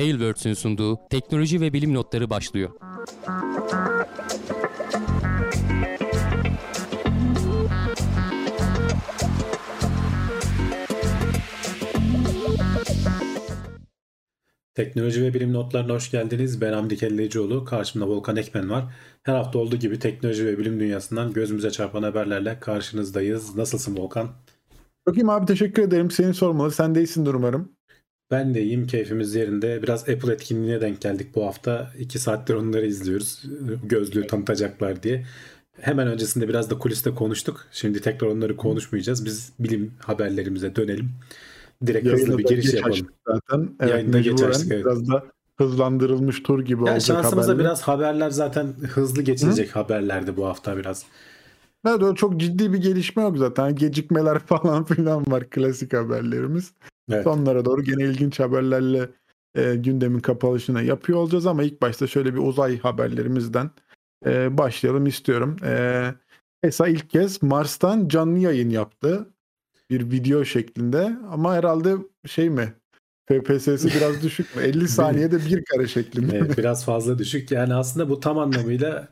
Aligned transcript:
Tailwords'ün 0.00 0.54
sunduğu 0.54 0.98
teknoloji 1.10 1.60
ve 1.60 1.72
bilim 1.72 1.94
notları 1.94 2.30
başlıyor. 2.30 2.70
Teknoloji 14.74 15.22
ve 15.22 15.34
bilim 15.34 15.52
notlarına 15.52 15.92
hoş 15.92 16.10
geldiniz. 16.10 16.60
Ben 16.60 16.72
Hamdi 16.72 16.96
Kellecioğlu. 16.96 17.64
Karşımda 17.64 18.08
Volkan 18.08 18.36
Ekmen 18.36 18.70
var. 18.70 18.84
Her 19.22 19.34
hafta 19.34 19.58
olduğu 19.58 19.76
gibi 19.76 19.98
teknoloji 19.98 20.46
ve 20.46 20.58
bilim 20.58 20.80
dünyasından 20.80 21.32
gözümüze 21.32 21.70
çarpan 21.70 22.02
haberlerle 22.02 22.60
karşınızdayız. 22.60 23.56
Nasılsın 23.56 23.96
Volkan? 23.96 24.28
Çok 25.08 25.16
iyiyim 25.16 25.30
abi 25.30 25.46
teşekkür 25.46 25.82
ederim. 25.82 26.10
Seni 26.10 26.34
sormalı. 26.34 26.70
Sen 26.70 26.94
de 26.94 27.00
iyisindir 27.00 27.34
umarım. 27.34 27.79
Ben 28.30 28.54
de 28.54 28.62
iyiyim. 28.62 28.86
Keyfimiz 28.86 29.34
yerinde. 29.34 29.82
Biraz 29.82 30.08
Apple 30.08 30.32
etkinliğine 30.32 30.80
denk 30.80 31.00
geldik 31.00 31.28
bu 31.34 31.46
hafta. 31.46 31.90
İki 31.98 32.18
saattir 32.18 32.54
onları 32.54 32.86
izliyoruz. 32.86 33.42
Gözlüğü 33.84 34.26
tanıtacaklar 34.26 35.02
diye. 35.02 35.26
Hemen 35.80 36.08
öncesinde 36.08 36.48
biraz 36.48 36.70
da 36.70 36.78
kuliste 36.78 37.14
konuştuk. 37.14 37.66
Şimdi 37.72 38.00
tekrar 38.00 38.28
onları 38.28 38.56
konuşmayacağız. 38.56 39.24
Biz 39.24 39.52
bilim 39.58 39.92
haberlerimize 39.98 40.76
dönelim. 40.76 41.10
Direkt 41.86 42.06
Yayına 42.06 42.22
hızlı 42.22 42.38
bir 42.38 42.44
giriş 42.44 42.74
yapalım. 42.74 43.08
Zaten. 43.26 43.68
Evet, 43.80 43.90
Yayında 43.90 44.20
geç 44.20 44.42
açtık. 44.42 44.72
Evet. 44.72 44.84
Biraz 44.84 45.08
da 45.08 45.24
hızlandırılmış 45.58 46.42
tur 46.42 46.60
gibi 46.64 46.80
yani 46.84 46.90
olacak 46.90 47.02
şansımıza 47.02 47.48
haberler. 47.48 47.64
biraz 47.64 47.82
haberler 47.82 48.30
zaten 48.30 48.66
hızlı 48.94 49.22
geçilecek 49.22 49.74
Hı? 49.74 49.78
haberlerdi 49.78 50.36
bu 50.36 50.46
hafta 50.46 50.76
biraz. 50.76 51.04
Evet 51.86 52.02
öyle 52.02 52.14
çok 52.14 52.40
ciddi 52.40 52.72
bir 52.72 52.78
gelişme 52.78 53.22
yok 53.22 53.38
zaten. 53.38 53.74
Gecikmeler 53.74 54.38
falan 54.46 54.84
filan 54.84 55.24
var 55.26 55.50
klasik 55.50 55.92
haberlerimiz. 55.92 56.72
Evet. 57.10 57.24
Sonlara 57.24 57.64
doğru 57.64 57.82
gene 57.82 58.04
ilginç 58.04 58.40
haberlerle 58.40 59.08
e, 59.54 59.74
gündemin 59.74 60.20
kapalışını 60.20 60.82
yapıyor 60.82 61.18
olacağız 61.18 61.46
ama 61.46 61.62
ilk 61.62 61.82
başta 61.82 62.06
şöyle 62.06 62.34
bir 62.34 62.40
uzay 62.40 62.78
haberlerimizden 62.78 63.70
e, 64.26 64.58
başlayalım 64.58 65.06
istiyorum. 65.06 65.56
E, 65.64 66.04
ESA 66.62 66.88
ilk 66.88 67.10
kez 67.10 67.42
Mars'tan 67.42 68.08
canlı 68.08 68.38
yayın 68.38 68.70
yaptı. 68.70 69.28
Bir 69.90 70.10
video 70.10 70.44
şeklinde 70.44 71.16
ama 71.30 71.54
herhalde 71.54 71.96
şey 72.26 72.50
mi 72.50 72.74
FPS'si 73.28 73.88
biraz 73.96 74.22
düşük 74.22 74.56
mü? 74.56 74.62
50 74.62 74.88
saniyede 74.88 75.38
bir 75.38 75.64
kare 75.64 75.88
şeklinde. 75.88 76.36
Evet, 76.36 76.58
biraz 76.58 76.84
fazla 76.84 77.18
düşük. 77.18 77.50
Yani 77.50 77.74
aslında 77.74 78.08
bu 78.08 78.20
tam 78.20 78.38
anlamıyla 78.38 79.08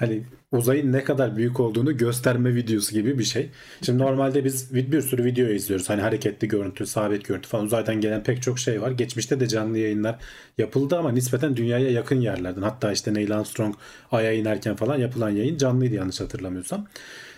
hani 0.00 0.22
uzayın 0.52 0.92
ne 0.92 1.04
kadar 1.04 1.36
büyük 1.36 1.60
olduğunu 1.60 1.96
gösterme 1.96 2.54
videosu 2.54 2.92
gibi 2.92 3.18
bir 3.18 3.24
şey. 3.24 3.50
Şimdi 3.82 4.02
normalde 4.02 4.44
biz 4.44 4.74
bir 4.74 5.02
sürü 5.02 5.24
video 5.24 5.46
izliyoruz. 5.48 5.90
Hani 5.90 6.00
hareketli 6.00 6.48
görüntü, 6.48 6.86
sabit 6.86 7.24
görüntü 7.24 7.48
falan 7.48 7.64
uzaydan 7.64 8.00
gelen 8.00 8.22
pek 8.22 8.42
çok 8.42 8.58
şey 8.58 8.82
var. 8.82 8.90
Geçmişte 8.90 9.40
de 9.40 9.48
canlı 9.48 9.78
yayınlar 9.78 10.18
yapıldı 10.58 10.98
ama 10.98 11.12
nispeten 11.12 11.56
dünyaya 11.56 11.90
yakın 11.90 12.20
yerlerden. 12.20 12.62
Hatta 12.62 12.92
işte 12.92 13.14
Neil 13.14 13.36
Armstrong 13.36 13.74
Ay'a 14.12 14.32
inerken 14.32 14.76
falan 14.76 14.98
yapılan 14.98 15.30
yayın 15.30 15.56
canlıydı 15.56 15.94
yanlış 15.94 16.20
hatırlamıyorsam. 16.20 16.86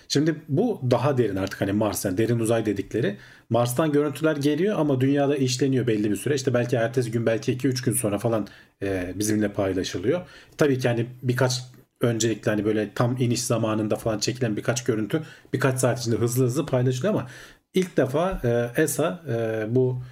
Şimdi 0.08 0.34
bu 0.48 0.80
daha 0.90 1.18
derin 1.18 1.36
artık 1.36 1.60
hani 1.60 1.72
Mars 1.72 2.04
yani 2.04 2.18
derin 2.18 2.38
uzay 2.38 2.66
dedikleri. 2.66 3.16
Mars'tan 3.50 3.92
görüntüler 3.92 4.36
geliyor 4.36 4.78
ama 4.78 5.00
dünyada 5.00 5.36
işleniyor 5.36 5.86
belli 5.86 6.10
bir 6.10 6.16
süre. 6.16 6.34
İşte 6.34 6.54
belki 6.54 6.76
ertesi 6.76 7.10
gün 7.10 7.26
belki 7.26 7.56
2-3 7.56 7.84
gün 7.84 7.92
sonra 7.92 8.18
falan 8.18 8.46
e, 8.82 9.12
bizimle 9.14 9.52
paylaşılıyor. 9.52 10.20
Tabii 10.58 10.78
ki 10.78 10.88
hani 10.88 11.06
birkaç 11.22 11.62
öncelikle 12.02 12.50
hani 12.50 12.64
böyle 12.64 12.94
tam 12.94 13.16
iniş 13.16 13.42
zamanında 13.42 13.96
falan 13.96 14.18
çekilen 14.18 14.56
birkaç 14.56 14.84
görüntü 14.84 15.22
birkaç 15.52 15.78
saat 15.80 16.00
içinde 16.00 16.16
hızlı 16.16 16.44
hızlı 16.44 16.66
paylaşılıyor 16.66 17.14
ama 17.14 17.26
ilk 17.74 17.96
defa 17.96 18.40
e, 18.44 18.82
ESA 18.82 19.22
e, 19.28 19.66
bu 19.74 20.02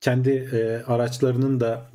kendi 0.00 0.30
e, 0.30 0.82
araçlarının 0.92 1.60
da 1.60 1.90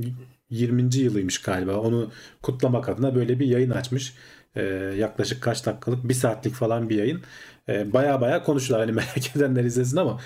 20. 0.50 0.95
yılıymış 0.95 1.42
galiba 1.42 1.75
onu 1.78 2.12
kutlamak 2.42 2.89
adına 2.89 3.16
böyle 3.16 3.39
bir 3.39 3.47
yayın 3.47 3.70
açmış. 3.70 4.14
E, 4.56 4.64
yaklaşık 4.97 5.44
kaç 5.44 5.66
dakikalık 5.66 6.09
bir 6.09 6.13
saatlik 6.13 6.53
falan 6.53 6.90
bir 6.90 6.96
yayın. 6.96 7.22
E, 7.69 7.94
baya 7.94 8.22
baya 8.22 8.44
konuşuyorlar 8.44 8.88
hani 8.88 8.96
merak 9.16 9.35
edenler 9.35 9.63
izlesin 9.63 9.97
ama 9.97 10.19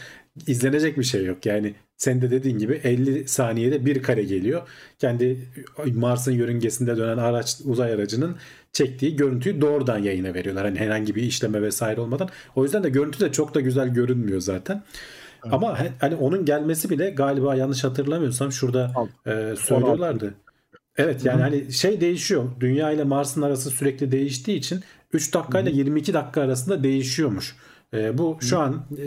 izlenecek 0.47 0.97
bir 0.97 1.03
şey 1.03 1.25
yok. 1.25 1.45
Yani 1.45 1.75
sen 1.99 2.21
de 2.21 2.31
dediğin 2.31 2.57
gibi 2.57 2.81
50 2.83 3.27
saniyede 3.27 3.85
bir 3.85 4.03
kare 4.03 4.23
geliyor. 4.23 4.61
Kendi 4.99 5.39
Mars'ın 5.93 6.31
yörüngesinde 6.31 6.97
dönen 6.97 7.17
araç 7.17 7.57
uzay 7.65 7.93
aracının 7.93 8.35
çektiği 8.73 9.15
görüntüyü 9.15 9.61
doğrudan 9.61 9.97
yayına 9.97 10.33
veriyorlar. 10.33 10.65
Hani 10.65 10.79
herhangi 10.79 11.15
bir 11.15 11.23
işleme 11.23 11.61
vesaire 11.61 12.01
olmadan. 12.01 12.29
O 12.55 12.63
yüzden 12.63 12.83
de 12.83 12.89
görüntü 12.89 13.19
de 13.19 13.31
çok 13.31 13.53
da 13.53 13.61
güzel 13.61 13.89
görünmüyor 13.89 14.39
zaten. 14.39 14.83
Evet. 15.43 15.53
Ama 15.53 15.79
hani 15.99 16.15
onun 16.15 16.45
gelmesi 16.45 16.89
bile 16.89 17.09
galiba 17.09 17.55
yanlış 17.55 17.83
hatırlamıyorsam 17.83 18.51
şurada 18.51 18.93
e, 19.25 19.55
söylüyorlardı. 19.55 20.33
Evet 20.97 21.25
yani 21.25 21.41
hani 21.41 21.73
şey 21.73 22.01
değişiyor. 22.01 22.43
Dünya 22.59 22.91
ile 22.91 23.03
Mars'ın 23.03 23.41
arası 23.41 23.69
sürekli 23.69 24.11
değiştiği 24.11 24.57
için 24.57 24.83
3 25.13 25.33
dakika 25.33 25.59
ile 25.59 25.71
22 25.71 26.13
dakika 26.13 26.41
arasında 26.41 26.83
değişiyormuş. 26.83 27.55
E, 27.93 28.17
bu 28.17 28.37
şu 28.41 28.59
an 28.59 28.85
e, 28.97 29.05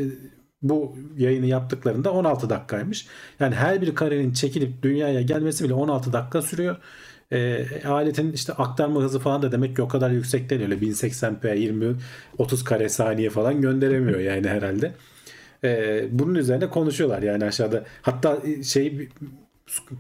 bu 0.62 0.96
yayını 1.16 1.46
yaptıklarında 1.46 2.12
16 2.12 2.50
dakikaymış. 2.50 3.06
Yani 3.40 3.54
her 3.54 3.82
bir 3.82 3.94
karenin 3.94 4.32
çekilip 4.32 4.82
dünyaya 4.82 5.22
gelmesi 5.22 5.64
bile 5.64 5.74
16 5.74 6.12
dakika 6.12 6.42
sürüyor. 6.42 6.76
E, 7.32 7.66
aletin 7.84 8.32
işte 8.32 8.52
aktarma 8.52 9.00
hızı 9.00 9.18
falan 9.18 9.42
da 9.42 9.52
demek 9.52 9.76
ki 9.76 9.82
o 9.82 9.88
kadar 9.88 10.10
yüksek 10.10 10.50
değil. 10.50 10.62
Öyle 10.62 10.74
1080p 10.74 11.58
20 11.58 11.94
30 12.38 12.64
kare 12.64 12.88
saniye 12.88 13.30
falan 13.30 13.60
gönderemiyor 13.60 14.20
yani 14.20 14.48
herhalde. 14.48 14.92
E, 15.64 16.04
bunun 16.10 16.34
üzerine 16.34 16.70
konuşuyorlar 16.70 17.22
yani 17.22 17.44
aşağıda. 17.44 17.84
Hatta 18.02 18.38
şey 18.64 19.08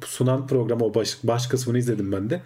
sunan 0.04 0.46
programı 0.46 0.84
o 0.84 0.94
baş, 0.94 1.18
baş 1.24 1.46
kısmını 1.46 1.78
izledim 1.78 2.12
ben 2.12 2.30
de. 2.30 2.40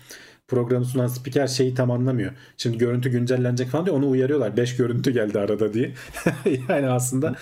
Programı 0.49 0.85
sunan 0.85 1.07
spiker 1.07 1.47
şeyi 1.47 1.75
tam 1.75 1.91
anlamıyor. 1.91 2.33
Şimdi 2.57 2.79
görüntü 2.79 3.11
güncellenecek 3.11 3.69
falan 3.69 3.87
diyor. 3.87 3.97
Onu 3.97 4.11
uyarıyorlar. 4.11 4.57
5 4.57 4.77
görüntü 4.77 5.11
geldi 5.11 5.39
arada 5.39 5.75
diye. 5.75 5.93
yani 6.69 6.89
aslında 6.89 7.35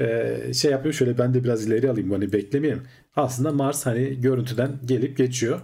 e, 0.00 0.38
şey 0.54 0.70
yapıyor. 0.70 0.94
Şöyle 0.94 1.18
ben 1.18 1.34
de 1.34 1.44
biraz 1.44 1.66
ileri 1.66 1.90
alayım. 1.90 2.10
Hani 2.10 2.32
beklemeyelim. 2.32 2.82
Aslında 3.16 3.52
Mars 3.52 3.86
hani 3.86 4.20
görüntüden 4.20 4.70
gelip 4.84 5.16
geçiyor. 5.16 5.60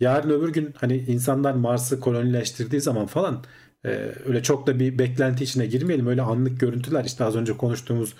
Yarın 0.00 0.30
öbür 0.30 0.52
gün 0.52 0.74
hani 0.76 0.96
insanlar 0.96 1.52
Mars'ı 1.52 2.00
kolonileştirdiği 2.00 2.80
zaman 2.80 3.06
falan 3.06 3.44
e, 3.84 3.88
öyle 4.26 4.42
çok 4.42 4.66
da 4.66 4.78
bir 4.80 4.98
beklenti 4.98 5.44
içine 5.44 5.66
girmeyelim. 5.66 6.06
Öyle 6.06 6.22
anlık 6.22 6.60
görüntüler 6.60 7.04
işte 7.04 7.24
az 7.24 7.36
önce 7.36 7.56
konuştuğumuz 7.56 8.14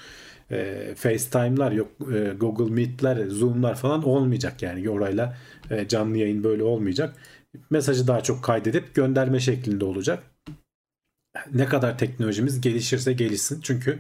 e, 0.51 0.89
FaceTime'lar 0.97 1.73
yok 1.73 1.89
Google 2.41 2.75
Meet'ler, 2.75 3.27
Zoom'lar 3.29 3.75
falan 3.75 4.03
olmayacak 4.03 4.63
yani 4.63 4.91
orayla 4.91 5.37
canlı 5.89 6.19
yayın 6.19 6.45
böyle 6.45 6.63
olmayacak. 6.63 7.15
Mesajı 7.71 8.07
daha 8.07 8.23
çok 8.23 8.45
kaydedip 8.45 8.95
gönderme 8.95 9.41
şeklinde 9.41 9.85
olacak. 9.85 10.23
Ne 11.55 11.67
kadar 11.67 11.99
teknolojimiz 11.99 12.61
gelişirse 12.61 13.13
gelişsin. 13.13 13.61
Çünkü 13.61 13.99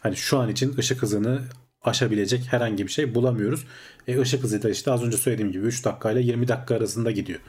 hani 0.00 0.16
şu 0.16 0.38
an 0.38 0.48
için 0.48 0.76
ışık 0.78 1.02
hızını 1.02 1.42
aşabilecek 1.82 2.52
herhangi 2.52 2.86
bir 2.86 2.92
şey 2.92 3.14
bulamıyoruz. 3.14 3.64
E, 4.08 4.20
ışık 4.20 4.42
hızı 4.42 4.62
da 4.62 4.70
işte 4.70 4.90
az 4.90 5.02
önce 5.02 5.16
söylediğim 5.16 5.52
gibi 5.52 5.66
3 5.66 5.84
dakika 5.84 6.12
ile 6.12 6.20
20 6.20 6.48
dakika 6.48 6.74
arasında 6.74 7.10
gidiyor. 7.10 7.40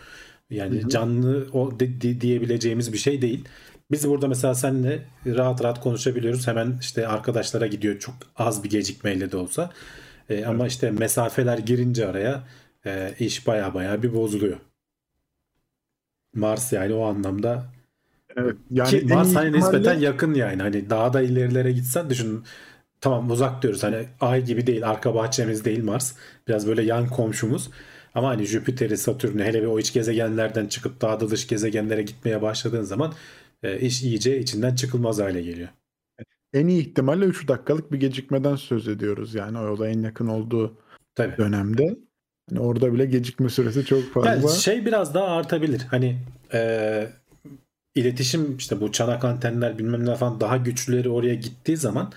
Yani 0.50 0.82
hı 0.82 0.86
hı. 0.86 0.90
canlı 0.90 1.48
o 1.54 1.80
de, 1.80 2.02
de, 2.02 2.22
diyebileceğimiz 2.22 2.94
bir 2.94 2.98
şey 2.98 3.22
değil. 3.22 3.46
Biz 3.92 4.10
burada 4.10 4.28
mesela 4.28 4.56
seninle 4.56 5.06
rahat 5.26 5.64
rahat 5.64 5.80
konuşabiliyoruz. 5.82 6.48
Hemen 6.48 6.78
işte 6.82 7.08
arkadaşlara 7.08 7.68
gidiyor 7.68 8.00
çok 8.00 8.16
az 8.36 8.64
bir 8.64 8.70
gecikmeyle 8.70 9.32
de 9.32 9.38
olsa. 9.38 9.72
E, 10.30 10.46
ama 10.46 10.68
işte 10.68 10.92
mesafeler 10.92 11.58
girince 11.58 12.08
araya 12.08 12.44
e, 12.86 13.16
iş 13.20 13.48
baya 13.48 13.74
baya 13.74 14.04
bir 14.04 14.14
bozuluyor. 14.14 14.58
Mars 16.34 16.74
yani 16.74 16.94
o 16.94 17.06
anlamda 17.06 17.66
Evet. 18.36 18.56
Yani 18.72 18.90
Ki 18.90 19.06
Mars 19.06 19.36
hani 19.36 19.48
ihtimalle... 19.48 19.78
nispeten 19.78 20.00
yakın 20.00 20.34
yani. 20.34 20.62
Hani 20.62 20.90
daha 20.90 21.14
da 21.14 21.22
ilerilere 21.22 21.72
gitsen 21.72 22.10
düşün. 22.10 22.44
Tamam 23.02 23.32
uzak 23.32 23.62
diyoruz. 23.62 23.84
Hani 23.84 24.06
ay 24.22 24.46
gibi 24.46 24.68
değil. 24.68 24.90
Arka 24.90 25.16
bahçemiz 25.16 25.66
değil 25.66 25.84
Mars. 25.84 26.16
Biraz 26.48 26.68
böyle 26.68 26.82
yan 26.82 27.08
komşumuz. 27.08 27.70
Ama 28.16 28.30
hani 28.30 28.46
Jüpiter'i, 28.46 28.98
Satürn'ü 28.98 29.44
hele 29.44 29.62
bir 29.62 29.68
o 29.68 29.80
iç 29.80 29.94
gezegenlerden 29.94 30.68
çıkıp 30.68 31.02
daha 31.02 31.20
da 31.20 31.30
dış 31.30 31.48
gezegenlere 31.48 32.02
gitmeye 32.02 32.42
başladığın 32.42 32.84
zaman 32.84 33.14
e, 33.64 33.80
iş 33.80 34.04
iyice 34.04 34.40
içinden 34.40 34.76
çıkılmaz 34.76 35.20
hale 35.20 35.42
geliyor. 35.42 35.70
En 36.54 36.68
iyi 36.68 36.82
ihtimalle 36.82 37.26
3 37.26 37.48
dakikalık 37.48 37.92
bir 37.92 38.00
gecikmeden 38.00 38.56
söz 38.56 38.88
ediyoruz 38.88 39.36
yani 39.36 39.60
o 39.60 39.80
da 39.80 39.88
en 39.88 40.02
yakın 40.02 40.28
olduğu 40.28 40.78
Tabii. 41.16 41.38
dönemde. 41.38 41.96
Yani 42.52 42.60
orada 42.60 42.94
bile 42.94 43.06
gecikme 43.06 43.50
süresi 43.50 43.86
çok 43.86 44.14
fazla. 44.14 44.30
Yani 44.30 44.50
şey 44.50 44.86
biraz 44.86 45.14
daha 45.14 45.26
artabilir. 45.26 45.82
Hani 45.92 46.18
e, 46.54 47.08
iletişim 47.96 48.58
işte 48.58 48.82
bu 48.82 48.92
çanak 48.92 49.26
antenler 49.26 49.78
bilmem 49.78 50.06
ne 50.06 50.16
falan 50.16 50.40
daha 50.40 50.58
güçlüleri 50.58 51.10
oraya 51.10 51.36
gittiği 51.36 51.78
zaman 51.78 52.12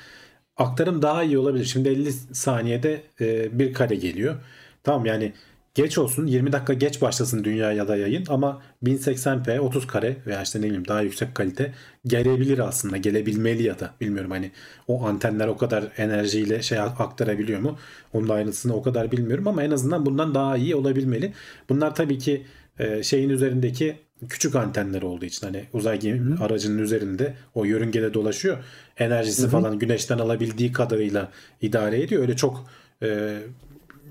aktarım 0.57 1.03
daha 1.03 1.23
iyi 1.23 1.39
olabilir. 1.39 1.65
Şimdi 1.65 1.89
50 1.89 2.13
saniyede 2.13 3.03
e, 3.21 3.59
bir 3.59 3.73
kare 3.73 3.95
geliyor. 3.95 4.37
Tamam 4.83 5.07
yani 5.07 5.33
geç 5.77 5.99
olsun 5.99 6.27
20 6.27 6.53
dakika 6.53 6.73
geç 6.73 7.03
başlasın 7.03 7.45
dünya 7.45 7.73
ya 7.73 7.89
da 7.89 7.97
yayın 7.97 8.25
ama 8.29 8.63
1080p 8.85 9.59
30 9.59 9.87
kare 9.87 10.17
veya 10.27 10.43
işte 10.43 10.59
ne 10.59 10.65
bileyim 10.65 10.89
daha 10.89 11.03
yüksek 11.03 11.35
kalite 11.35 11.73
gelebilir 12.07 12.59
aslında 12.59 12.97
gelebilmeli 12.97 13.63
ya 13.63 13.79
da 13.79 13.91
bilmiyorum 14.01 14.31
hani 14.31 14.51
o 14.89 15.07
antenler 15.07 15.49
o 15.49 15.57
kadar 15.57 15.85
enerjiyle 15.97 16.63
şey 16.63 16.79
aktarabiliyor 16.79 17.61
mu 17.61 17.79
onun 18.13 18.29
da 18.29 18.35
aynısını 18.35 18.75
o 18.75 18.83
kadar 18.83 19.13
bilmiyorum 19.13 19.49
ama 19.49 19.63
en 19.63 19.71
azından 19.71 20.07
bundan 20.07 20.35
daha 20.35 20.57
iyi 20.57 20.75
olabilmeli. 20.75 21.33
Bunlar 21.69 21.95
tabii 21.95 22.19
ki 22.19 22.43
e, 22.79 23.03
şeyin 23.03 23.31
üzerindeki 23.31 23.97
küçük 24.29 24.55
antenler 24.55 25.03
olduğu 25.03 25.25
için 25.25 25.47
hani 25.47 25.65
uzay 25.73 26.01
gemi 26.01 26.37
aracının 26.39 26.79
üzerinde 26.79 27.35
o 27.55 27.65
yörüngede 27.65 28.15
dolaşıyor. 28.15 28.59
Enerjisi 28.99 29.43
Hı-hı. 29.43 29.51
falan 29.51 29.79
güneşten 29.79 30.19
alabildiği 30.19 30.73
kadarıyla 30.73 31.29
idare 31.61 32.03
ediyor. 32.03 32.23
Öyle 32.23 32.37
çok 32.37 32.67
e, 33.03 33.39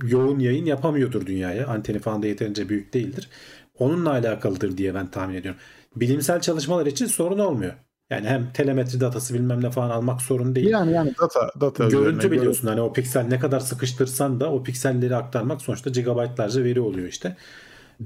yoğun 0.04 0.40
yayın 0.40 0.66
yapamıyordur 0.66 1.26
dünyaya. 1.26 1.68
Anteni 1.68 2.00
falan 2.00 2.24
da 2.24 2.28
yeterince 2.28 2.70
büyük 2.70 2.94
değildir. 2.94 3.30
Onunla 3.80 4.12
alakalıdır 4.12 4.78
diye 4.78 4.96
ben 4.96 5.12
tahmin 5.12 5.36
ediyorum. 5.36 5.62
Bilimsel 5.96 6.42
çalışmalar 6.42 6.86
için 6.86 7.06
sorun 7.06 7.40
olmuyor. 7.40 7.74
Yani 8.10 8.28
hem 8.28 8.52
telemetri 8.54 9.00
datası 9.00 9.34
bilmem 9.34 9.64
ne 9.64 9.72
falan 9.72 9.90
almak 9.90 10.22
sorun 10.22 10.56
değil. 10.56 10.70
Yani 10.70 10.92
yani 10.92 11.14
data 11.22 11.52
data 11.62 11.88
görüntü 11.88 12.32
biliyorsun 12.32 12.68
hani 12.68 12.82
o 12.82 12.94
piksel 12.94 13.28
ne 13.28 13.40
kadar 13.40 13.60
sıkıştırsan 13.60 14.40
da 14.40 14.52
o 14.52 14.64
pikselleri 14.64 15.16
aktarmak 15.16 15.62
sonuçta 15.62 15.90
gigabaytlarca 15.90 16.64
veri 16.64 16.80
oluyor 16.80 17.08
işte. 17.08 17.38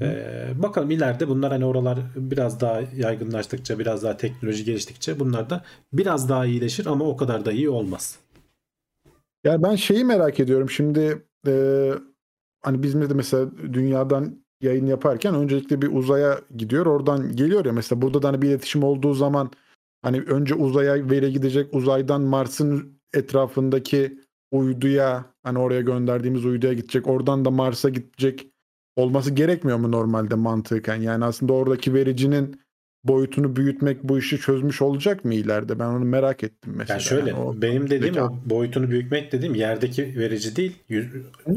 Ee, 0.02 0.48
bakalım 0.56 0.92
ileride 0.92 1.28
bunlar 1.28 1.52
hani 1.52 1.66
oralar 1.66 2.00
biraz 2.16 2.62
daha 2.62 2.82
yaygınlaştıkça 2.96 3.80
biraz 3.80 4.04
daha 4.04 4.18
teknoloji 4.18 4.66
geliştikçe 4.66 5.20
bunlar 5.20 5.50
da 5.50 5.64
biraz 5.94 6.30
daha 6.30 6.46
iyileşir 6.46 6.86
ama 6.86 7.06
o 7.06 7.18
kadar 7.18 7.46
da 7.46 7.52
iyi 7.52 7.70
olmaz. 7.70 8.20
Yani 9.44 9.64
ben 9.64 9.76
şeyi 9.76 10.06
merak 10.06 10.40
ediyorum 10.40 10.70
şimdi 10.70 11.24
e, 11.48 11.92
hani 12.62 12.84
bizim 12.84 13.10
de 13.10 13.14
mesela 13.14 13.52
dünyadan 13.74 14.44
yayın 14.62 14.86
yaparken 14.86 15.36
öncelikle 15.36 15.82
bir 15.82 15.96
uzaya 15.96 16.40
gidiyor 16.58 16.86
oradan 16.86 17.36
geliyor 17.36 17.66
ya 17.66 17.74
mesela 17.74 18.02
burada 18.02 18.22
da 18.22 18.28
hani 18.28 18.42
bir 18.42 18.48
iletişim 18.48 18.84
olduğu 18.84 19.14
zaman 19.14 19.52
hani 20.02 20.22
önce 20.22 20.56
uzaya 20.56 21.10
veri 21.10 21.34
gidecek 21.34 21.74
uzaydan 21.74 22.22
Mars'ın 22.22 23.00
etrafındaki 23.14 24.20
uyduya 24.52 25.26
hani 25.44 25.60
oraya 25.60 25.82
gönderdiğimiz 25.82 26.46
uyduya 26.46 26.74
gidecek 26.74 27.08
oradan 27.08 27.46
da 27.46 27.52
Mars'a 27.52 27.90
gidecek 27.90 28.48
olması 28.96 29.32
gerekmiyor 29.32 29.78
mu 29.78 29.92
normalde 29.92 30.36
mantıken? 30.36 30.96
Yani 30.96 31.26
aslında 31.26 31.54
oradaki 31.54 31.94
vericinin 31.94 32.62
boyutunu 33.04 33.56
büyütmek 33.56 34.04
bu 34.04 34.20
işi 34.20 34.40
çözmüş 34.40 34.82
olacak 34.82 35.26
mı 35.26 35.34
ileride? 35.34 35.80
Ben 35.80 35.86
onu 35.86 36.06
merak 36.06 36.44
ettim 36.44 36.74
mesela. 36.76 36.94
Yani 36.94 37.04
şöyle 37.04 37.30
yani 37.30 37.40
o, 37.40 37.62
benim 37.62 37.90
dediğim 37.90 38.18
o 38.18 38.40
boyutunu 38.46 38.90
büyütmek 38.90 39.32
dediğim 39.32 39.56
yerdeki 39.56 40.20
verici 40.20 40.56
değil 40.56 40.76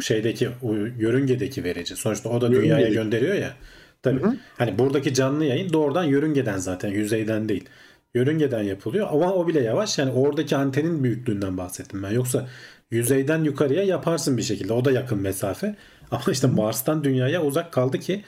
şeydeki 0.01 0.49
yörüngedeki 0.99 1.65
verici. 1.65 1.97
Sonuçta 1.97 2.29
o 2.29 2.41
da 2.41 2.51
dünyaya 2.51 2.69
Yörüngedeki. 2.69 2.95
gönderiyor 2.95 3.35
ya. 3.35 3.55
Tabii. 4.03 4.23
Hı-hı. 4.23 4.37
Hani 4.59 4.79
buradaki 4.79 5.15
canlı 5.15 5.45
yayın 5.45 5.73
doğrudan 5.73 6.05
yörüngeden 6.05 6.59
zaten 6.59 6.89
yüzeyden 6.89 7.49
değil. 7.49 7.65
Yörüngeden 8.15 8.63
yapılıyor 8.63 9.09
ama 9.11 9.35
o 9.35 9.49
bile 9.49 9.61
yavaş. 9.61 9.99
Yani 9.99 10.13
oradaki 10.13 10.57
antenin 10.57 11.05
büyüklüğünden 11.05 11.59
bahsettim 11.59 12.03
ben. 12.03 12.11
Yoksa 12.11 12.49
yüzeyden 12.91 13.45
yukarıya 13.45 13.83
yaparsın 13.83 14.37
bir 14.37 14.43
şekilde. 14.43 14.73
O 14.73 14.85
da 14.85 14.93
yakın 14.93 15.19
mesafe. 15.19 15.77
Ama 16.11 16.23
işte 16.33 16.47
Mars'tan 16.47 17.05
dünyaya 17.05 17.43
uzak 17.43 17.73
kaldı 17.73 17.99
ki 17.99 18.25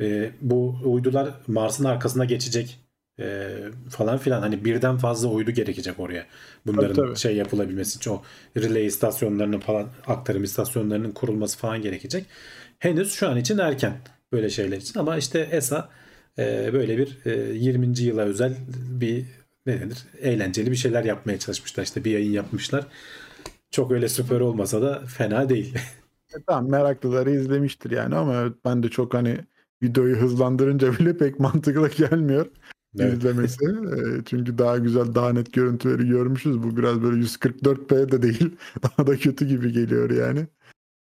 e, 0.00 0.30
bu 0.40 0.76
uydular 0.84 1.34
Mars'ın 1.46 1.84
arkasına 1.84 2.24
geçecek 2.24 2.80
e, 3.20 3.48
falan 3.90 4.18
filan. 4.18 4.40
Hani 4.40 4.64
birden 4.64 4.96
fazla 4.96 5.28
uydu 5.28 5.50
gerekecek 5.50 6.00
oraya. 6.00 6.26
Bunların 6.66 6.94
tabii, 6.94 7.06
tabii. 7.06 7.18
şey 7.18 7.36
yapılabilmesi 7.36 7.96
için 7.96 8.10
o 8.10 8.22
relay 8.56 8.86
istasyonlarının 8.86 9.60
falan 9.60 9.88
aktarım 10.06 10.44
istasyonlarının 10.44 11.10
kurulması 11.10 11.58
falan 11.58 11.82
gerekecek. 11.82 12.26
Henüz 12.78 13.12
şu 13.12 13.28
an 13.28 13.36
için 13.36 13.58
erken 13.58 13.96
böyle 14.32 14.50
şeyler 14.50 14.76
için 14.76 14.98
ama 14.98 15.16
işte 15.16 15.48
ESA 15.52 15.88
e, 16.38 16.72
böyle 16.72 16.98
bir 16.98 17.18
e, 17.24 17.54
20. 17.54 18.00
yıla 18.00 18.22
özel 18.22 18.56
bir 19.00 19.24
ne 19.66 19.80
denir 19.80 19.98
eğlenceli 20.20 20.70
bir 20.70 20.76
şeyler 20.76 21.04
yapmaya 21.04 21.38
çalışmışlar. 21.38 21.82
İşte 21.82 22.04
bir 22.04 22.10
yayın 22.10 22.32
yapmışlar. 22.32 22.86
Çok 23.70 23.92
öyle 23.92 24.08
süper 24.08 24.40
olmasa 24.40 24.82
da 24.82 25.02
fena 25.06 25.48
değil. 25.48 25.74
E, 26.34 26.42
tamam 26.46 26.70
meraklıları 26.70 27.30
izlemiştir 27.30 27.90
yani 27.90 28.14
ama 28.14 28.54
ben 28.64 28.82
de 28.82 28.88
çok 28.88 29.14
hani 29.14 29.38
videoyu 29.82 30.16
hızlandırınca 30.16 30.92
bile 30.98 31.16
pek 31.16 31.40
mantıklı 31.40 31.88
gelmiyor 31.88 32.46
evet. 32.98 33.12
izlemesi. 33.12 33.64
E, 33.64 34.24
çünkü 34.24 34.58
daha 34.58 34.78
güzel 34.78 35.14
daha 35.14 35.32
net 35.32 35.52
görüntüleri 35.52 36.08
görmüşüz. 36.08 36.62
Bu 36.62 36.76
biraz 36.76 37.02
böyle 37.02 37.22
144p 37.22 38.12
de 38.12 38.22
değil. 38.22 38.56
Daha 38.82 39.06
da 39.06 39.16
kötü 39.16 39.46
gibi 39.46 39.72
geliyor 39.72 40.10
yani. 40.10 40.46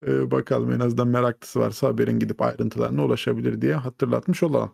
E, 0.07 0.31
bakalım 0.31 0.73
en 0.73 0.81
azından 0.81 1.09
meraklısı 1.09 1.61
varsa 1.61 1.89
haberin 1.89 2.19
gidip 2.19 2.43
ayrıntılarına 2.43 3.05
ulaşabilir 3.05 3.61
diye 3.61 3.75
hatırlatmış 3.75 4.43
olalım. 4.43 4.73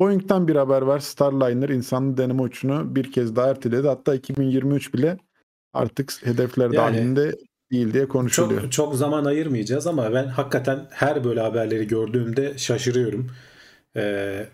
Boeing'den 0.00 0.48
bir 0.48 0.56
haber 0.56 0.82
var. 0.82 0.98
Starliner 0.98 1.68
insanlı 1.68 2.16
deneme 2.16 2.42
uçunu 2.42 2.96
bir 2.96 3.12
kez 3.12 3.36
daha 3.36 3.48
erteledi. 3.48 3.88
Hatta 3.88 4.14
2023 4.14 4.94
bile 4.94 5.18
artık 5.72 6.26
hedefler 6.26 6.64
yani, 6.64 6.76
dahilinde 6.76 7.34
değil 7.72 7.92
diye 7.92 8.08
konuşuluyor. 8.08 8.60
Çok, 8.62 8.72
çok 8.72 8.94
zaman 8.94 9.24
ayırmayacağız 9.24 9.86
ama 9.86 10.12
ben 10.12 10.26
hakikaten 10.26 10.86
her 10.90 11.24
böyle 11.24 11.40
haberleri 11.40 11.88
gördüğümde 11.88 12.58
şaşırıyorum. 12.58 13.30
Ee, 13.96 14.46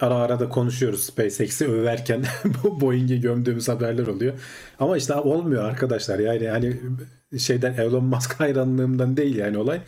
ara 0.00 0.14
ara 0.14 0.40
da 0.40 0.48
konuşuyoruz 0.48 1.04
SpaceX'i 1.04 1.66
överken 1.66 2.24
Boeing'i 2.80 3.20
gömdüğümüz 3.20 3.68
haberler 3.68 4.06
oluyor. 4.06 4.34
Ama 4.78 4.96
işte 4.96 5.14
olmuyor 5.14 5.64
arkadaşlar. 5.64 6.18
Yani 6.18 6.48
hani 6.48 6.76
şeyden 7.38 7.72
Elon 7.72 8.04
Musk 8.04 8.40
hayranlığımdan 8.40 9.16
değil 9.16 9.36
yani 9.36 9.58
olay. 9.58 9.80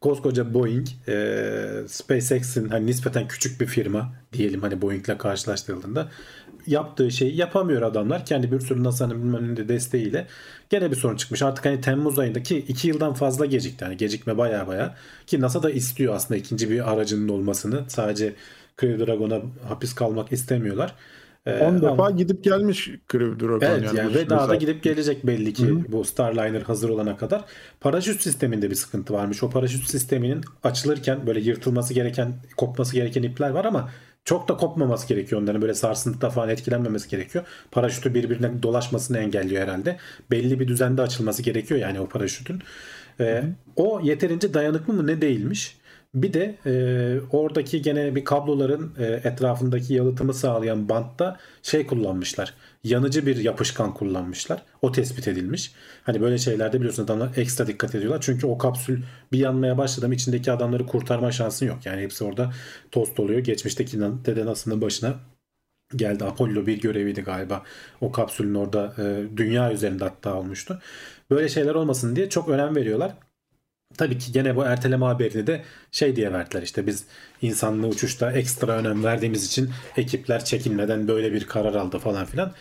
Koskoca 0.00 0.54
Boeing, 0.54 0.88
e, 1.08 1.84
SpaceX'in 1.86 2.68
hani 2.68 2.86
nispeten 2.86 3.28
küçük 3.28 3.60
bir 3.60 3.66
firma 3.66 4.12
diyelim 4.32 4.62
hani 4.62 4.82
Boeing'le 4.82 5.18
karşılaştırıldığında 5.18 6.08
yaptığı 6.66 7.10
şeyi 7.10 7.36
yapamıyor 7.36 7.82
adamlar. 7.82 8.26
Kendi 8.26 8.52
bir 8.52 8.60
sürü 8.60 8.84
NASA'nın 8.84 9.22
bilmem 9.22 9.56
de 9.56 9.68
desteğiyle 9.68 10.26
gene 10.70 10.90
bir 10.90 10.96
sorun 10.96 11.16
çıkmış. 11.16 11.42
Artık 11.42 11.66
hani 11.66 11.80
Temmuz 11.80 12.18
ayındaki 12.18 12.58
2 12.58 12.88
yıldan 12.88 13.14
fazla 13.14 13.46
gecikti. 13.46 13.84
Yani 13.84 13.96
gecikme 13.96 14.38
baya 14.38 14.66
baya 14.66 14.94
ki 15.26 15.40
NASA 15.40 15.62
da 15.62 15.70
istiyor 15.70 16.14
aslında 16.14 16.38
ikinci 16.38 16.70
bir 16.70 16.92
aracının 16.92 17.28
olmasını. 17.28 17.84
Sadece 17.88 18.34
Crew 18.80 19.06
Dragon'a 19.06 19.40
hapis 19.68 19.94
kalmak 19.94 20.32
istemiyorlar. 20.32 20.94
10 21.46 21.52
ee, 21.52 21.82
defa 21.82 21.88
ama... 21.88 22.10
gidip 22.10 22.44
gelmiş 22.44 22.90
Crew 23.12 23.40
Dragon. 23.40 23.60
Evet 23.60 23.82
yani, 23.84 23.98
yani 23.98 24.14
ve 24.14 24.30
daha 24.30 24.48
da 24.48 24.54
gidip 24.54 24.82
gelecek 24.82 25.26
belli 25.26 25.52
ki 25.52 25.66
Hı-hı. 25.66 25.92
bu 25.92 26.04
Starliner 26.04 26.62
hazır 26.62 26.88
olana 26.88 27.16
kadar. 27.16 27.44
Paraşüt 27.80 28.22
sisteminde 28.22 28.70
bir 28.70 28.74
sıkıntı 28.74 29.12
varmış. 29.12 29.42
O 29.42 29.50
paraşüt 29.50 29.90
sisteminin 29.90 30.40
açılırken 30.62 31.26
böyle 31.26 31.40
yırtılması 31.40 31.94
gereken, 31.94 32.34
kopması 32.56 32.94
gereken 32.94 33.22
ipler 33.22 33.50
var 33.50 33.64
ama 33.64 33.90
çok 34.24 34.48
da 34.48 34.56
kopmaması 34.56 35.08
gerekiyor 35.08 35.42
onların 35.42 35.62
böyle 35.62 35.74
sarsıntıda 35.74 36.30
falan 36.30 36.48
etkilenmemesi 36.48 37.08
gerekiyor. 37.08 37.44
Paraşütü 37.70 38.14
birbirine 38.14 38.62
dolaşmasını 38.62 39.18
engelliyor 39.18 39.62
herhalde. 39.62 39.96
Belli 40.30 40.60
bir 40.60 40.68
düzende 40.68 41.02
açılması 41.02 41.42
gerekiyor 41.42 41.80
yani 41.80 42.00
o 42.00 42.08
paraşütün. 42.08 42.62
Ee, 43.20 43.42
o 43.76 44.00
yeterince 44.00 44.54
dayanıklı 44.54 44.92
mı 44.92 45.06
ne 45.06 45.20
değilmiş. 45.20 45.80
Bir 46.14 46.32
de 46.32 46.56
e, 46.66 46.72
oradaki 47.30 47.82
gene 47.82 48.14
bir 48.14 48.24
kabloların 48.24 48.94
e, 48.98 49.04
etrafındaki 49.04 49.94
yalıtımı 49.94 50.34
sağlayan 50.34 50.88
bantta 50.88 51.36
şey 51.62 51.86
kullanmışlar. 51.86 52.54
Yanıcı 52.84 53.26
bir 53.26 53.36
yapışkan 53.36 53.94
kullanmışlar. 53.94 54.62
O 54.82 54.92
tespit 54.92 55.28
edilmiş. 55.28 55.72
Hani 56.02 56.20
böyle 56.20 56.38
şeylerde 56.38 56.78
biliyorsun 56.78 57.04
adamlar 57.04 57.36
ekstra 57.36 57.66
dikkat 57.66 57.94
ediyorlar. 57.94 58.20
Çünkü 58.20 58.46
o 58.46 58.58
kapsül 58.58 59.02
bir 59.32 59.38
yanmaya 59.38 59.78
başladı 59.78 60.08
mı 60.08 60.14
içindeki 60.14 60.52
adamları 60.52 60.86
kurtarma 60.86 61.32
şansın 61.32 61.66
yok. 61.66 61.86
Yani 61.86 62.02
hepsi 62.02 62.24
orada 62.24 62.52
tost 62.90 63.20
oluyor. 63.20 63.40
Geçmişteki 63.40 64.00
Dede 64.00 64.46
Nas'ın 64.46 64.80
başına 64.80 65.14
geldi. 65.96 66.24
Apollo 66.24 66.66
bir 66.66 66.80
göreviydi 66.80 67.20
galiba. 67.20 67.62
O 68.00 68.12
kapsülün 68.12 68.54
orada 68.54 68.94
e, 68.98 69.36
dünya 69.36 69.72
üzerinde 69.72 70.04
hatta 70.04 70.34
olmuştu. 70.34 70.80
Böyle 71.30 71.48
şeyler 71.48 71.74
olmasın 71.74 72.16
diye 72.16 72.28
çok 72.28 72.48
önem 72.48 72.76
veriyorlar. 72.76 73.14
Tabii 73.98 74.18
ki 74.18 74.32
gene 74.32 74.56
bu 74.56 74.64
erteleme 74.64 75.06
haberini 75.06 75.46
de 75.46 75.62
şey 75.92 76.16
diye 76.16 76.32
verdiler 76.32 76.62
işte 76.62 76.86
biz 76.86 77.04
insanlı 77.42 77.86
uçuşta 77.86 78.32
ekstra 78.32 78.72
önem 78.72 79.04
verdiğimiz 79.04 79.46
için 79.46 79.70
ekipler 79.96 80.44
çekinmeden 80.44 81.08
böyle 81.08 81.32
bir 81.32 81.46
karar 81.46 81.74
aldı 81.74 81.98
falan 81.98 82.24
filan. 82.24 82.52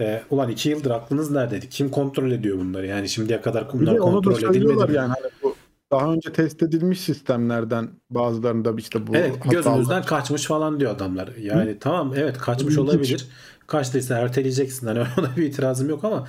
Ee, 0.00 0.22
ulan 0.30 0.50
iki 0.50 0.68
yıldır 0.68 0.90
aklınız 0.90 1.30
neredeydi? 1.30 1.68
Kim 1.68 1.90
kontrol 1.90 2.30
ediyor 2.30 2.58
bunları? 2.58 2.86
Yani 2.86 3.08
şimdiye 3.08 3.40
kadar 3.40 3.72
bunlar 3.72 3.98
kontrol 3.98 4.50
edilmedi. 4.50 4.92
Yani 4.92 5.08
hani 5.08 5.30
bu 5.42 5.54
daha 5.92 6.12
önce 6.12 6.32
test 6.32 6.62
edilmiş 6.62 7.00
sistemlerden 7.00 7.90
bazılarında 8.10 8.74
işte 8.78 9.06
bu 9.06 9.16
Evet 9.16 9.36
gözümüzden 9.50 10.02
kaçmış 10.02 10.46
falan 10.46 10.80
diyor 10.80 10.92
adamlar. 10.92 11.28
Yani 11.40 11.70
Hı? 11.70 11.78
tamam 11.80 12.14
evet 12.16 12.38
kaçmış 12.38 12.78
olabilir. 12.78 13.26
Kaçtıysa 13.66 14.18
erteleyeceksin. 14.18 14.86
Hani 14.86 14.98
ona 15.18 15.36
bir 15.36 15.42
itirazım 15.42 15.88
yok 15.88 16.04
ama 16.04 16.26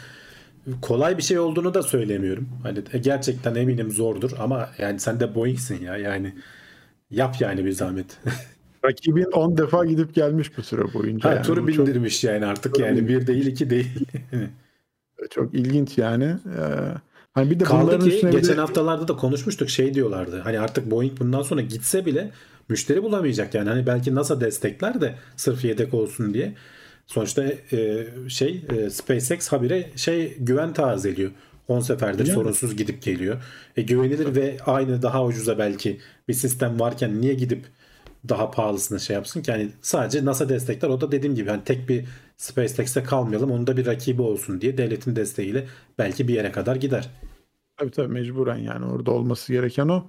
kolay 0.82 1.18
bir 1.18 1.24
şey 1.24 1.40
olduğunu 1.40 1.74
da 1.74 1.84
söylemiyorum. 1.84 2.50
Hani 2.64 2.80
e, 2.94 2.98
gerçekten 2.98 3.56
eminim 3.56 3.92
zordur 3.92 4.32
ama 4.40 4.70
yani 4.78 5.00
sen 5.00 5.20
de 5.20 5.36
Boeing'sin 5.36 5.84
ya 5.84 5.98
yani 5.98 6.34
yap 7.10 7.36
yani 7.42 7.66
bir 7.66 7.72
zahmet. 7.72 8.18
Rakibin 8.86 9.32
10 9.32 9.58
defa 9.58 9.86
gidip 9.86 10.16
gelmiş 10.16 10.58
bu 10.58 10.64
süre 10.64 10.94
boyunca. 10.94 11.30
Ha, 11.30 11.34
yani. 11.34 11.46
Turu 11.46 11.68
bindirmiş 11.68 12.22
çok... 12.22 12.32
yani 12.32 12.46
artık 12.46 12.80
yani 12.80 13.08
bir 13.08 13.28
değil 13.28 13.46
iki 13.46 13.70
değil. 13.70 14.06
çok 15.30 15.54
ilginç 15.54 15.98
yani. 15.98 16.26
Ee, 16.26 17.00
Hani 17.34 17.52
bir 17.52 17.60
de 17.60 17.64
Kaldı 17.64 17.84
bunların 17.84 18.10
ki 18.10 18.16
üstüne 18.16 18.32
geçen 18.32 18.58
de 18.58 18.60
haftalarda 18.60 19.08
da 19.08 19.16
konuşmuştuk 19.16 19.70
şey 19.70 19.94
diyorlardı. 19.94 20.40
Hani 20.40 20.60
artık 20.60 20.92
Boeing 20.92 21.20
bundan 21.20 21.42
sonra 21.42 21.62
gitse 21.62 22.06
bile 22.06 22.32
müşteri 22.70 23.04
bulamayacak 23.04 23.54
yani. 23.54 23.70
Hani 23.70 23.88
belki 23.88 24.16
NASA 24.16 24.42
destekler 24.42 25.02
de 25.02 25.16
sırf 25.36 25.66
yedek 25.66 25.94
olsun 25.94 26.34
diye. 26.34 26.54
Sonuçta 27.10 27.44
e, 27.72 28.08
şey 28.28 28.66
e, 28.70 28.90
SpaceX 28.90 29.52
habire 29.52 29.90
şey 29.96 30.38
güven 30.40 30.74
taarruz 30.74 31.06
ediyor. 31.06 31.32
10 31.68 31.80
seferdir 31.80 32.26
Yani. 32.26 32.36
sorunsuz 32.36 32.76
gidip 32.76 33.02
geliyor. 33.02 33.44
E, 33.78 33.82
güvenilir 33.82 34.36
ve 34.36 34.58
aynı 34.66 35.02
daha 35.02 35.26
ucuza 35.26 35.58
belki 35.58 36.00
bir 36.28 36.34
sistem 36.34 36.80
varken 36.80 37.22
niye 37.22 37.34
gidip 37.34 37.66
daha 38.30 38.52
pahalısını 38.52 39.00
şey 39.00 39.14
yapsın 39.14 39.42
ki? 39.42 39.52
Yani 39.52 39.70
sadece 39.82 40.26
NASA 40.26 40.50
destekler. 40.50 40.90
O 40.90 41.02
da 41.02 41.12
dediğim 41.12 41.36
gibi 41.36 41.50
hani 41.50 41.64
tek 41.64 41.90
bir 41.90 42.06
SpaceX'te 42.38 43.04
kalmayalım. 43.04 43.52
Onun 43.52 43.68
da 43.68 43.78
bir 43.78 43.86
rakibi 43.86 44.22
olsun 44.22 44.62
diye 44.62 44.78
devletin 44.78 45.16
desteğiyle 45.16 45.68
belki 45.98 46.28
bir 46.28 46.34
yere 46.34 46.52
kadar 46.52 46.76
gider. 46.76 47.10
tabii 47.78 47.92
tabii 47.92 48.14
mecburen 48.14 48.58
yani 48.58 48.86
orada 48.86 49.12
olması 49.12 49.54
gereken 49.54 49.88
o. 49.88 50.06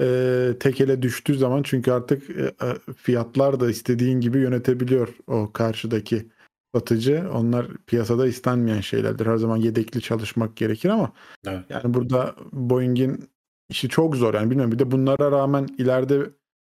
Ee, 0.00 0.52
tek 0.60 0.80
ele 0.80 1.02
düştüğü 1.02 1.34
zaman 1.34 1.62
çünkü 1.62 1.90
artık 1.90 2.30
e, 2.30 2.42
e, 2.42 2.92
fiyatlar 2.96 3.60
da 3.60 3.70
istediğin 3.70 4.20
gibi 4.20 4.38
yönetebiliyor 4.38 5.08
o 5.26 5.52
karşıdaki 5.52 6.28
satıcı. 6.74 7.24
Onlar 7.34 7.66
piyasada 7.86 8.26
istenmeyen 8.26 8.80
şeylerdir. 8.80 9.26
Her 9.26 9.36
zaman 9.36 9.56
yedekli 9.56 10.00
çalışmak 10.00 10.56
gerekir 10.56 10.88
ama 10.88 11.12
Evet. 11.46 11.64
yani 11.68 11.94
burada 11.94 12.34
Boeing'in 12.52 13.30
işi 13.68 13.88
çok 13.88 14.16
zor. 14.16 14.34
Yani 14.34 14.50
bilmiyorum 14.50 14.72
bir 14.72 14.78
de 14.78 14.90
bunlara 14.90 15.32
rağmen 15.32 15.68
ileride 15.78 16.30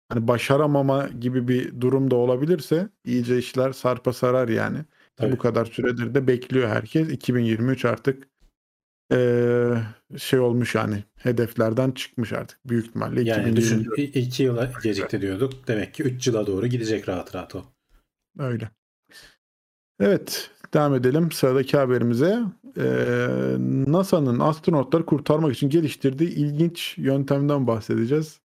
hani 0.10 0.28
başaramama 0.28 1.08
gibi 1.20 1.48
bir 1.48 1.82
durum 1.82 2.12
da 2.12 2.16
olabilirse 2.16 2.90
iyice 3.06 3.38
işler 3.38 3.72
sarpa 3.72 4.14
sarar 4.14 4.50
yani. 4.50 4.78
Tabii. 5.16 5.32
Bu 5.32 5.38
kadar 5.38 5.66
süredir 5.66 6.14
de 6.14 6.28
bekliyor 6.28 6.70
herkes. 6.70 7.10
2023 7.10 7.86
artık 7.86 8.28
eee, 9.12 9.74
şey 10.18 10.40
olmuş 10.40 10.76
yani 10.76 11.04
hedeflerden 11.16 11.92
çıkmış 11.92 12.34
artık 12.34 12.60
büyük 12.70 12.86
ihtimalle. 12.88 13.22
Yani 13.24 13.56
düşün 13.56 13.80
2024 13.80 14.00
i- 14.00 14.20
iki 14.20 14.44
yıla 14.44 14.72
gecikti 14.84 15.22
diyorduk. 15.22 15.68
Demek 15.68 15.94
ki 15.94 16.04
3 16.04 16.28
yıla 16.28 16.48
doğru 16.48 16.68
gidecek 16.68 17.10
rahat 17.10 17.36
rahat 17.36 17.56
o. 17.56 17.64
öyle. 18.40 18.70
Evet 20.04 20.50
devam 20.74 20.96
edelim 20.96 21.32
sıradaki 21.32 21.78
haberimize. 21.78 22.40
Eee, 22.78 22.86
NASA'nın 23.88 24.40
astronotları 24.40 25.06
kurtarmak 25.06 25.54
için 25.54 25.70
geliştirdiği 25.70 26.30
ilginç 26.30 26.98
yöntemden 26.98 27.68
bahsedeceğiz. 27.68 28.40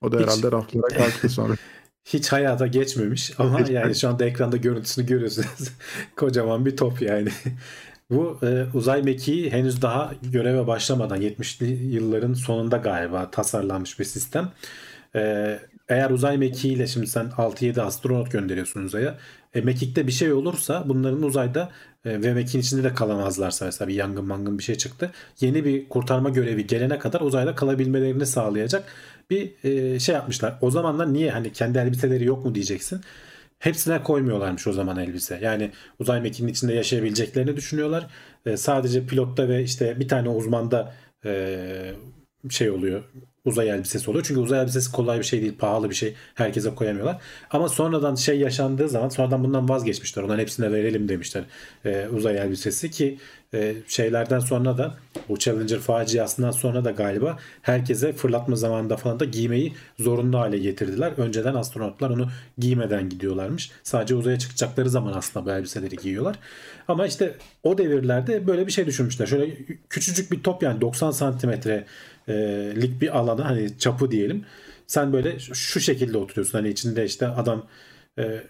O 0.00 0.12
da 0.12 0.16
Hiç- 0.16 0.26
herhalde 0.26 0.52
raflara 0.52 0.88
kalktı 0.88 1.28
sonra. 1.28 1.54
Hiç 2.04 2.32
hayata 2.32 2.66
geçmemiş 2.66 3.32
ama 3.38 3.60
yani 3.60 3.94
şu 3.94 4.08
anda 4.08 4.24
ekranda 4.24 4.56
görüntüsünü 4.56 5.06
görüyorsunuz. 5.06 5.72
Kocaman 6.16 6.66
bir 6.66 6.76
top 6.76 7.02
yani. 7.02 7.28
Bu 8.10 8.38
e, 8.42 8.66
uzay 8.74 9.02
mekiği 9.02 9.50
henüz 9.50 9.82
daha 9.82 10.12
göreve 10.22 10.66
başlamadan 10.66 11.22
70'li 11.22 11.66
yılların 11.66 12.34
sonunda 12.34 12.76
galiba 12.76 13.30
tasarlanmış 13.30 13.98
bir 13.98 14.04
sistem. 14.04 14.52
E, 15.14 15.58
eğer 15.88 16.10
uzay 16.10 16.38
mekiğiyle 16.38 16.86
şimdi 16.86 17.06
sen 17.06 17.26
6-7 17.26 17.80
astronot 17.80 18.30
gönderiyorsun 18.30 18.84
uzaya. 18.84 19.18
E, 19.54 19.60
mekikte 19.60 20.06
bir 20.06 20.12
şey 20.12 20.32
olursa 20.32 20.84
bunların 20.86 21.22
uzayda 21.22 21.70
e, 22.04 22.22
ve 22.22 22.34
mekiğin 22.34 22.62
içinde 22.62 22.84
de 22.84 22.94
kalamazlarsa 22.94 23.64
mesela 23.64 23.88
bir 23.88 23.94
yangın 23.94 24.24
mangın 24.24 24.58
bir 24.58 24.62
şey 24.62 24.74
çıktı. 24.74 25.10
Yeni 25.40 25.64
bir 25.64 25.88
kurtarma 25.88 26.30
görevi 26.30 26.66
gelene 26.66 26.98
kadar 26.98 27.20
uzayda 27.20 27.54
kalabilmelerini 27.54 28.26
sağlayacak 28.26 28.84
bir 29.30 29.52
e, 29.64 29.98
şey 30.00 30.14
yapmışlar. 30.14 30.58
O 30.60 30.70
zamanlar 30.70 31.12
niye 31.12 31.30
hani 31.30 31.52
kendi 31.52 31.78
elbiseleri 31.78 32.24
yok 32.24 32.44
mu 32.44 32.54
diyeceksin. 32.54 33.00
Hepsine 33.58 34.02
koymuyorlarmış 34.02 34.66
o 34.66 34.72
zaman 34.72 34.98
elbise. 34.98 35.38
Yani 35.42 35.70
uzay 35.98 36.20
mekiğinin 36.20 36.52
içinde 36.52 36.74
yaşayabileceklerini 36.74 37.56
düşünüyorlar. 37.56 38.06
E, 38.46 38.56
sadece 38.56 39.06
pilotta 39.06 39.48
ve 39.48 39.62
işte 39.62 40.00
bir 40.00 40.08
tane 40.08 40.28
uzmanda 40.28 40.94
e, 41.24 41.94
şey 42.50 42.70
oluyor. 42.70 43.02
Uzay 43.44 43.70
elbisesi 43.70 44.10
oluyor. 44.10 44.24
Çünkü 44.28 44.40
uzay 44.40 44.60
elbisesi 44.60 44.92
kolay 44.92 45.18
bir 45.18 45.24
şey 45.24 45.40
değil. 45.40 45.54
Pahalı 45.58 45.90
bir 45.90 45.94
şey. 45.94 46.14
Herkese 46.34 46.74
koyamıyorlar. 46.74 47.20
Ama 47.50 47.68
sonradan 47.68 48.14
şey 48.14 48.38
yaşandığı 48.38 48.88
zaman 48.88 49.08
sonradan 49.08 49.44
bundan 49.44 49.68
vazgeçmişler. 49.68 50.22
Onların 50.22 50.40
hepsine 50.40 50.72
verelim 50.72 51.08
demişler. 51.08 51.44
E, 51.84 52.08
uzay 52.08 52.38
elbisesi 52.38 52.90
ki 52.90 53.18
e, 53.54 53.74
şeylerden 53.88 54.38
sonra 54.38 54.78
da 54.78 54.94
bu 55.28 55.38
Challenger 55.38 55.78
faciasından 55.78 56.50
sonra 56.50 56.84
da 56.84 56.90
galiba 56.90 57.38
herkese 57.62 58.12
fırlatma 58.12 58.56
zamanında 58.56 58.96
falan 58.96 59.20
da 59.20 59.24
giymeyi 59.24 59.72
zorunlu 59.98 60.38
hale 60.38 60.58
getirdiler. 60.58 61.12
Önceden 61.16 61.54
astronotlar 61.54 62.10
onu 62.10 62.28
giymeden 62.58 63.08
gidiyorlarmış. 63.08 63.70
Sadece 63.82 64.14
uzaya 64.14 64.38
çıkacakları 64.38 64.90
zaman 64.90 65.12
aslında 65.12 65.46
bu 65.46 65.50
elbiseleri 65.50 65.96
giyiyorlar. 65.96 66.38
Ama 66.88 67.06
işte 67.06 67.34
o 67.62 67.78
devirlerde 67.78 68.46
böyle 68.46 68.66
bir 68.66 68.72
şey 68.72 68.86
düşünmüşler. 68.86 69.26
Şöyle 69.26 69.56
küçücük 69.90 70.32
bir 70.32 70.42
top 70.42 70.62
yani 70.62 70.80
90 70.80 71.10
santimetrelik 72.26 73.00
bir 73.02 73.18
alana 73.18 73.44
hani 73.44 73.78
çapı 73.78 74.10
diyelim. 74.10 74.44
Sen 74.86 75.12
böyle 75.12 75.38
şu 75.38 75.80
şekilde 75.80 76.18
oturuyorsun. 76.18 76.58
Hani 76.58 76.68
içinde 76.68 77.04
işte 77.04 77.26
adam 77.28 77.66
e, 78.18 78.42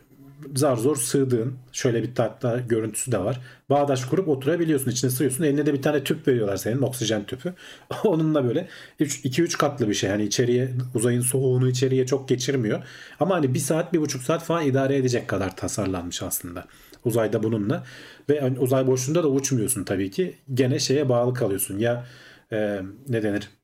zar 0.54 0.76
zor 0.76 0.96
sığdığın 0.96 1.54
şöyle 1.72 2.02
bir 2.02 2.10
hatta 2.16 2.60
görüntüsü 2.60 3.12
de 3.12 3.18
var. 3.18 3.40
Bağdaş 3.70 4.04
kurup 4.04 4.28
oturabiliyorsun. 4.28 4.90
içine 4.90 5.10
sığıyorsun. 5.10 5.44
Eline 5.44 5.66
de 5.66 5.74
bir 5.74 5.82
tane 5.82 6.04
tüp 6.04 6.28
veriyorlar 6.28 6.56
senin. 6.56 6.82
Oksijen 6.82 7.26
tüpü. 7.26 7.54
Onunla 8.04 8.44
böyle 8.44 8.68
2-3 9.00 9.58
katlı 9.58 9.88
bir 9.88 9.94
şey. 9.94 10.10
Hani 10.10 10.24
içeriye 10.24 10.70
uzayın 10.94 11.20
soğuğunu 11.20 11.68
içeriye 11.68 12.06
çok 12.06 12.28
geçirmiyor. 12.28 12.82
Ama 13.20 13.34
hani 13.34 13.54
bir 13.54 13.58
saat 13.58 13.92
bir 13.92 14.00
buçuk 14.00 14.22
saat 14.22 14.44
falan 14.44 14.66
idare 14.66 14.96
edecek 14.96 15.28
kadar 15.28 15.56
tasarlanmış 15.56 16.22
aslında. 16.22 16.66
Uzayda 17.04 17.42
bununla. 17.42 17.84
Ve 18.28 18.40
hani 18.40 18.58
uzay 18.58 18.86
boşluğunda 18.86 19.22
da 19.22 19.28
uçmuyorsun 19.28 19.84
tabii 19.84 20.10
ki. 20.10 20.34
Gene 20.54 20.78
şeye 20.78 21.08
bağlı 21.08 21.34
kalıyorsun. 21.34 21.78
Ya 21.78 22.06
e, 22.52 22.80
ne 23.08 23.22
denir? 23.22 23.61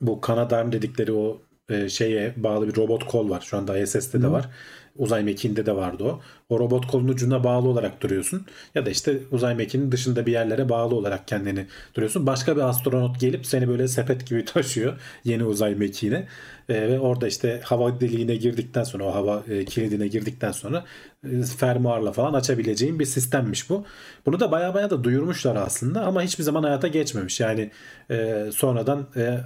Bu 0.00 0.20
kanadarm 0.20 0.72
dedikleri 0.72 1.12
o 1.12 1.42
e, 1.68 1.88
şeye 1.88 2.34
bağlı 2.36 2.68
bir 2.68 2.76
robot 2.76 3.06
kol 3.06 3.30
var. 3.30 3.40
Şu 3.40 3.56
anda 3.56 3.78
ISS'te 3.78 4.22
de 4.22 4.26
Hı. 4.26 4.32
var. 4.32 4.48
Uzay 4.96 5.22
mekiğinde 5.22 5.66
de 5.66 5.76
vardı 5.76 6.04
o. 6.04 6.20
O 6.48 6.58
robot 6.58 6.86
kolun 6.86 7.08
ucuna 7.08 7.44
bağlı 7.44 7.68
olarak 7.68 8.00
duruyorsun. 8.00 8.46
Ya 8.74 8.86
da 8.86 8.90
işte 8.90 9.18
uzay 9.30 9.54
mekiğinin 9.54 9.92
dışında 9.92 10.26
bir 10.26 10.32
yerlere 10.32 10.68
bağlı 10.68 10.94
olarak 10.94 11.28
kendini 11.28 11.66
duruyorsun. 11.94 12.26
Başka 12.26 12.56
bir 12.56 12.60
astronot 12.60 13.20
gelip 13.20 13.46
seni 13.46 13.68
böyle 13.68 13.88
sepet 13.88 14.26
gibi 14.26 14.44
taşıyor 14.54 15.00
yeni 15.24 15.44
uzay 15.44 15.74
mekiğine. 15.74 16.28
E, 16.68 16.88
ve 16.88 17.00
orada 17.00 17.28
işte 17.28 17.60
hava 17.64 18.00
deliğine 18.00 18.36
girdikten 18.36 18.84
sonra 18.84 19.04
o 19.04 19.14
hava 19.14 19.42
e, 19.48 19.64
kilidine 19.64 20.08
girdikten 20.08 20.52
sonra 20.52 20.84
e, 21.24 21.42
fermuarla 21.42 22.12
falan 22.12 22.34
açabileceğin 22.34 22.98
bir 22.98 23.04
sistemmiş 23.04 23.70
bu. 23.70 23.84
Bunu 24.26 24.40
da 24.40 24.52
baya 24.52 24.74
baya 24.74 24.90
da 24.90 25.04
duyurmuşlar 25.04 25.56
aslında 25.56 26.02
ama 26.06 26.22
hiçbir 26.22 26.44
zaman 26.44 26.62
hayata 26.62 26.88
geçmemiş. 26.88 27.40
Yani 27.40 27.70
e, 28.10 28.46
sonradan 28.52 29.06
e, 29.16 29.40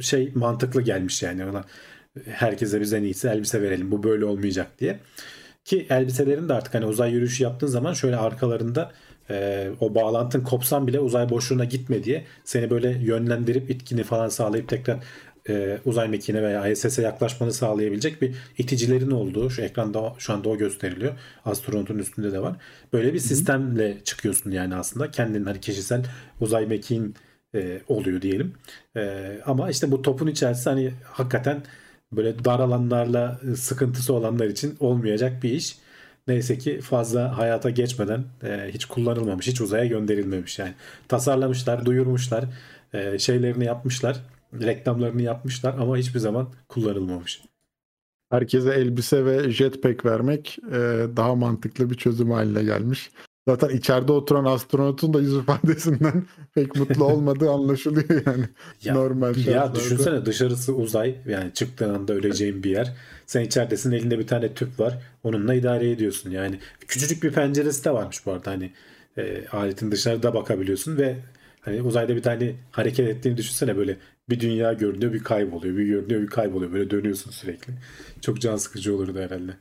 şey 0.00 0.32
mantıklı 0.34 0.82
gelmiş 0.82 1.22
yani 1.22 1.44
ona 1.44 1.64
herkese 2.26 2.80
biz 2.80 2.92
en 2.92 3.02
iyisi 3.02 3.28
elbise 3.28 3.62
verelim 3.62 3.90
bu 3.90 4.02
böyle 4.02 4.24
olmayacak 4.24 4.78
diye. 4.78 5.00
Ki 5.64 5.86
elbiselerin 5.90 6.48
de 6.48 6.52
artık 6.52 6.74
hani 6.74 6.86
uzay 6.86 7.12
yürüyüşü 7.12 7.42
yaptığın 7.42 7.66
zaman 7.66 7.92
şöyle 7.92 8.16
arkalarında 8.16 8.92
e, 9.30 9.68
o 9.80 9.94
bağlantın 9.94 10.40
kopsan 10.40 10.86
bile 10.86 11.00
uzay 11.00 11.30
boşluğuna 11.30 11.64
gitme 11.64 12.04
diye 12.04 12.24
seni 12.44 12.70
böyle 12.70 12.88
yönlendirip 12.90 13.70
itkini 13.70 14.02
falan 14.02 14.28
sağlayıp 14.28 14.68
tekrar 14.68 14.98
e, 15.48 15.78
uzay 15.84 16.08
mekiğine 16.08 16.42
veya 16.42 16.68
ISS'e 16.68 17.02
yaklaşmanı 17.02 17.52
sağlayabilecek 17.52 18.22
bir 18.22 18.34
iticilerin 18.58 19.10
olduğu 19.10 19.50
şu 19.50 19.62
ekranda 19.62 20.14
şu 20.18 20.32
anda 20.32 20.48
o 20.48 20.58
gösteriliyor. 20.58 21.12
Astronotun 21.44 21.98
üstünde 21.98 22.32
de 22.32 22.42
var. 22.42 22.56
Böyle 22.92 23.14
bir 23.14 23.18
sistemle 23.18 23.98
çıkıyorsun 24.04 24.50
yani 24.50 24.74
aslında. 24.74 25.10
Kendin 25.10 25.44
hani 25.44 25.60
kişisel 25.60 26.04
uzay 26.40 26.66
mekiğin 26.66 27.14
e, 27.54 27.80
oluyor 27.88 28.22
diyelim. 28.22 28.54
E, 28.96 29.40
ama 29.46 29.70
işte 29.70 29.90
bu 29.90 30.02
topun 30.02 30.26
içerisinde 30.26 30.70
hani 30.70 30.92
hakikaten 31.04 31.62
böyle 32.12 32.44
dar 32.44 32.60
alanlarla 32.60 33.40
e, 33.52 33.56
sıkıntısı 33.56 34.14
olanlar 34.14 34.46
için 34.46 34.76
olmayacak 34.80 35.42
bir 35.42 35.50
iş. 35.50 35.78
Neyse 36.28 36.58
ki 36.58 36.80
fazla 36.80 37.38
hayata 37.38 37.70
geçmeden 37.70 38.24
e, 38.42 38.70
hiç 38.72 38.84
kullanılmamış, 38.84 39.46
hiç 39.46 39.60
uzaya 39.60 39.86
gönderilmemiş 39.86 40.58
yani. 40.58 40.74
Tasarlamışlar, 41.08 41.86
duyurmuşlar, 41.86 42.44
e, 42.92 43.18
şeylerini 43.18 43.64
yapmışlar, 43.64 44.20
reklamlarını 44.54 45.22
yapmışlar 45.22 45.74
ama 45.78 45.96
hiçbir 45.96 46.20
zaman 46.20 46.48
kullanılmamış. 46.68 47.42
Herkese 48.30 48.70
elbise 48.70 49.24
ve 49.24 49.50
jetpack 49.50 50.04
vermek 50.04 50.58
e, 50.72 50.76
daha 51.16 51.34
mantıklı 51.34 51.90
bir 51.90 51.94
çözüm 51.94 52.30
haline 52.30 52.62
gelmiş. 52.62 53.10
Zaten 53.48 53.68
içeride 53.68 54.12
oturan 54.12 54.44
astronotun 54.44 55.14
da 55.14 55.20
yüz 55.20 55.34
ifadesinden 55.36 56.24
pek 56.54 56.76
mutlu 56.76 57.04
olmadığı 57.04 57.50
anlaşılıyor 57.50 58.26
yani. 58.26 58.44
Ya, 58.82 58.94
Normal 58.94 59.28
ya 59.28 59.34
şartlarda. 59.44 59.74
düşünsene 59.74 60.26
dışarısı 60.26 60.74
uzay 60.74 61.14
yani 61.28 61.54
çıktığın 61.54 61.94
anda 61.94 62.12
öleceğin 62.14 62.62
bir 62.62 62.70
yer. 62.70 62.94
Sen 63.26 63.40
içeridesin 63.44 63.92
elinde 63.92 64.18
bir 64.18 64.26
tane 64.26 64.54
tüp 64.54 64.80
var. 64.80 64.98
Onunla 65.22 65.54
idare 65.54 65.90
ediyorsun 65.90 66.30
yani. 66.30 66.58
Küçücük 66.88 67.22
bir 67.22 67.32
penceresi 67.32 67.84
de 67.84 67.90
varmış 67.90 68.26
bu 68.26 68.32
arada 68.32 68.50
hani 68.50 68.72
e, 69.18 69.46
aletin 69.52 69.90
dışarıda 69.92 70.34
bakabiliyorsun 70.34 70.96
ve 70.96 71.16
hani 71.60 71.82
uzayda 71.82 72.16
bir 72.16 72.22
tane 72.22 72.54
hareket 72.70 73.08
ettiğini 73.08 73.36
düşünsene 73.36 73.76
böyle 73.76 73.96
bir 74.30 74.40
dünya 74.40 74.72
görünüyor 74.72 75.12
bir 75.12 75.22
kayboluyor 75.24 75.76
bir 75.76 75.84
görünüyor 75.86 76.22
bir 76.22 76.26
kayboluyor 76.26 76.72
böyle 76.72 76.90
dönüyorsun 76.90 77.30
sürekli. 77.30 77.72
Çok 78.20 78.40
can 78.40 78.56
sıkıcı 78.56 78.94
olurdu 78.96 79.18
herhalde. 79.18 79.52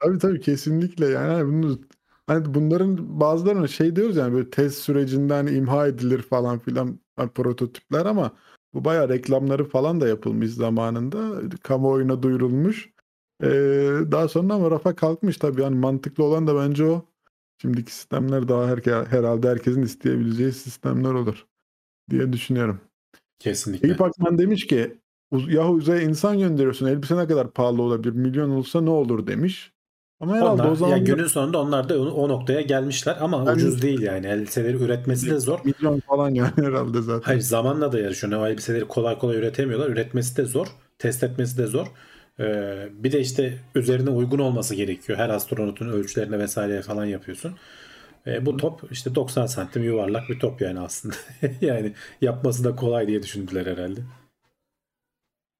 Tabii 0.00 0.18
tabii 0.18 0.40
kesinlikle 0.40 1.06
yani 1.06 1.32
hani 1.32 1.46
bunu 1.52 1.80
hani 2.26 2.54
bunların 2.54 3.20
bazılarına 3.20 3.68
şey 3.68 3.96
diyoruz 3.96 4.16
yani 4.16 4.34
böyle 4.34 4.50
test 4.50 4.78
sürecinden 4.78 5.46
imha 5.46 5.86
edilir 5.86 6.22
falan 6.22 6.58
filan 6.58 6.98
prototipler 7.34 8.06
ama 8.06 8.32
bu 8.74 8.84
bayağı 8.84 9.08
reklamları 9.08 9.64
falan 9.64 10.00
da 10.00 10.08
yapılmış 10.08 10.50
zamanında. 10.50 11.40
Kamuoyuna 11.62 12.22
duyurulmuş. 12.22 12.90
Ee, 13.42 13.48
daha 14.10 14.28
sonra 14.28 14.54
ama 14.54 14.70
rafa 14.70 14.94
kalkmış 14.94 15.36
tabii. 15.36 15.62
Yani 15.62 15.76
mantıklı 15.76 16.24
olan 16.24 16.46
da 16.46 16.56
bence 16.56 16.84
o. 16.84 17.04
Şimdiki 17.62 17.94
sistemler 17.94 18.48
daha 18.48 18.66
her, 18.68 18.78
herhalde 19.06 19.48
herkesin 19.48 19.82
isteyebileceği 19.82 20.52
sistemler 20.52 21.10
olur 21.10 21.46
diye 22.10 22.32
düşünüyorum. 22.32 22.80
Kesinlikle. 23.38 23.88
Eyüp 23.88 24.00
Akman 24.00 24.38
demiş 24.38 24.66
ki 24.66 24.98
yahu 25.32 25.72
uzaya 25.72 26.00
insan 26.02 26.38
gönderiyorsun 26.38 26.86
elbise 26.86 27.16
ne 27.16 27.26
kadar 27.26 27.50
pahalı 27.52 27.82
olabilir 27.82 28.12
milyon 28.12 28.50
olsa 28.50 28.80
ne 28.80 28.90
olur 28.90 29.26
demiş. 29.26 29.73
Ama 30.24 30.36
herhalde 30.36 30.62
onlar, 30.62 30.72
o 30.72 30.76
zaman 30.76 30.96
yani 30.96 31.04
günün 31.04 31.26
sonunda 31.26 31.58
onlar 31.58 31.88
da 31.88 32.02
o 32.02 32.28
noktaya 32.28 32.60
gelmişler 32.60 33.16
ama 33.20 33.36
yani, 33.36 33.50
ucuz 33.50 33.82
değil 33.82 34.00
yani. 34.00 34.26
Elbiseleri 34.26 34.76
üretmesi 34.76 35.30
de 35.30 35.38
zor. 35.38 35.60
Milyon 35.64 36.00
falan 36.00 36.30
yani 36.30 36.52
herhalde 36.56 37.02
zaten. 37.02 37.26
Hayır 37.26 37.40
zamanla 37.40 37.92
da 37.92 38.00
yarışıyor. 38.00 38.32
O 38.32 38.46
elbiseleri 38.46 38.84
kolay 38.84 39.18
kolay 39.18 39.36
üretemiyorlar. 39.36 39.88
Üretmesi 39.88 40.36
de 40.36 40.44
zor. 40.44 40.66
Test 40.98 41.22
etmesi 41.22 41.58
de 41.58 41.66
zor. 41.66 41.86
Ee, 42.40 42.88
bir 42.92 43.12
de 43.12 43.20
işte 43.20 43.58
üzerine 43.74 44.10
uygun 44.10 44.38
olması 44.38 44.74
gerekiyor. 44.74 45.18
Her 45.18 45.28
astronotun 45.28 45.88
ölçülerine 45.88 46.38
vesaire 46.38 46.82
falan 46.82 47.04
yapıyorsun. 47.04 47.54
Ee, 48.26 48.46
bu 48.46 48.56
top 48.56 48.80
işte 48.90 49.14
90 49.14 49.46
santim 49.46 49.82
yuvarlak 49.82 50.28
bir 50.28 50.38
top 50.38 50.60
yani 50.60 50.80
aslında. 50.80 51.14
yani 51.60 51.92
yapması 52.20 52.64
da 52.64 52.76
kolay 52.76 53.06
diye 53.06 53.22
düşündüler 53.22 53.66
herhalde. 53.66 54.00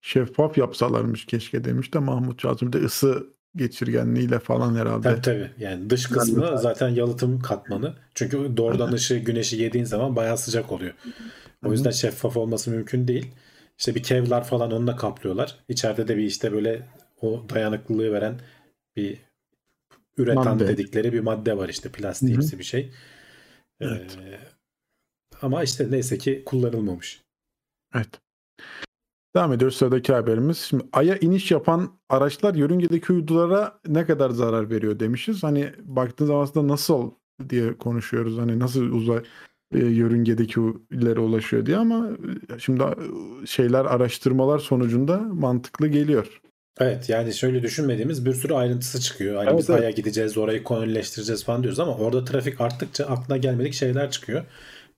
Şeffaf 0.00 0.58
yapsalarmış 0.58 1.26
keşke 1.26 1.64
demiş 1.64 1.94
de 1.94 1.98
Mahmut 1.98 2.42
Kazım. 2.42 2.72
de 2.72 2.78
ısı 2.78 3.34
geçirgenliğiyle 3.56 4.38
falan 4.38 4.74
herhalde. 4.76 5.02
Tabii 5.02 5.20
tabii. 5.20 5.50
Yani 5.58 5.90
dış 5.90 6.06
kısmı 6.06 6.58
zaten 6.58 6.88
yalıtım 6.88 7.40
katmanı. 7.40 7.94
Çünkü 8.14 8.56
doğrudan 8.56 8.92
ışığı 8.92 9.18
güneşi 9.18 9.56
yediğin 9.56 9.84
zaman 9.84 10.16
bayağı 10.16 10.38
sıcak 10.38 10.72
oluyor. 10.72 10.94
O 11.66 11.72
yüzden 11.72 11.90
şeffaf 11.90 12.36
olması 12.36 12.70
mümkün 12.70 13.08
değil. 13.08 13.32
İşte 13.78 13.94
bir 13.94 14.02
kevlar 14.02 14.44
falan 14.44 14.72
onunla 14.72 14.96
kaplıyorlar. 14.96 15.56
İçeride 15.68 16.08
de 16.08 16.16
bir 16.16 16.24
işte 16.24 16.52
böyle 16.52 16.86
o 17.20 17.44
dayanıklılığı 17.54 18.12
veren 18.12 18.40
bir 18.96 19.18
üretan 20.16 20.44
madde. 20.44 20.68
dedikleri 20.68 21.12
bir 21.12 21.20
madde 21.20 21.56
var 21.56 21.68
işte 21.68 21.88
plastiğimsi 21.88 22.58
bir 22.58 22.64
şey. 22.64 22.92
Evet. 23.80 24.18
Ee, 24.24 24.38
ama 25.42 25.62
işte 25.62 25.90
neyse 25.90 26.18
ki 26.18 26.42
kullanılmamış. 26.46 27.22
Evet. 27.94 28.20
Devam 29.36 29.52
ediyoruz 29.52 29.76
sıradaki 29.76 30.12
haberimiz. 30.12 30.58
Şimdi 30.58 30.84
Ay'a 30.92 31.16
iniş 31.16 31.50
yapan 31.50 31.98
araçlar 32.08 32.54
yörüngedeki 32.54 33.12
uydulara 33.12 33.80
ne 33.86 34.06
kadar 34.06 34.30
zarar 34.30 34.70
veriyor 34.70 35.00
demişiz. 35.00 35.42
Hani 35.42 35.72
baktığınız 35.82 36.28
zaman 36.28 36.42
aslında 36.42 36.72
nasıl 36.72 37.10
diye 37.48 37.78
konuşuyoruz. 37.78 38.38
Hani 38.38 38.58
nasıl 38.58 38.82
uzay 38.82 39.22
e, 39.74 39.78
yörüngedeki 39.78 40.60
ileri 40.90 41.20
ulaşıyor 41.20 41.66
diye 41.66 41.76
ama 41.76 42.08
e, 42.56 42.58
şimdi 42.58 42.84
şeyler 43.46 43.84
araştırmalar 43.84 44.58
sonucunda 44.58 45.18
mantıklı 45.18 45.86
geliyor. 45.86 46.40
Evet 46.80 47.08
yani 47.08 47.34
şöyle 47.34 47.62
düşünmediğimiz 47.62 48.26
bir 48.26 48.34
sürü 48.34 48.54
ayrıntısı 48.54 49.00
çıkıyor. 49.00 49.36
Hani 49.36 49.48
evet, 49.48 49.58
biz 49.58 49.70
evet. 49.70 49.80
Ay'a 49.80 49.90
gideceğiz, 49.90 50.38
orayı 50.38 50.64
kolonileştireceğiz 50.64 51.44
falan 51.44 51.62
diyoruz 51.62 51.80
ama 51.80 51.96
orada 51.96 52.24
trafik 52.24 52.60
arttıkça 52.60 53.04
aklına 53.04 53.36
gelmedik 53.36 53.74
şeyler 53.74 54.10
çıkıyor. 54.10 54.44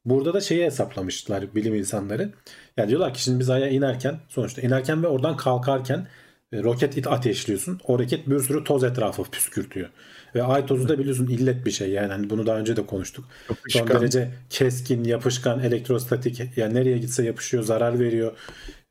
Burada 0.04 0.34
da 0.34 0.40
şeyi 0.40 0.64
hesaplamışlar 0.64 1.54
bilim 1.54 1.74
insanları. 1.74 2.32
Yani 2.76 2.88
diyorlar 2.88 3.14
ki 3.14 3.22
şimdi 3.22 3.40
biz 3.40 3.50
Ay'a 3.50 3.68
inerken 3.68 4.18
sonuçta 4.28 4.62
inerken 4.62 5.02
ve 5.02 5.06
oradan 5.06 5.36
kalkarken 5.36 6.06
e, 6.52 6.62
roket 6.62 6.96
it 6.96 7.06
ateşliyorsun. 7.06 7.80
O 7.86 7.98
roket 7.98 8.30
bir 8.30 8.38
sürü 8.38 8.64
toz 8.64 8.84
etrafı 8.84 9.24
püskürtüyor. 9.24 9.88
Ve 10.34 10.42
ay 10.42 10.66
tozu 10.66 10.88
da 10.88 10.98
biliyorsun 10.98 11.26
illet 11.26 11.66
bir 11.66 11.70
şey 11.70 11.90
yani 11.90 12.12
hani 12.12 12.30
bunu 12.30 12.46
daha 12.46 12.58
önce 12.58 12.76
de 12.76 12.86
konuştuk. 12.86 13.24
Yapışkan. 13.48 13.80
Son 13.80 13.88
derece 13.88 14.28
keskin, 14.50 15.04
yapışkan, 15.04 15.60
elektrostatik 15.60 16.42
yani 16.56 16.74
nereye 16.74 16.98
gitse 16.98 17.24
yapışıyor, 17.24 17.62
zarar 17.62 18.00
veriyor. 18.00 18.32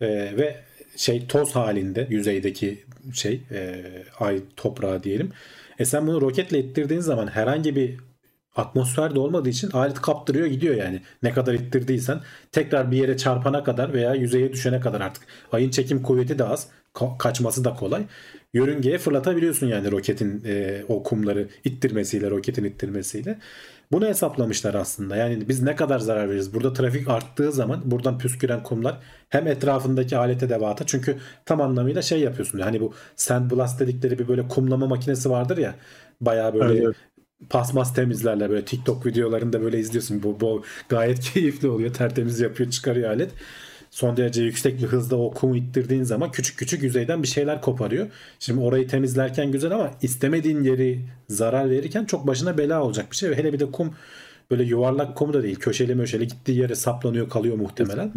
Ee, 0.02 0.08
ve 0.38 0.56
şey 0.96 1.28
toz 1.28 1.56
halinde 1.56 2.08
yüzeydeki 2.10 2.86
şey 3.14 3.42
e, 3.52 3.84
ay 4.20 4.42
toprağı 4.56 5.04
diyelim. 5.04 5.32
E 5.80 5.86
sen 5.86 6.08
bunu 6.08 6.22
roketle 6.22 6.60
ittirdiğin 6.60 7.02
zaman 7.02 7.28
herhangi 7.28 7.76
bir 7.76 7.98
atmosferde 8.56 9.20
olmadığı 9.20 9.50
için 9.50 9.72
alet 9.72 10.02
kaptırıyor 10.02 10.48
gidiyor 10.48 10.76
yani. 10.76 11.02
Ne 11.24 11.34
kadar 11.34 11.54
ittirdiysen 11.54 12.20
tekrar 12.52 12.92
bir 12.92 12.98
yere 12.98 13.18
çarpana 13.18 13.64
kadar 13.64 13.94
veya 13.94 14.14
yüzeye 14.14 14.54
düşene 14.54 14.80
kadar 14.80 15.02
artık. 15.02 15.24
Ayın 15.52 15.70
çekim 15.70 16.04
kuvveti 16.04 16.40
de 16.40 16.44
az. 16.44 16.68
Ka- 16.94 17.18
kaçması 17.18 17.64
da 17.64 17.74
kolay. 17.74 18.06
Yörüngeye 18.54 18.98
fırlatabiliyorsun 18.98 19.68
yani 19.68 19.92
roketin 19.92 20.44
e, 20.46 20.84
o 20.88 21.04
kumları 21.04 21.48
ittirmesiyle, 21.64 22.30
roketin 22.30 22.64
ittirmesiyle. 22.64 23.40
Bunu 23.92 24.06
hesaplamışlar 24.06 24.74
aslında. 24.74 25.16
Yani 25.16 25.50
biz 25.50 25.62
ne 25.62 25.76
kadar 25.76 26.00
zarar 26.00 26.30
veririz? 26.30 26.54
Burada 26.54 26.74
trafik 26.74 27.08
arttığı 27.08 27.52
zaman 27.52 27.82
buradan 27.86 28.18
püsküren 28.18 28.64
kumlar 28.64 29.00
hem 29.30 29.48
etrafındaki 29.48 30.18
alete 30.18 30.50
devata 30.50 30.86
çünkü 30.86 31.18
tam 31.46 31.62
anlamıyla 31.62 32.02
şey 32.02 32.20
yapıyorsun. 32.20 32.60
Hani 32.60 32.82
bu 32.82 32.94
sandblast 33.16 33.80
dedikleri 33.80 34.20
bir 34.20 34.28
böyle 34.28 34.48
kumlama 34.48 34.88
makinesi 34.88 35.30
vardır 35.30 35.58
ya. 35.58 35.76
Bayağı 36.22 36.54
böyle 36.54 36.84
evet 36.84 36.96
pasmas 37.50 37.94
temizlerler 37.94 38.50
böyle 38.50 38.66
TikTok 38.66 39.06
videolarında 39.06 39.62
böyle 39.62 39.80
izliyorsun. 39.80 40.24
Bu, 40.24 40.40
bu 40.40 40.64
gayet 40.90 41.20
keyifli 41.34 41.68
oluyor. 41.68 41.94
Tertemiz 41.94 42.40
yapıyor 42.40 42.70
çıkarıyor 42.70 43.10
alet. 43.10 43.32
Son 43.92 44.18
derece 44.18 44.44
yüksek 44.44 44.82
bir 44.82 44.88
hızda 44.88 45.18
o 45.18 45.34
kumu 45.34 45.56
ittirdiğin 45.56 46.04
zaman 46.04 46.32
küçük 46.32 46.60
küçük 46.60 46.84
yüzeyden 46.84 47.24
bir 47.24 47.28
şeyler 47.28 47.62
koparıyor. 47.62 48.08
Şimdi 48.40 48.60
orayı 48.60 48.88
temizlerken 48.88 49.52
güzel 49.52 49.72
ama 49.72 49.92
istemediğin 50.02 50.64
yeri 50.64 51.00
zarar 51.30 51.70
verirken 51.70 52.06
çok 52.06 52.28
başına 52.28 52.58
bela 52.58 52.84
olacak 52.84 53.12
bir 53.12 53.16
şey. 53.16 53.30
Ve 53.30 53.38
hele 53.38 53.54
bir 53.54 53.60
de 53.60 53.72
kum 53.72 53.96
böyle 54.52 54.64
yuvarlak 54.64 55.16
kum 55.16 55.34
da 55.34 55.44
değil. 55.44 55.56
Köşeli 55.56 55.96
möşeli 55.96 56.28
gittiği 56.28 56.60
yere 56.60 56.76
saplanıyor 56.76 57.30
kalıyor 57.30 57.56
muhtemelen. 57.58 58.14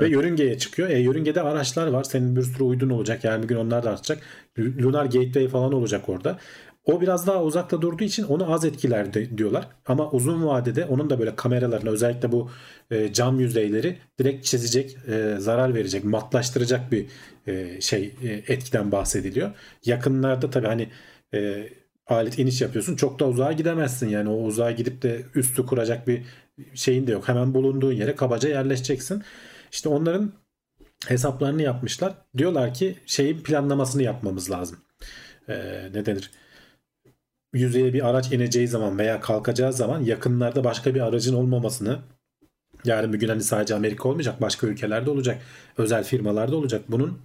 Ve 0.00 0.08
yörüngeye 0.08 0.58
çıkıyor. 0.58 0.88
E 0.88 0.98
yörüngede 0.98 1.42
araçlar 1.42 1.86
var. 1.86 2.04
Senin 2.04 2.36
bir 2.36 2.42
sürü 2.42 2.62
uydun 2.62 2.90
olacak. 2.90 3.24
Yani 3.24 3.42
bir 3.42 3.48
gün 3.48 3.56
onlar 3.56 3.82
da 3.82 3.90
artacak. 3.90 4.22
Lunar 4.58 5.04
Gateway 5.04 5.48
falan 5.48 5.72
olacak 5.72 6.08
orada. 6.08 6.38
O 6.84 7.00
biraz 7.00 7.26
daha 7.26 7.42
uzakta 7.42 7.82
durduğu 7.82 8.04
için 8.04 8.24
onu 8.24 8.52
az 8.52 8.64
etkiler 8.64 9.14
diyorlar. 9.38 9.68
Ama 9.86 10.10
uzun 10.10 10.46
vadede 10.46 10.84
onun 10.84 11.10
da 11.10 11.18
böyle 11.18 11.36
kameralarına 11.36 11.90
özellikle 11.90 12.32
bu 12.32 12.50
e, 12.90 13.12
cam 13.12 13.40
yüzeyleri 13.40 13.98
direkt 14.18 14.44
çizecek, 14.44 14.96
e, 15.08 15.36
zarar 15.38 15.74
verecek, 15.74 16.04
matlaştıracak 16.04 16.92
bir 16.92 17.06
e, 17.46 17.80
şey 17.80 18.14
e, 18.22 18.28
etkiden 18.28 18.92
bahsediliyor. 18.92 19.50
Yakınlarda 19.84 20.50
tabii 20.50 20.66
hani 20.66 20.88
e, 21.34 21.68
alet 22.06 22.38
iniş 22.38 22.60
yapıyorsun. 22.60 22.96
Çok 22.96 23.20
da 23.20 23.28
uzağa 23.28 23.52
gidemezsin. 23.52 24.08
Yani 24.08 24.28
o 24.28 24.34
uzağa 24.34 24.70
gidip 24.70 25.02
de 25.02 25.22
üstü 25.34 25.66
kuracak 25.66 26.08
bir 26.08 26.22
şeyin 26.74 27.06
de 27.06 27.12
yok. 27.12 27.28
Hemen 27.28 27.54
bulunduğun 27.54 27.92
yere 27.92 28.14
kabaca 28.14 28.48
yerleşeceksin. 28.48 29.22
İşte 29.72 29.88
onların 29.88 30.32
hesaplarını 31.06 31.62
yapmışlar. 31.62 32.14
Diyorlar 32.38 32.74
ki 32.74 32.96
şeyin 33.06 33.42
planlamasını 33.42 34.02
yapmamız 34.02 34.50
lazım. 34.50 34.78
E, 35.48 35.54
ne 35.94 36.06
denir? 36.06 36.30
Yüzeye 37.54 37.92
bir 37.92 38.08
araç 38.08 38.32
ineceği 38.32 38.68
zaman 38.68 38.98
veya 38.98 39.20
kalkacağı 39.20 39.72
zaman 39.72 40.00
yakınlarda 40.00 40.64
başka 40.64 40.94
bir 40.94 41.00
aracın 41.00 41.34
olmamasını 41.34 41.98
yarın 42.84 43.12
bir 43.12 43.20
gün 43.20 43.28
hani 43.28 43.42
sadece 43.42 43.74
Amerika 43.74 44.08
olmayacak 44.08 44.40
başka 44.40 44.66
ülkelerde 44.66 45.10
olacak 45.10 45.42
özel 45.78 46.04
firmalarda 46.04 46.56
olacak. 46.56 46.82
Bunun 46.88 47.18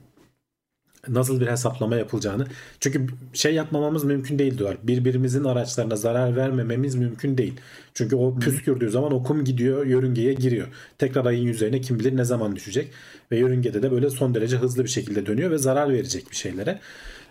nasıl 1.08 1.42
bir 1.42 1.48
hesaplama 1.48 1.96
yapılacağını 1.96 2.48
çünkü 2.80 3.08
şey 3.34 3.54
yapmamamız 3.54 4.04
mümkün 4.04 4.40
değil 4.40 4.58
diyorlar. 4.58 4.78
Birbirimizin 4.84 5.44
araçlarına 5.44 5.96
zarar 5.96 6.36
vermememiz 6.36 6.96
mümkün 6.96 7.38
değil. 7.38 7.54
Çünkü 7.94 8.16
o 8.16 8.40
püskürdüğü 8.40 8.90
zaman 8.90 9.14
o 9.14 9.24
kum 9.24 9.44
gidiyor 9.44 9.86
yörüngeye 9.86 10.34
giriyor. 10.34 10.68
Tekrar 10.98 11.26
ayın 11.26 11.44
yüzeyine 11.44 11.82
kim 11.82 12.00
bilir 12.00 12.18
ne 12.18 12.24
zaman 12.26 12.56
düşecek 12.56 12.92
ve 13.32 13.38
yörüngede 13.38 13.84
de 13.84 13.92
böyle 13.92 14.10
son 14.10 14.36
derece 14.36 14.58
hızlı 14.58 14.84
bir 14.84 14.90
şekilde 14.90 15.26
dönüyor 15.26 15.52
ve 15.52 15.58
zarar 15.58 15.90
verecek 15.90 16.32
bir 16.32 16.36
şeylere 16.36 16.80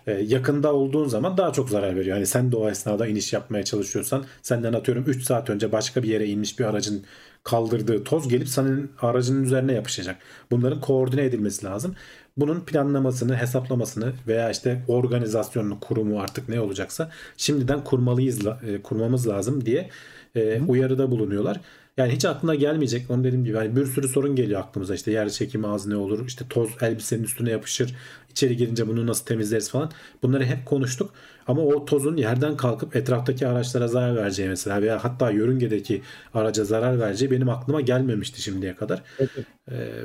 e, 0.07 0.11
yakında 0.11 0.73
olduğun 0.73 1.07
zaman 1.07 1.37
daha 1.37 1.53
çok 1.53 1.69
zarar 1.69 1.95
veriyor. 1.95 2.15
Yani 2.15 2.25
sen 2.25 2.51
de 2.51 2.55
o 2.55 2.69
esnada 2.69 3.07
iniş 3.07 3.33
yapmaya 3.33 3.63
çalışıyorsan 3.63 4.25
senden 4.41 4.73
atıyorum 4.73 5.03
3 5.07 5.23
saat 5.23 5.49
önce 5.49 5.71
başka 5.71 6.03
bir 6.03 6.07
yere 6.07 6.25
inmiş 6.27 6.59
bir 6.59 6.65
aracın 6.65 7.03
kaldırdığı 7.43 8.03
toz 8.03 8.27
gelip 8.27 8.47
senin 8.47 8.91
aracının 9.01 9.43
üzerine 9.43 9.73
yapışacak. 9.73 10.15
Bunların 10.51 10.81
koordine 10.81 11.25
edilmesi 11.25 11.65
lazım. 11.65 11.95
Bunun 12.37 12.59
planlamasını, 12.59 13.35
hesaplamasını 13.35 14.13
veya 14.27 14.51
işte 14.51 14.81
organizasyonunu, 14.87 15.79
kurumu 15.79 16.19
artık 16.19 16.49
ne 16.49 16.59
olacaksa 16.61 17.11
şimdiden 17.37 17.83
kurmalıyız, 17.83 18.47
e, 18.47 18.81
kurmamız 18.83 19.27
lazım 19.27 19.65
diye 19.65 19.89
e, 20.35 20.61
uyarıda 20.61 21.11
bulunuyorlar. 21.11 21.61
Yani 21.99 22.13
hiç 22.13 22.25
aklına 22.25 22.55
gelmeyecek. 22.55 23.11
Onu 23.11 23.23
dediğim 23.23 23.45
gibi 23.45 23.57
yani 23.57 23.75
bir 23.75 23.85
sürü 23.85 24.07
sorun 24.07 24.35
geliyor 24.35 24.59
aklımıza. 24.61 24.95
İşte 24.95 25.11
yer 25.11 25.29
çekimi 25.29 25.67
az 25.67 25.87
ne 25.87 25.95
olur? 25.95 26.27
İşte 26.27 26.45
toz 26.49 26.69
elbisenin 26.81 27.23
üstüne 27.23 27.51
yapışır. 27.51 27.95
İçeri 28.29 28.57
girince 28.57 28.87
bunu 28.87 29.07
nasıl 29.07 29.25
temizleriz 29.25 29.69
falan. 29.69 29.91
Bunları 30.23 30.45
hep 30.45 30.65
konuştuk. 30.65 31.13
Ama 31.47 31.61
o 31.61 31.85
tozun 31.85 32.17
yerden 32.17 32.57
kalkıp 32.57 32.95
etraftaki 32.95 33.47
araçlara 33.47 33.87
zarar 33.87 34.15
vereceği 34.15 34.49
mesela 34.49 34.81
veya 34.81 35.03
hatta 35.03 35.31
yörüngedeki 35.31 36.01
araca 36.33 36.63
zarar 36.63 36.99
vereceği 36.99 37.31
benim 37.31 37.49
aklıma 37.49 37.81
gelmemişti 37.81 38.41
şimdiye 38.41 38.75
kadar. 38.75 39.03
Evet. 39.19 39.45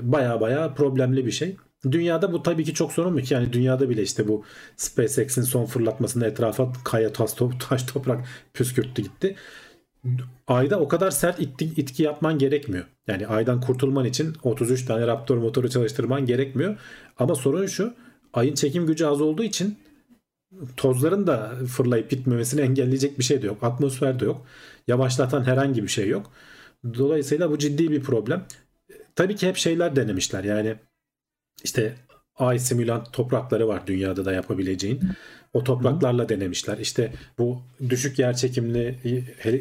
Baya 0.02 0.40
baya 0.40 0.74
problemli 0.74 1.26
bir 1.26 1.33
şey. 1.33 1.57
Dünyada 1.90 2.33
bu 2.33 2.42
tabii 2.42 2.64
ki 2.64 2.74
çok 2.74 2.92
sorun 2.92 3.12
mu 3.12 3.20
ki? 3.20 3.35
Yani 3.35 3.52
dünyada 3.52 3.90
bile 3.90 4.02
işte 4.02 4.28
bu 4.28 4.44
SpaceX'in 4.76 5.42
son 5.42 5.64
fırlatmasında 5.66 6.26
etrafa 6.26 6.72
kaya, 6.85 7.12
taş, 7.12 7.33
top, 7.33 7.61
taş 7.68 7.83
toprak 7.83 8.24
püskürttü 8.54 9.02
gitti 9.02 9.37
ayda 10.46 10.80
o 10.80 10.88
kadar 10.88 11.10
sert 11.10 11.40
itki, 11.40 11.64
itki 11.64 12.02
yapman 12.02 12.38
gerekmiyor. 12.38 12.84
Yani 13.06 13.26
aydan 13.26 13.60
kurtulman 13.60 14.04
için 14.04 14.36
33 14.42 14.84
tane 14.84 15.06
Raptor 15.06 15.36
motoru 15.36 15.70
çalıştırman 15.70 16.26
gerekmiyor. 16.26 16.78
Ama 17.18 17.34
sorun 17.34 17.66
şu 17.66 17.94
ayın 18.32 18.54
çekim 18.54 18.86
gücü 18.86 19.06
az 19.06 19.20
olduğu 19.20 19.42
için 19.42 19.78
tozların 20.76 21.26
da 21.26 21.52
fırlayıp 21.68 22.10
gitmemesini 22.10 22.60
engelleyecek 22.60 23.18
bir 23.18 23.24
şey 23.24 23.42
de 23.42 23.46
yok. 23.46 23.64
Atmosfer 23.64 24.20
de 24.20 24.24
yok. 24.24 24.46
Yavaşlatan 24.88 25.44
herhangi 25.44 25.82
bir 25.82 25.88
şey 25.88 26.08
yok. 26.08 26.32
Dolayısıyla 26.98 27.50
bu 27.50 27.58
ciddi 27.58 27.90
bir 27.90 28.02
problem. 28.02 28.46
Tabii 29.16 29.36
ki 29.36 29.48
hep 29.48 29.56
şeyler 29.56 29.96
denemişler. 29.96 30.44
Yani 30.44 30.76
işte 31.64 31.94
ay 32.36 32.58
simülant 32.58 33.12
toprakları 33.12 33.68
var 33.68 33.86
dünyada 33.86 34.24
da 34.24 34.32
yapabileceğin. 34.32 35.00
O 35.54 35.64
topraklarla 35.64 36.28
denemişler. 36.28 36.78
İşte 36.78 37.12
bu 37.38 37.62
düşük 37.88 38.18
yer 38.18 38.36
çekimli 38.36 38.94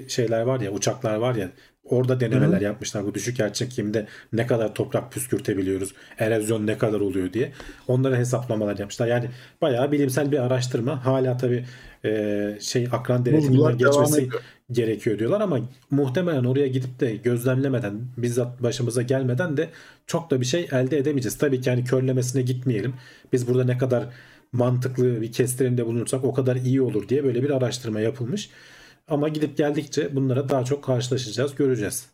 şeyler 0.08 0.42
var 0.42 0.60
ya, 0.60 0.72
uçaklar 0.72 1.16
var 1.16 1.36
ya 1.36 1.50
Orada 1.84 2.20
denemeler 2.20 2.56
Hı-hı. 2.56 2.64
yapmışlar. 2.64 3.06
Bu 3.06 3.14
düşük 3.14 3.40
yer 3.40 3.54
çekimde 3.54 4.08
ne 4.34 4.48
kadar 4.48 4.76
toprak 4.76 5.12
püskürtebiliyoruz, 5.12 5.94
erozyon 6.20 6.68
ne 6.68 6.78
kadar 6.78 7.00
oluyor 7.00 7.34
diye. 7.34 7.52
Onlara 7.88 8.18
hesaplamalar 8.18 8.78
yapmışlar. 8.78 9.08
Yani 9.08 9.30
bayağı 9.62 9.92
bilimsel 9.92 10.32
bir 10.32 10.40
araştırma. 10.40 11.06
Hala 11.06 11.38
tabii 11.38 11.66
e, 12.06 12.58
şey 12.62 12.88
akran 12.92 13.26
denetiminden 13.26 13.78
geçmesi 13.78 14.30
gerekiyor 14.72 15.20
diyorlar 15.20 15.42
ama 15.42 15.60
muhtemelen 15.92 16.44
oraya 16.44 16.68
gidip 16.68 17.00
de 17.00 17.16
gözlemlemeden, 17.16 18.02
bizzat 18.18 18.64
başımıza 18.64 19.02
gelmeden 19.02 19.58
de 19.58 19.70
çok 20.08 20.32
da 20.32 20.42
bir 20.42 20.46
şey 20.46 20.68
elde 20.72 20.98
edemeyeceğiz. 20.98 21.38
Tabii 21.38 21.62
ki 21.62 21.70
yani 21.70 21.84
körlemesine 21.84 22.42
gitmeyelim. 22.42 22.94
Biz 23.34 23.48
burada 23.48 23.64
ne 23.64 23.78
kadar 23.78 24.04
mantıklı 24.54 25.22
bir 25.22 25.32
kestirimde 25.32 25.86
bulunursak 25.86 26.24
o 26.24 26.34
kadar 26.34 26.56
iyi 26.56 26.82
olur 26.82 27.10
diye 27.10 27.24
böyle 27.24 27.44
bir 27.44 27.50
araştırma 27.50 28.00
yapılmış. 28.00 28.50
Ama 29.08 29.30
gidip 29.30 29.58
geldikçe 29.58 30.16
bunlara 30.16 30.50
daha 30.50 30.66
çok 30.66 30.84
karşılaşacağız, 30.84 31.56
göreceğiz. 31.56 32.10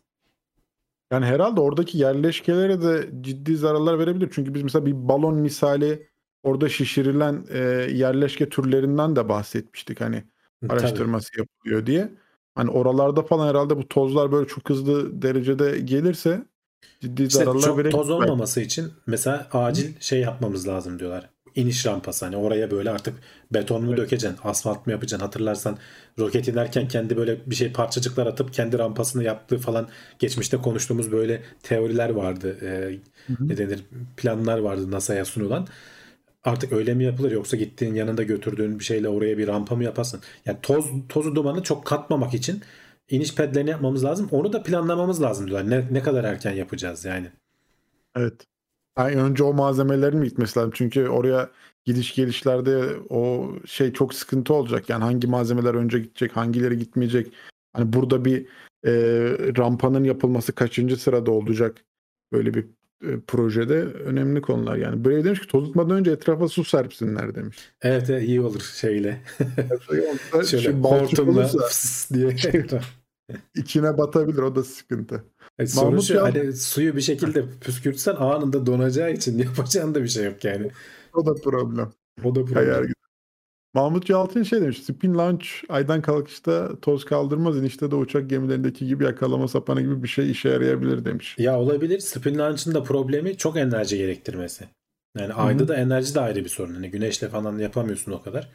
Yani 1.12 1.26
herhalde 1.26 1.60
oradaki 1.60 1.98
yerleşkelere 1.98 2.82
de 2.82 3.10
ciddi 3.20 3.56
zararlar 3.56 3.98
verebilir. 3.98 4.28
Çünkü 4.32 4.54
biz 4.54 4.62
mesela 4.62 4.86
bir 4.86 5.08
balon 5.08 5.34
misali 5.34 6.06
orada 6.42 6.68
şişirilen 6.68 7.44
e, 7.48 7.58
yerleşke 7.92 8.48
türlerinden 8.48 9.16
de 9.16 9.28
bahsetmiştik. 9.28 10.00
Hani 10.00 10.24
araştırması 10.68 11.30
Tabii. 11.32 11.40
yapılıyor 11.40 11.86
diye. 11.86 12.12
Hani 12.54 12.70
oralarda 12.70 13.22
falan 13.22 13.48
herhalde 13.48 13.76
bu 13.76 13.88
tozlar 13.88 14.32
böyle 14.32 14.48
çok 14.48 14.70
hızlı 14.70 15.22
derecede 15.22 15.80
gelirse 15.80 16.44
ciddi 17.00 17.22
işte 17.22 17.38
zararlar 17.38 17.62
çok 17.62 17.78
verebilir. 17.78 17.92
Toz 17.92 18.10
olmaması 18.10 18.60
için 18.60 18.92
mesela 19.06 19.48
acil 19.52 20.00
şey 20.00 20.20
yapmamız 20.20 20.68
lazım 20.68 20.98
diyorlar 20.98 21.30
iniş 21.54 21.86
rampası. 21.86 22.24
Hani 22.24 22.36
oraya 22.36 22.70
böyle 22.70 22.90
artık 22.90 23.14
beton 23.54 23.82
mu 23.84 23.88
evet. 23.88 23.98
dökeceksin 23.98 24.38
asfalt 24.44 24.86
mı 24.86 24.92
yapacaksın? 24.92 25.26
Hatırlarsan 25.26 25.78
roket 26.18 26.48
inerken 26.48 26.88
kendi 26.88 27.16
böyle 27.16 27.50
bir 27.50 27.54
şey 27.54 27.72
parçacıklar 27.72 28.26
atıp 28.26 28.52
kendi 28.52 28.78
rampasını 28.78 29.24
yaptığı 29.24 29.58
falan 29.58 29.88
geçmişte 30.18 30.56
konuştuğumuz 30.56 31.12
böyle 31.12 31.42
teoriler 31.62 32.10
vardı. 32.10 32.58
Ee, 32.62 32.98
ne 33.40 33.56
denir? 33.56 33.84
Planlar 34.16 34.58
vardı 34.58 34.90
NASA'ya 34.90 35.24
sunulan. 35.24 35.66
Artık 36.44 36.72
öyle 36.72 36.94
mi 36.94 37.04
yapılır? 37.04 37.32
Yoksa 37.32 37.56
gittiğin 37.56 37.94
yanında 37.94 38.22
götürdüğün 38.22 38.78
bir 38.78 38.84
şeyle 38.84 39.08
oraya 39.08 39.38
bir 39.38 39.48
rampa 39.48 39.76
mı 39.76 39.84
yaparsın? 39.84 40.20
Yani 40.46 40.58
toz 40.62 40.86
tozu 41.08 41.34
dumanı 41.34 41.62
çok 41.62 41.86
katmamak 41.86 42.34
için 42.34 42.62
iniş 43.10 43.34
pedlerini 43.34 43.70
yapmamız 43.70 44.04
lazım. 44.04 44.28
Onu 44.30 44.52
da 44.52 44.62
planlamamız 44.62 45.22
lazım 45.22 45.46
diyorlar. 45.46 45.70
Ne, 45.70 45.94
ne 45.94 46.02
kadar 46.02 46.24
erken 46.24 46.52
yapacağız 46.52 47.04
yani? 47.04 47.30
Evet. 48.16 48.46
Yani 49.08 49.22
önce 49.22 49.44
o 49.44 49.52
malzemelerin 49.52 50.18
mi 50.18 50.28
gitmesi 50.28 50.58
lazım? 50.58 50.72
Çünkü 50.74 51.08
oraya 51.08 51.50
gidiş 51.84 52.14
gelişlerde 52.14 52.84
o 53.08 53.52
şey 53.66 53.92
çok 53.92 54.14
sıkıntı 54.14 54.54
olacak. 54.54 54.88
Yani 54.88 55.04
hangi 55.04 55.26
malzemeler 55.26 55.74
önce 55.74 55.98
gidecek, 55.98 56.36
hangileri 56.36 56.78
gitmeyecek. 56.78 57.32
Hani 57.72 57.92
burada 57.92 58.24
bir 58.24 58.46
e, 58.86 58.92
rampanın 59.58 60.04
yapılması 60.04 60.54
kaçıncı 60.54 60.96
sırada 60.96 61.30
olacak 61.30 61.84
böyle 62.32 62.54
bir 62.54 62.66
e, 63.04 63.20
projede 63.26 63.84
önemli 63.84 64.42
konular. 64.42 64.76
Yani 64.76 65.04
Brave 65.04 65.24
demiş 65.24 65.40
ki 65.40 65.46
tozutmadan 65.46 65.96
önce 65.96 66.10
etrafa 66.10 66.48
su 66.48 66.64
serpsinler 66.64 67.34
demiş. 67.34 67.56
Evet, 67.82 68.10
evet 68.10 68.28
iyi 68.28 68.40
olur 68.40 68.60
şeyle. 68.60 69.22
Şöyle 70.46 70.70
hortumla 70.70 71.50
diye. 72.14 72.36
içine 73.54 73.98
batabilir 73.98 74.42
o 74.42 74.54
da 74.54 74.64
sıkıntı. 74.64 75.24
E, 75.60 75.66
sonuç 75.66 76.10
ya... 76.10 76.22
hani 76.22 76.52
suyu 76.52 76.96
bir 76.96 77.00
şekilde 77.00 77.44
püskürtsen 77.60 78.14
anında 78.14 78.66
donacağı 78.66 79.12
için 79.12 79.38
yapacağın 79.44 79.94
da 79.94 80.02
bir 80.02 80.08
şey 80.08 80.24
yok 80.24 80.44
yani. 80.44 80.70
O 81.14 81.26
da 81.26 81.34
problem. 81.34 81.92
O 82.24 82.34
da 82.34 82.44
problem. 82.44 82.92
Mahmut 83.74 84.10
Yalçın 84.10 84.42
şey 84.42 84.60
demiş. 84.60 84.82
Spin 84.82 85.18
launch 85.18 85.46
aydan 85.68 86.02
kalkışta 86.02 86.80
toz 86.80 87.04
kaldırmaz. 87.04 87.56
inişte 87.56 87.90
de 87.90 87.94
uçak 87.96 88.30
gemilerindeki 88.30 88.86
gibi 88.86 89.04
yakalama 89.04 89.48
sapanı 89.48 89.80
gibi 89.80 90.02
bir 90.02 90.08
şey 90.08 90.30
işe 90.30 90.48
yarayabilir 90.48 91.04
demiş. 91.04 91.34
Ya 91.38 91.60
olabilir. 91.60 91.98
Spin 91.98 92.38
launch'ın 92.38 92.74
da 92.74 92.82
problemi 92.82 93.36
çok 93.36 93.56
enerji 93.56 93.98
gerektirmesi. 93.98 94.64
Yani 95.18 95.32
Hı-hı. 95.32 95.40
ayda 95.40 95.68
da 95.68 95.76
enerji 95.76 96.14
de 96.14 96.20
ayrı 96.20 96.44
bir 96.44 96.48
sorun. 96.48 96.74
Hani 96.74 96.90
güneşle 96.90 97.28
falan 97.28 97.58
yapamıyorsun 97.58 98.12
o 98.12 98.22
kadar. 98.22 98.48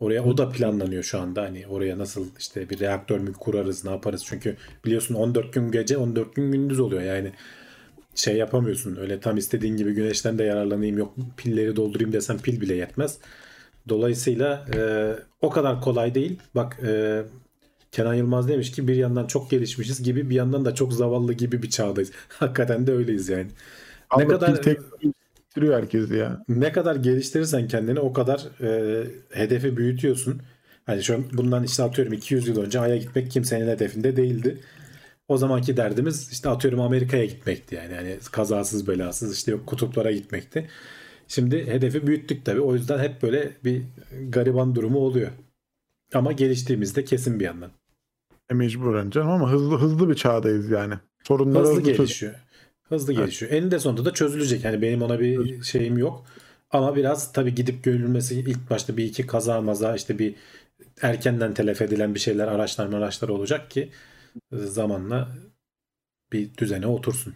Oraya 0.00 0.24
o 0.24 0.38
da 0.38 0.48
planlanıyor 0.48 1.02
şu 1.02 1.20
anda. 1.20 1.42
Hani 1.42 1.66
oraya 1.66 1.98
nasıl 1.98 2.26
işte 2.38 2.70
bir 2.70 2.80
reaktör 2.80 3.18
mü 3.18 3.32
kurarız 3.32 3.84
ne 3.84 3.90
yaparız. 3.90 4.22
Çünkü 4.26 4.56
biliyorsun 4.84 5.14
14 5.14 5.52
gün 5.52 5.70
gece 5.70 5.96
14 5.98 6.34
gün 6.34 6.52
gündüz 6.52 6.80
oluyor. 6.80 7.02
Yani 7.02 7.32
şey 8.14 8.36
yapamıyorsun. 8.36 8.96
Öyle 8.96 9.20
tam 9.20 9.36
istediğin 9.36 9.76
gibi 9.76 9.94
güneşten 9.94 10.38
de 10.38 10.44
yararlanayım 10.44 10.98
yok 10.98 11.14
pilleri 11.36 11.76
doldurayım 11.76 12.12
desem 12.12 12.38
pil 12.38 12.60
bile 12.60 12.74
yetmez. 12.74 13.18
Dolayısıyla 13.88 14.66
e, 14.74 14.80
o 15.40 15.50
kadar 15.50 15.80
kolay 15.80 16.14
değil. 16.14 16.38
Bak 16.54 16.78
e, 16.86 17.22
Kenan 17.92 18.14
Yılmaz 18.14 18.48
demiş 18.48 18.72
ki 18.72 18.88
bir 18.88 18.96
yandan 18.96 19.26
çok 19.26 19.50
gelişmişiz 19.50 20.02
gibi 20.02 20.30
bir 20.30 20.34
yandan 20.34 20.64
da 20.64 20.74
çok 20.74 20.92
zavallı 20.92 21.32
gibi 21.32 21.62
bir 21.62 21.70
çağdayız. 21.70 22.12
Hakikaten 22.28 22.86
de 22.86 22.92
öyleyiz 22.92 23.28
yani. 23.28 23.50
ne 24.18 24.28
kadar 24.28 24.62
tek 24.62 24.78
geliştiriyor 25.54 25.82
herkes 25.82 26.10
ya. 26.10 26.44
Ne 26.48 26.72
kadar 26.72 26.96
geliştirirsen 26.96 27.68
kendini 27.68 28.00
o 28.00 28.12
kadar 28.12 28.48
e, 28.60 29.04
hedefi 29.32 29.76
büyütüyorsun. 29.76 30.42
Hani 30.86 31.02
şu 31.02 31.14
an 31.14 31.24
bundan 31.32 31.64
işte 31.64 31.82
atıyorum 31.82 32.12
200 32.12 32.48
yıl 32.48 32.60
önce 32.60 32.80
Ay'a 32.80 32.96
gitmek 32.96 33.30
kimsenin 33.30 33.68
hedefinde 33.68 34.16
değildi. 34.16 34.60
O 35.28 35.36
zamanki 35.36 35.76
derdimiz 35.76 36.32
işte 36.32 36.48
atıyorum 36.48 36.80
Amerika'ya 36.80 37.24
gitmekti 37.24 37.74
yani. 37.74 37.92
yani 37.92 38.18
kazasız 38.32 38.88
belasız 38.88 39.36
işte 39.36 39.52
yok 39.52 39.66
kutuplara 39.66 40.12
gitmekti. 40.12 40.68
Şimdi 41.28 41.66
hedefi 41.66 42.06
büyüttük 42.06 42.44
tabii. 42.44 42.60
O 42.60 42.74
yüzden 42.74 42.98
hep 42.98 43.22
böyle 43.22 43.52
bir 43.64 43.82
gariban 44.28 44.74
durumu 44.74 44.98
oluyor. 44.98 45.30
Ama 46.14 46.32
geliştiğimizde 46.32 47.04
kesin 47.04 47.40
bir 47.40 47.44
yandan. 47.44 47.70
E 48.50 48.54
mecburen 48.54 49.10
canım 49.10 49.28
ama 49.28 49.50
hızlı 49.50 49.78
hızlı 49.78 50.08
bir 50.08 50.14
çağdayız 50.14 50.70
yani. 50.70 50.94
Sorunlar 51.22 51.62
hızlı, 51.62 51.76
hızlı 51.76 51.92
gelişiyor. 51.92 52.34
Hızlı 52.94 53.12
evet. 53.12 53.24
gelişiyor. 53.24 53.52
Eninde 53.52 53.78
sonunda 53.78 54.04
da 54.04 54.12
çözülecek. 54.12 54.64
Yani 54.64 54.82
benim 54.82 55.02
ona 55.02 55.20
bir 55.20 55.62
şeyim 55.62 55.98
yok. 55.98 56.24
Ama 56.70 56.96
biraz 56.96 57.32
tabii 57.32 57.54
gidip 57.54 57.84
görülmesi 57.84 58.40
ilk 58.40 58.70
başta 58.70 58.96
bir 58.96 59.04
iki 59.04 59.26
kaza 59.26 59.60
maza 59.60 59.96
işte 59.96 60.18
bir 60.18 60.34
erkenden 61.02 61.54
telef 61.54 61.82
edilen 61.82 62.14
bir 62.14 62.20
şeyler 62.20 62.48
araçlar 62.48 62.92
araçlar 62.92 63.28
olacak 63.28 63.70
ki 63.70 63.90
zamanla 64.52 65.28
bir 66.32 66.56
düzene 66.56 66.86
otursun. 66.86 67.34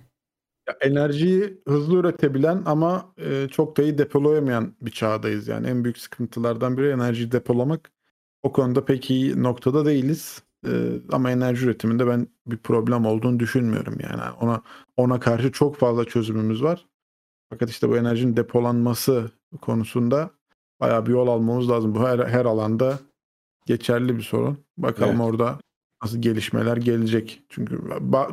Ya 0.69 0.77
enerjiyi 0.81 1.61
hızlı 1.69 1.97
üretebilen 1.97 2.63
ama 2.67 3.15
e, 3.19 3.49
çok 3.49 3.77
da 3.77 3.83
iyi 3.83 3.99
depolayamayan 3.99 4.75
bir 4.81 4.91
çağdayız. 4.91 5.49
Yani 5.49 5.67
en 5.67 5.85
büyük 5.85 5.99
sıkıntılardan 5.99 6.77
biri 6.79 6.91
enerjiyi 6.91 7.33
depolamak. 7.33 7.91
O 8.43 8.53
konuda 8.53 8.85
pek 8.85 9.11
iyi 9.11 9.43
noktada 9.43 9.85
değiliz. 9.85 10.43
Ama 11.13 11.31
enerji 11.31 11.67
üretiminde 11.67 12.07
ben 12.07 12.27
bir 12.47 12.57
problem 12.57 13.07
olduğunu 13.07 13.41
düşünmüyorum 13.41 13.97
yani. 14.01 14.23
Ona 14.41 14.63
ona 14.97 15.21
karşı 15.21 15.53
çok 15.53 15.77
fazla 15.77 16.05
çözümümüz 16.05 16.63
var. 16.63 16.87
Fakat 17.51 17.71
işte 17.71 17.89
bu 17.89 17.97
enerjinin 17.97 18.37
depolanması 18.37 19.31
konusunda 19.61 20.31
bayağı 20.81 21.07
bir 21.07 21.11
yol 21.11 21.29
almamız 21.29 21.71
lazım. 21.71 21.95
Bu 21.95 22.09
her, 22.09 22.19
her 22.19 22.45
alanda 22.45 22.99
geçerli 23.67 24.17
bir 24.17 24.23
sorun. 24.23 24.59
Bakalım 24.79 25.21
evet. 25.21 25.31
orada 25.31 25.59
nasıl 26.03 26.23
gelişmeler 26.23 26.77
gelecek. 26.77 27.43
Çünkü 27.49 27.81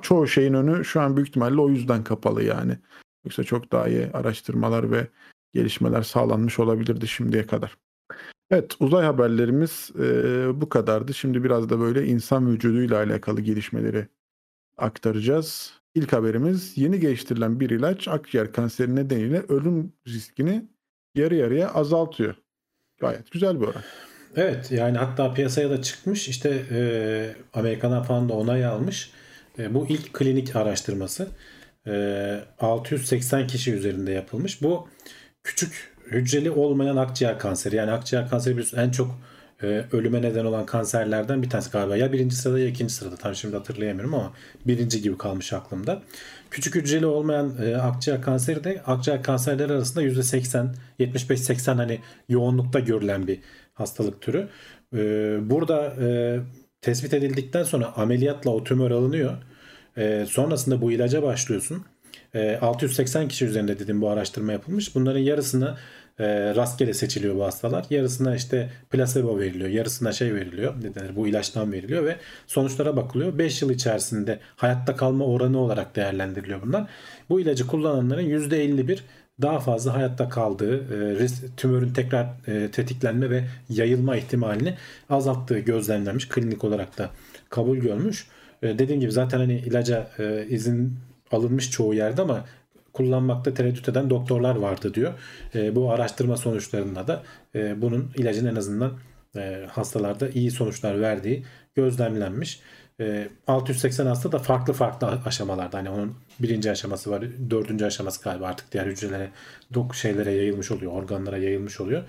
çoğu 0.01 0.27
şeyin 0.27 0.53
önü 0.53 0.85
şu 0.85 1.01
an 1.01 1.15
büyük 1.15 1.29
ihtimalle 1.29 1.61
o 1.61 1.69
yüzden 1.69 2.03
kapalı 2.03 2.43
yani. 2.43 2.77
Yoksa 3.25 3.43
çok 3.43 3.71
daha 3.71 3.87
iyi 3.87 4.11
araştırmalar 4.13 4.91
ve 4.91 5.07
gelişmeler 5.53 6.01
sağlanmış 6.01 6.59
olabilirdi 6.59 7.07
şimdiye 7.07 7.47
kadar. 7.47 7.77
Evet, 8.51 8.75
uzay 8.79 9.05
haberlerimiz 9.05 9.91
eee, 9.99 10.61
bu 10.61 10.69
kadardı. 10.69 11.13
Şimdi 11.13 11.43
biraz 11.43 11.69
da 11.69 11.79
böyle 11.79 12.05
insan 12.07 12.51
vücuduyla 12.51 12.97
alakalı 12.97 13.41
gelişmeleri 13.41 14.07
aktaracağız. 14.77 15.73
İlk 15.95 16.13
haberimiz 16.13 16.77
yeni 16.77 16.99
geliştirilen 16.99 17.59
bir 17.59 17.69
ilaç 17.69 18.07
akciğer 18.07 18.53
kanseri 18.53 18.95
nedeniyle 18.95 19.43
ölüm 19.49 19.93
riskini 20.07 20.65
yarı 21.15 21.35
yarıya 21.35 21.73
azaltıyor. 21.73 22.35
Gayet 22.99 23.31
güzel 23.31 23.61
bir 23.61 23.65
oran. 23.65 23.81
Evet 24.35 24.71
yani 24.71 24.97
hatta 24.97 25.33
piyasaya 25.33 25.69
da 25.69 25.81
çıkmış 25.81 26.29
işte 26.29 26.63
e, 26.71 26.79
Amerikan'a 27.53 28.03
falan 28.03 28.29
da 28.29 28.33
onay 28.33 28.65
almış. 28.65 29.11
E, 29.59 29.73
bu 29.73 29.87
ilk 29.89 30.13
klinik 30.13 30.55
araştırması 30.55 31.27
e, 31.87 32.39
680 32.59 33.47
kişi 33.47 33.73
üzerinde 33.73 34.11
yapılmış. 34.11 34.61
Bu 34.61 34.87
küçük 35.43 35.94
hücreli 36.11 36.51
olmayan 36.51 36.97
akciğer 36.97 37.39
kanseri. 37.39 37.75
Yani 37.75 37.91
akciğer 37.91 38.29
kanseri 38.29 38.53
biliyorsun 38.53 38.77
en 38.77 38.91
çok 38.91 39.19
e, 39.63 39.85
ölüme 39.91 40.21
neden 40.21 40.45
olan 40.45 40.65
kanserlerden 40.65 41.43
bir 41.43 41.49
tanesi 41.49 41.71
galiba. 41.71 41.97
Ya 41.97 42.13
birinci 42.13 42.35
sırada 42.35 42.59
ya 42.59 42.67
ikinci 42.67 42.93
sırada. 42.93 43.15
Tam 43.15 43.35
şimdi 43.35 43.55
hatırlayamıyorum 43.55 44.13
ama 44.13 44.33
birinci 44.67 45.01
gibi 45.01 45.17
kalmış 45.17 45.53
aklımda. 45.53 46.01
Küçük 46.51 46.75
hücreli 46.75 47.05
olmayan 47.05 47.55
e, 47.63 47.75
akciğer 47.75 48.21
kanseri 48.21 48.63
de 48.63 48.81
akciğer 48.85 49.23
kanserleri 49.23 49.73
arasında 49.73 50.03
%80, 50.03 50.67
75-80 50.99 51.75
hani 51.75 51.99
yoğunlukta 52.29 52.79
görülen 52.79 53.27
bir 53.27 53.39
hastalık 53.73 54.21
türü. 54.21 54.47
E, 54.93 54.99
burada 55.49 55.85
e, 55.85 56.39
tespit 56.81 57.13
edildikten 57.13 57.63
sonra 57.63 57.93
ameliyatla 57.95 58.51
o 58.51 58.63
tümör 58.63 58.91
alınıyor. 58.91 59.33
E, 59.97 60.25
sonrasında 60.29 60.81
bu 60.81 60.91
ilaca 60.91 61.23
başlıyorsun. 61.23 61.85
E, 62.35 62.57
680 62.61 63.27
kişi 63.27 63.45
üzerinde 63.45 63.79
dedim 63.79 64.01
bu 64.01 64.09
araştırma 64.09 64.51
yapılmış. 64.51 64.95
Bunların 64.95 65.19
yarısına 65.19 65.77
e, 66.19 66.55
rastgele 66.55 66.93
seçiliyor 66.93 67.35
bu 67.35 67.43
hastalar. 67.43 67.85
Yarısına 67.89 68.35
işte 68.35 68.69
plasebo 68.89 69.39
veriliyor. 69.39 69.69
Yarısına 69.69 70.11
şey 70.11 70.33
veriliyor. 70.33 70.73
Ne 70.83 70.95
denir? 70.95 71.15
Bu 71.15 71.27
ilaçtan 71.27 71.71
veriliyor 71.71 72.05
ve 72.05 72.15
sonuçlara 72.47 72.95
bakılıyor. 72.95 73.37
5 73.37 73.61
yıl 73.61 73.69
içerisinde 73.69 74.39
hayatta 74.55 74.95
kalma 74.95 75.25
oranı 75.25 75.59
olarak 75.59 75.95
değerlendiriliyor 75.95 76.61
bunlar. 76.61 76.87
Bu 77.29 77.39
ilacı 77.39 77.67
kullananların 77.67 78.23
%51 78.23 78.99
daha 79.41 79.59
fazla 79.59 79.93
hayatta 79.93 80.29
kaldığı, 80.29 80.77
e, 81.23 81.27
tümörün 81.57 81.93
tekrar 81.93 82.27
e, 82.47 82.71
tetiklenme 82.71 83.29
ve 83.29 83.43
yayılma 83.69 84.15
ihtimalini 84.17 84.75
azalttığı 85.09 85.59
gözlemlenmiş. 85.59 86.29
Klinik 86.29 86.63
olarak 86.63 86.97
da 86.97 87.09
kabul 87.49 87.77
görmüş. 87.77 88.27
E, 88.61 88.79
dediğim 88.79 89.01
gibi 89.01 89.11
zaten 89.11 89.37
hani 89.37 89.57
ilaca 89.57 90.07
izin 90.49 90.97
alınmış 91.31 91.71
çoğu 91.71 91.93
yerde 91.93 92.21
ama 92.21 92.45
kullanmakta 92.93 93.53
tereddüt 93.53 93.89
eden 93.89 94.09
doktorlar 94.09 94.55
vardı 94.55 94.93
diyor. 94.93 95.13
E, 95.55 95.75
bu 95.75 95.91
araştırma 95.91 96.37
sonuçlarında 96.37 97.07
da 97.07 97.23
e, 97.55 97.81
bunun 97.81 98.11
ilacın 98.15 98.45
en 98.45 98.55
azından 98.55 98.93
e, 99.35 99.65
hastalarda 99.71 100.29
iyi 100.29 100.51
sonuçlar 100.51 101.01
verdiği 101.01 101.43
gözlemlenmiş. 101.75 102.59
E, 102.99 103.27
680 103.47 104.05
hasta 104.05 104.31
da 104.31 104.39
farklı 104.39 104.73
farklı 104.73 105.07
aşamalarda. 105.25 105.77
Hani 105.77 105.89
onun 105.89 106.15
birinci 106.39 106.71
aşaması 106.71 107.11
var, 107.11 107.23
dördüncü 107.49 107.85
aşaması 107.85 108.23
galiba 108.23 108.47
artık 108.47 108.71
diğer 108.71 108.85
hücrelere, 108.85 109.29
dok 109.73 109.95
şeylere 109.95 110.31
yayılmış 110.31 110.71
oluyor, 110.71 110.91
organlara 110.91 111.37
yayılmış 111.37 111.81
oluyor. 111.81 112.03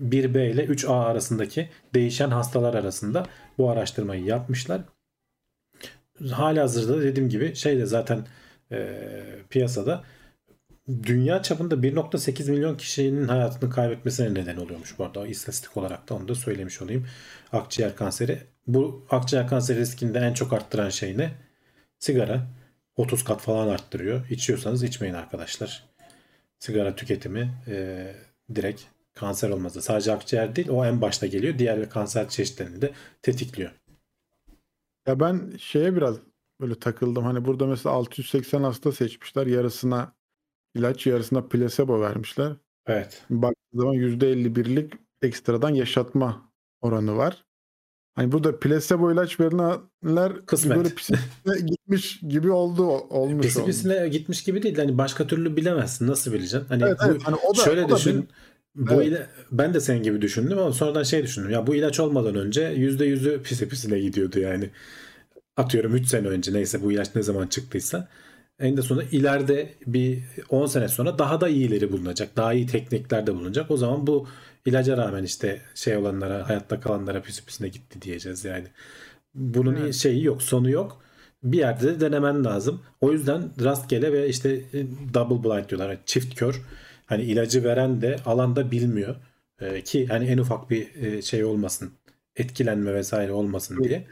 1B 0.00 0.50
ile 0.50 0.64
3A 0.64 1.04
arasındaki 1.04 1.68
değişen 1.94 2.30
hastalar 2.30 2.74
arasında 2.74 3.26
bu 3.58 3.70
araştırmayı 3.70 4.24
yapmışlar. 4.24 4.80
Hala 6.30 6.62
hazırda 6.62 7.02
dediğim 7.02 7.28
gibi 7.28 7.54
şey 7.54 7.78
de 7.78 7.86
zaten 7.86 8.26
e, 8.72 9.02
piyasada 9.50 10.04
dünya 11.02 11.42
çapında 11.42 11.74
1.8 11.74 12.50
milyon 12.50 12.76
kişinin 12.76 13.28
hayatını 13.28 13.70
kaybetmesine 13.70 14.34
neden 14.34 14.56
oluyormuş 14.56 14.98
bu 14.98 15.04
arada. 15.04 15.26
istatistik 15.26 15.76
olarak 15.76 16.08
da 16.08 16.14
onu 16.14 16.28
da 16.28 16.34
söylemiş 16.34 16.82
olayım. 16.82 17.06
Akciğer 17.52 17.96
kanseri. 17.96 18.38
Bu 18.66 19.06
akciğer 19.10 19.48
kanseri 19.48 19.78
riskini 19.78 20.14
de 20.14 20.18
en 20.18 20.34
çok 20.34 20.52
arttıran 20.52 20.90
şey 20.90 21.18
ne? 21.18 21.30
Sigara. 21.98 22.46
30 22.96 23.24
kat 23.24 23.40
falan 23.40 23.68
arttırıyor. 23.68 24.28
İçiyorsanız 24.30 24.82
içmeyin 24.82 25.14
arkadaşlar. 25.14 25.84
Sigara 26.58 26.96
tüketimi 26.96 27.50
e, 27.66 28.06
direkt 28.54 28.82
kanser 29.14 29.50
olmazdı. 29.50 29.82
Sadece 29.82 30.12
akciğer 30.12 30.56
değil 30.56 30.68
o 30.68 30.84
en 30.86 31.00
başta 31.00 31.26
geliyor. 31.26 31.58
Diğer 31.58 31.90
kanser 31.90 32.28
çeşitlerini 32.28 32.82
de 32.82 32.92
tetikliyor. 33.22 33.70
Ya 35.06 35.20
ben 35.20 35.52
şeye 35.58 35.96
biraz 35.96 36.16
böyle 36.60 36.74
takıldım. 36.74 37.24
Hani 37.24 37.44
burada 37.44 37.66
mesela 37.66 37.94
680 37.94 38.62
hasta 38.62 38.92
seçmişler. 38.92 39.46
Yarısına 39.46 40.12
ilaç 40.74 41.06
yarısına 41.06 41.42
plasebo 41.48 42.00
vermişler. 42.00 42.52
Evet. 42.86 43.22
Baktığı 43.30 43.78
zaman 43.78 43.94
%51'lik 43.94 44.92
ekstradan 45.22 45.74
yaşatma 45.74 46.52
oranı 46.80 47.16
var. 47.16 47.44
Hani 48.14 48.32
burada 48.32 48.60
plasebo 48.60 49.12
ilaç 49.12 49.40
verilenler 49.40 50.46
Kısmet. 50.46 50.76
böyle 50.76 50.88
pisine 50.94 51.18
gitmiş 51.66 52.20
gibi 52.28 52.50
oldu 52.50 52.82
olmuş 52.86 53.46
Pisi 53.46 53.64
pisine 53.64 54.08
gitmiş 54.08 54.42
gibi 54.44 54.62
değil. 54.62 54.76
Hani 54.76 54.98
başka 54.98 55.26
türlü 55.26 55.56
bilemezsin. 55.56 56.06
Nasıl 56.06 56.32
bileceksin? 56.32 56.68
Hani, 56.68 56.82
evet, 56.82 56.98
bu, 57.04 57.10
evet. 57.10 57.22
Hani 57.24 57.36
o 57.36 57.56
da, 57.56 57.62
şöyle 57.62 57.84
o 57.84 57.96
düşün. 57.96 58.12
benim, 58.12 58.28
bu 58.88 58.94
evet. 58.94 59.06
ile, 59.06 59.26
ben 59.52 59.74
de 59.74 59.80
senin 59.80 60.02
gibi 60.02 60.22
düşündüm 60.22 60.58
ama 60.58 60.72
sonradan 60.72 61.02
şey 61.02 61.22
düşündüm. 61.22 61.50
Ya 61.50 61.66
bu 61.66 61.74
ilaç 61.74 62.00
olmadan 62.00 62.34
önce 62.34 62.62
%100'ü 62.62 63.42
pisi 63.42 63.68
pisine 63.68 64.00
gidiyordu 64.00 64.40
yani. 64.40 64.70
Atıyorum 65.60 65.94
3 65.94 66.08
sene 66.08 66.28
önce 66.28 66.52
neyse 66.52 66.82
bu 66.82 66.92
ilaç 66.92 67.14
ne 67.14 67.22
zaman 67.22 67.46
çıktıysa 67.46 68.08
en 68.60 68.76
de 68.76 68.82
sonunda 68.82 69.04
ileride 69.12 69.74
bir 69.86 70.22
10 70.48 70.66
sene 70.66 70.88
sonra 70.88 71.18
daha 71.18 71.40
da 71.40 71.48
iyileri 71.48 71.92
bulunacak. 71.92 72.36
Daha 72.36 72.52
iyi 72.52 72.66
teknikler 72.66 73.26
de 73.26 73.34
bulunacak. 73.34 73.70
O 73.70 73.76
zaman 73.76 74.06
bu 74.06 74.28
ilaca 74.66 74.96
rağmen 74.96 75.24
işte 75.24 75.60
şey 75.74 75.96
olanlara 75.96 76.48
hayatta 76.48 76.80
kalanlara 76.80 77.22
püsü 77.22 77.44
püsüne 77.44 77.68
gitti 77.68 78.02
diyeceğiz 78.02 78.44
yani. 78.44 78.66
Bunun 79.34 79.76
evet. 79.76 79.94
şeyi 79.94 80.24
yok 80.24 80.42
sonu 80.42 80.70
yok. 80.70 81.02
Bir 81.42 81.58
yerde 81.58 81.86
de 81.86 82.00
denemen 82.00 82.44
lazım. 82.44 82.82
O 83.00 83.12
yüzden 83.12 83.50
rastgele 83.64 84.12
ve 84.12 84.28
işte 84.28 84.50
e, 84.50 84.86
double 85.14 85.48
blind 85.48 85.68
diyorlar. 85.68 85.98
Çift 86.06 86.34
kör. 86.34 86.62
Hani 87.06 87.22
ilacı 87.22 87.64
veren 87.64 88.02
de 88.02 88.16
alanda 88.26 88.70
bilmiyor. 88.70 89.16
Ee, 89.60 89.84
ki 89.84 90.06
hani 90.06 90.26
en 90.26 90.38
ufak 90.38 90.70
bir 90.70 90.94
e, 90.94 91.22
şey 91.22 91.44
olmasın. 91.44 91.92
Etkilenme 92.36 92.94
vesaire 92.94 93.32
olmasın 93.32 93.84
diye. 93.84 94.06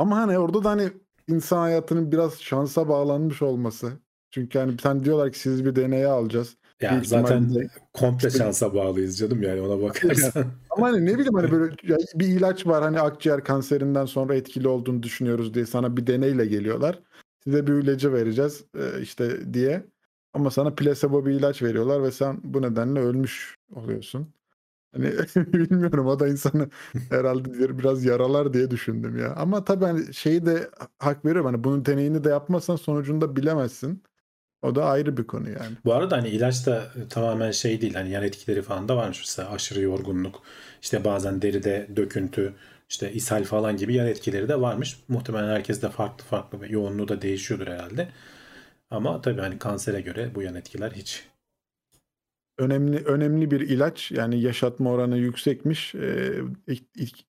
Ama 0.00 0.16
hani 0.16 0.38
orada 0.38 0.64
da 0.64 0.70
hani 0.70 0.90
insan 1.28 1.58
hayatının 1.58 2.12
biraz 2.12 2.40
şansa 2.42 2.88
bağlanmış 2.88 3.42
olması. 3.42 3.92
Çünkü 4.30 4.58
hani 4.58 4.76
sen 4.82 5.04
diyorlar 5.04 5.32
ki 5.32 5.38
siz 5.38 5.64
bir 5.64 5.76
deneye 5.76 6.06
alacağız. 6.06 6.56
Ya 6.80 6.90
Büyük 6.90 7.06
zaten 7.06 7.42
ihtimalle... 7.42 7.68
komple 7.92 8.30
şansa 8.30 8.74
bağlıyız 8.74 9.18
canım 9.18 9.42
yani 9.42 9.60
ona 9.60 9.82
bakarsan. 9.82 10.44
Ama 10.70 10.86
hani 10.86 11.06
ne 11.06 11.14
bileyim 11.14 11.34
hani 11.34 11.50
böyle 11.52 11.74
bir 12.14 12.26
ilaç 12.26 12.66
var 12.66 12.82
hani 12.82 13.00
akciğer 13.00 13.44
kanserinden 13.44 14.06
sonra 14.06 14.34
etkili 14.34 14.68
olduğunu 14.68 15.02
düşünüyoruz 15.02 15.54
diye 15.54 15.66
sana 15.66 15.96
bir 15.96 16.06
deneyle 16.06 16.46
geliyorlar. 16.46 17.00
Size 17.44 17.66
bir 17.66 17.72
ilacı 17.72 18.12
vereceğiz 18.12 18.64
işte 19.02 19.54
diye. 19.54 19.86
Ama 20.34 20.50
sana 20.50 20.74
plasebo 20.74 21.26
bir 21.26 21.32
ilaç 21.32 21.62
veriyorlar 21.62 22.02
ve 22.02 22.10
sen 22.10 22.40
bu 22.44 22.62
nedenle 22.62 23.00
ölmüş 23.00 23.54
oluyorsun. 23.74 24.34
Hani 24.92 25.04
bilmiyorum 25.36 26.06
o 26.06 26.18
da 26.20 26.28
insanı 26.28 26.70
herhalde 27.10 27.78
biraz 27.78 28.04
yaralar 28.04 28.52
diye 28.52 28.70
düşündüm 28.70 29.18
ya. 29.18 29.34
Ama 29.34 29.64
tabii 29.64 29.84
hani 29.84 30.14
şeyi 30.14 30.46
de 30.46 30.70
hak 30.98 31.24
veriyorum. 31.24 31.52
Hani 31.52 31.64
bunun 31.64 31.84
deneyini 31.86 32.24
de 32.24 32.28
yapmazsan 32.28 32.76
sonucunda 32.76 33.36
bilemezsin. 33.36 34.02
O 34.62 34.74
da 34.74 34.84
ayrı 34.84 35.16
bir 35.16 35.26
konu 35.26 35.50
yani. 35.50 35.76
Bu 35.84 35.94
arada 35.94 36.16
hani 36.16 36.28
ilaç 36.28 36.66
da 36.66 36.92
tamamen 37.10 37.50
şey 37.50 37.80
değil. 37.80 37.94
Hani 37.94 38.10
yan 38.10 38.22
etkileri 38.22 38.62
falan 38.62 38.88
da 38.88 38.96
varmış. 38.96 39.20
Mesela 39.20 39.50
aşırı 39.50 39.80
yorgunluk, 39.80 40.42
işte 40.82 41.04
bazen 41.04 41.42
deride 41.42 41.88
döküntü, 41.96 42.54
işte 42.88 43.12
ishal 43.12 43.44
falan 43.44 43.76
gibi 43.76 43.94
yan 43.94 44.06
etkileri 44.06 44.48
de 44.48 44.60
varmış. 44.60 45.00
Muhtemelen 45.08 45.48
herkes 45.48 45.82
de 45.82 45.88
farklı 45.90 46.24
farklı 46.24 46.60
ve 46.60 46.68
yoğunluğu 46.68 47.08
da 47.08 47.22
değişiyordur 47.22 47.66
herhalde. 47.66 48.08
Ama 48.90 49.20
tabii 49.20 49.40
hani 49.40 49.58
kansere 49.58 50.00
göre 50.00 50.34
bu 50.34 50.42
yan 50.42 50.54
etkiler 50.54 50.90
hiç 50.92 51.29
önemli 52.60 52.96
önemli 52.96 53.50
bir 53.50 53.60
ilaç 53.60 54.12
yani 54.12 54.40
yaşatma 54.40 54.90
oranı 54.90 55.18
yüksekmiş 55.18 55.94
e, 55.94 56.34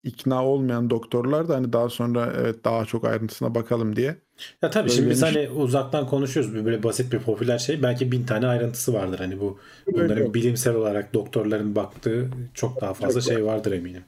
ikna 0.04 0.46
olmayan 0.46 0.89
doktorlar 0.89 1.50
da 1.50 1.56
hani 1.56 1.74
daha 1.74 1.89
sonra 1.89 2.34
evet 2.41 2.63
daha 2.65 2.86
çok 2.86 3.06
ayrıntısına 3.06 3.56
bakalım 3.56 3.96
diye. 3.96 4.15
Ya 4.62 4.70
tabii 4.70 4.84
Böyle 4.84 4.96
şimdi 4.96 5.10
biz 5.10 5.22
hani 5.24 5.50
uzaktan 5.50 6.08
konuşuyoruz 6.08 6.65
böyle 6.65 6.84
basit 6.84 7.13
bir 7.13 7.20
popüler 7.20 7.58
şey 7.58 7.84
belki 7.84 8.12
bin 8.12 8.26
tane 8.26 8.48
ayrıntısı 8.48 8.94
vardır 8.94 9.20
hani 9.20 9.39
bu 9.39 9.60
bunların 9.91 10.17
evet. 10.17 10.34
bilimsel 10.34 10.76
olarak 10.76 11.13
doktorların 11.13 11.76
baktığı 11.76 12.30
çok 12.54 12.82
daha 12.82 12.94
fazla 12.94 13.22
çok 13.22 13.34
şey 13.34 13.46
vardır 13.46 13.72
eminim. 13.72 14.04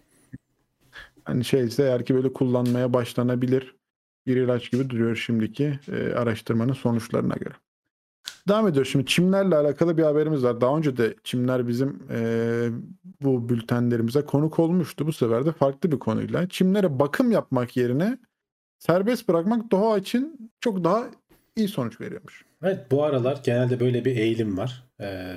Hani 1.24 1.46
şeyse 1.46 1.84
eğer 1.84 2.06
ki 2.06 2.16
böyle 2.16 2.34
kullanmaya 2.34 2.94
başlanabilir 2.94 3.76
bir 4.28 4.36
ilaç 4.36 4.72
gibi 4.72 4.90
duruyor 4.90 5.16
şimdiki 5.16 5.80
e, 5.92 6.14
araştırmanın 6.14 6.74
sonuçlarına 6.74 7.36
göre. 7.36 7.54
Devam 8.48 8.68
ediyor. 8.68 8.86
Şimdi 8.86 9.06
çimlerle 9.06 9.56
alakalı 9.56 9.98
bir 9.98 10.04
haberimiz 10.04 10.44
var. 10.44 10.62
Daha 10.62 10.78
önce 10.78 10.98
de 10.98 11.16
çimler 11.24 11.68
bizim 11.68 12.04
e, 12.12 12.70
bu 13.22 13.50
bültenlerimize 13.50 14.22
konuk 14.22 14.60
olmuştu. 14.60 15.08
Bu 15.08 15.14
sefer 15.14 15.46
de 15.46 15.52
farklı 15.52 15.92
bir 15.92 16.00
konuyla. 16.00 16.50
Çimlere 16.50 17.00
bakım 17.00 17.32
yapmak 17.32 17.78
yerine 17.78 18.18
serbest 18.80 19.28
bırakmak 19.28 19.72
doğa 19.72 19.98
için 19.98 20.52
çok 20.62 20.84
daha 20.84 21.06
iyi 21.56 21.68
sonuç 21.68 22.02
veriyormuş. 22.02 22.46
Evet 22.64 22.92
bu 22.92 23.04
aralar 23.04 23.42
genelde 23.44 23.80
böyle 23.80 24.06
bir 24.06 24.18
eğilim 24.18 24.58
var. 24.58 24.84
Ee, 25.02 25.36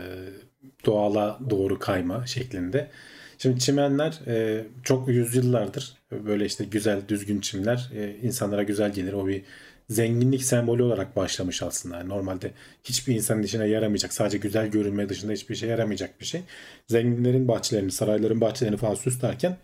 doğala 0.86 1.38
doğru 1.50 1.78
kayma 1.78 2.26
şeklinde. 2.26 2.90
Şimdi 3.38 3.60
çimenler 3.60 4.20
e, 4.26 4.64
çok 4.82 5.08
yüzyıllardır 5.08 5.96
böyle 6.12 6.44
işte 6.44 6.64
güzel 6.64 7.00
düzgün 7.08 7.40
çimler 7.40 7.90
e, 7.94 8.16
insanlara 8.22 8.62
güzel 8.62 8.92
gelir. 8.92 9.12
O 9.12 9.26
bir 9.26 9.42
zenginlik 9.88 10.44
sembolü 10.44 10.82
olarak 10.82 11.16
başlamış 11.16 11.62
aslında. 11.62 11.96
Yani 11.96 12.08
normalde 12.08 12.52
hiçbir 12.84 13.14
insanın 13.14 13.42
işine 13.42 13.66
yaramayacak. 13.68 14.12
Sadece 14.12 14.38
güzel 14.38 14.66
görünme 14.66 15.08
dışında 15.08 15.32
hiçbir 15.32 15.54
şey 15.54 15.68
yaramayacak 15.68 16.20
bir 16.20 16.24
şey. 16.24 16.42
Zenginlerin 16.86 17.48
bahçelerini, 17.48 17.92
sarayların 17.92 18.40
bahçelerini 18.40 18.76
falan 18.76 18.94
süslerken 18.94 19.56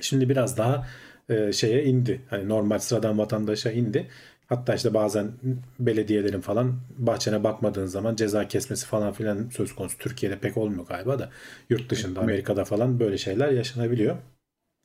şimdi 0.00 0.28
biraz 0.28 0.58
daha 0.58 0.86
e, 1.28 1.52
şeye 1.52 1.84
indi. 1.84 2.20
Hani 2.30 2.48
normal 2.48 2.78
sıradan 2.78 3.18
vatandaşa 3.18 3.70
indi. 3.70 4.08
Hatta 4.46 4.74
işte 4.74 4.94
bazen 4.94 5.32
belediyelerin 5.78 6.40
falan 6.40 6.80
bahçene 6.98 7.44
bakmadığın 7.44 7.86
zaman 7.86 8.16
ceza 8.16 8.48
kesmesi 8.48 8.86
falan 8.86 9.12
filan 9.12 9.48
söz 9.48 9.74
konusu. 9.74 9.98
Türkiye'de 9.98 10.38
pek 10.38 10.56
olmuyor 10.56 10.86
galiba 10.86 11.18
da 11.18 11.30
yurt 11.70 11.90
dışında 11.90 12.20
Amerika'da 12.20 12.64
falan 12.64 13.00
böyle 13.00 13.18
şeyler 13.18 13.48
yaşanabiliyor. 13.48 14.16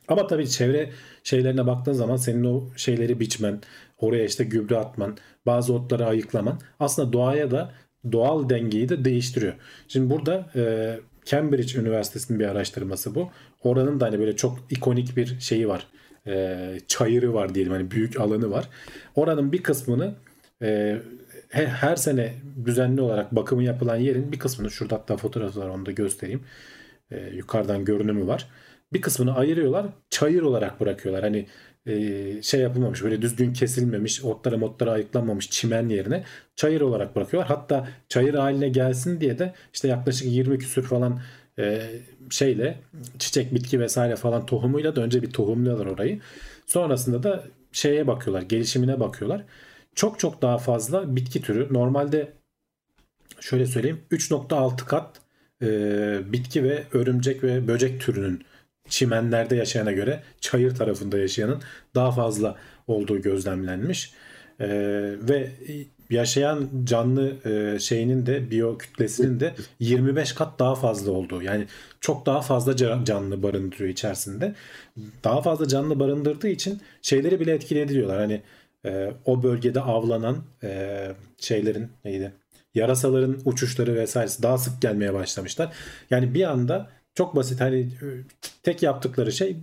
Ama 0.09 0.27
tabii 0.27 0.49
çevre 0.49 0.89
şeylerine 1.23 1.67
baktığın 1.67 1.93
zaman 1.93 2.15
senin 2.15 2.43
o 2.43 2.63
şeyleri 2.75 3.19
biçmen, 3.19 3.61
oraya 3.97 4.25
işte 4.25 4.43
gübre 4.43 4.77
atman, 4.77 5.17
bazı 5.45 5.73
otları 5.73 6.05
ayıklaman 6.05 6.59
aslında 6.79 7.13
doğaya 7.13 7.51
da 7.51 7.71
doğal 8.11 8.49
dengeyi 8.49 8.89
de 8.89 9.05
değiştiriyor. 9.05 9.53
Şimdi 9.87 10.09
burada 10.09 10.51
e, 10.55 10.95
Cambridge 11.25 11.79
Üniversitesi'nin 11.79 12.39
bir 12.39 12.45
araştırması 12.45 13.15
bu. 13.15 13.29
Oranın 13.63 13.99
da 13.99 14.05
hani 14.05 14.19
böyle 14.19 14.35
çok 14.35 14.59
ikonik 14.69 15.17
bir 15.17 15.39
şeyi 15.39 15.67
var. 15.67 15.87
E, 16.27 16.57
çayırı 16.87 17.33
var 17.33 17.55
diyelim 17.55 17.73
hani 17.73 17.91
büyük 17.91 18.19
alanı 18.19 18.51
var. 18.51 18.69
Oranın 19.15 19.51
bir 19.51 19.63
kısmını 19.63 20.15
e, 20.61 20.97
her 21.49 21.95
sene 21.95 22.33
düzenli 22.65 23.01
olarak 23.01 23.35
bakımı 23.35 23.63
yapılan 23.63 23.95
yerin 23.95 24.31
bir 24.31 24.39
kısmını 24.39 24.71
şurada 24.71 24.95
hatta 24.95 25.17
fotoğrafı 25.17 25.59
var 25.59 25.69
onu 25.69 25.85
da 25.85 25.91
göstereyim. 25.91 26.41
E, 27.11 27.29
yukarıdan 27.35 27.85
görünümü 27.85 28.27
var. 28.27 28.47
Bir 28.93 29.01
kısmını 29.01 29.35
ayırıyorlar 29.35 29.85
çayır 30.09 30.41
olarak 30.41 30.79
bırakıyorlar. 30.79 31.23
Hani 31.23 31.45
e, 31.85 32.41
şey 32.41 32.61
yapılmamış 32.61 33.03
böyle 33.03 33.21
düzgün 33.21 33.53
kesilmemiş 33.53 34.23
otlara 34.23 34.57
motlara 34.57 34.91
ayıklanmamış 34.91 35.49
çimen 35.49 35.89
yerine 35.89 36.23
çayır 36.55 36.81
olarak 36.81 37.15
bırakıyorlar. 37.15 37.47
Hatta 37.57 37.87
çayır 38.09 38.33
haline 38.33 38.69
gelsin 38.69 39.21
diye 39.21 39.39
de 39.39 39.53
işte 39.73 39.87
yaklaşık 39.87 40.27
20 40.27 40.57
küsür 40.57 40.83
falan 40.83 41.21
e, 41.59 41.81
şeyle 42.29 42.79
çiçek 43.19 43.55
bitki 43.55 43.79
vesaire 43.79 44.15
falan 44.15 44.45
tohumuyla 44.45 44.95
da 44.95 45.01
önce 45.01 45.21
bir 45.21 45.31
tohumluyorlar 45.31 45.85
orayı. 45.85 46.19
Sonrasında 46.65 47.23
da 47.23 47.43
şeye 47.71 48.07
bakıyorlar 48.07 48.41
gelişimine 48.41 48.99
bakıyorlar. 48.99 49.43
Çok 49.95 50.19
çok 50.19 50.41
daha 50.41 50.57
fazla 50.57 51.15
bitki 51.15 51.41
türü 51.41 51.73
normalde 51.73 52.33
şöyle 53.39 53.65
söyleyeyim 53.65 54.01
3.6 54.11 54.85
kat 54.85 55.21
e, 55.61 55.67
bitki 56.33 56.63
ve 56.63 56.83
örümcek 56.93 57.43
ve 57.43 57.67
böcek 57.67 58.01
türünün 58.01 58.43
çimenlerde 58.89 59.55
yaşayana 59.55 59.91
göre 59.91 60.23
çayır 60.41 60.75
tarafında 60.75 61.17
yaşayanın 61.17 61.61
daha 61.95 62.11
fazla 62.11 62.55
olduğu 62.87 63.21
gözlemlenmiş. 63.21 64.13
Ee, 64.59 64.67
ve 65.29 65.51
yaşayan 66.09 66.69
canlı 66.83 67.33
e, 67.45 67.79
şeyinin 67.79 68.25
de 68.25 68.51
biyo 68.51 68.77
kütlesinin 68.77 69.39
de 69.39 69.53
25 69.79 70.33
kat 70.33 70.59
daha 70.59 70.75
fazla 70.75 71.11
olduğu. 71.11 71.41
Yani 71.41 71.65
çok 72.01 72.25
daha 72.25 72.41
fazla 72.41 72.75
canlı 73.05 73.43
barındırıyor 73.43 73.89
içerisinde. 73.89 74.55
Daha 75.23 75.41
fazla 75.41 75.67
canlı 75.67 75.99
barındırdığı 75.99 76.47
için 76.47 76.81
şeyleri 77.01 77.39
bile 77.39 77.53
etkilediyorlar. 77.53 78.19
Hani 78.19 78.41
e, 78.85 79.11
o 79.25 79.43
bölgede 79.43 79.81
avlanan 79.81 80.37
e, 80.63 81.11
şeylerin 81.37 81.87
neydi? 82.05 82.33
Yarasaların 82.75 83.37
uçuşları 83.45 83.95
vesairesi 83.95 84.43
daha 84.43 84.57
sık 84.57 84.81
gelmeye 84.81 85.13
başlamışlar. 85.13 85.73
Yani 86.09 86.33
bir 86.33 86.43
anda 86.43 86.89
çok 87.19 87.35
basit 87.35 87.61
hani 87.61 87.79
e, 87.79 88.07
tek 88.63 88.83
yaptıkları 88.83 89.31
şey 89.31 89.57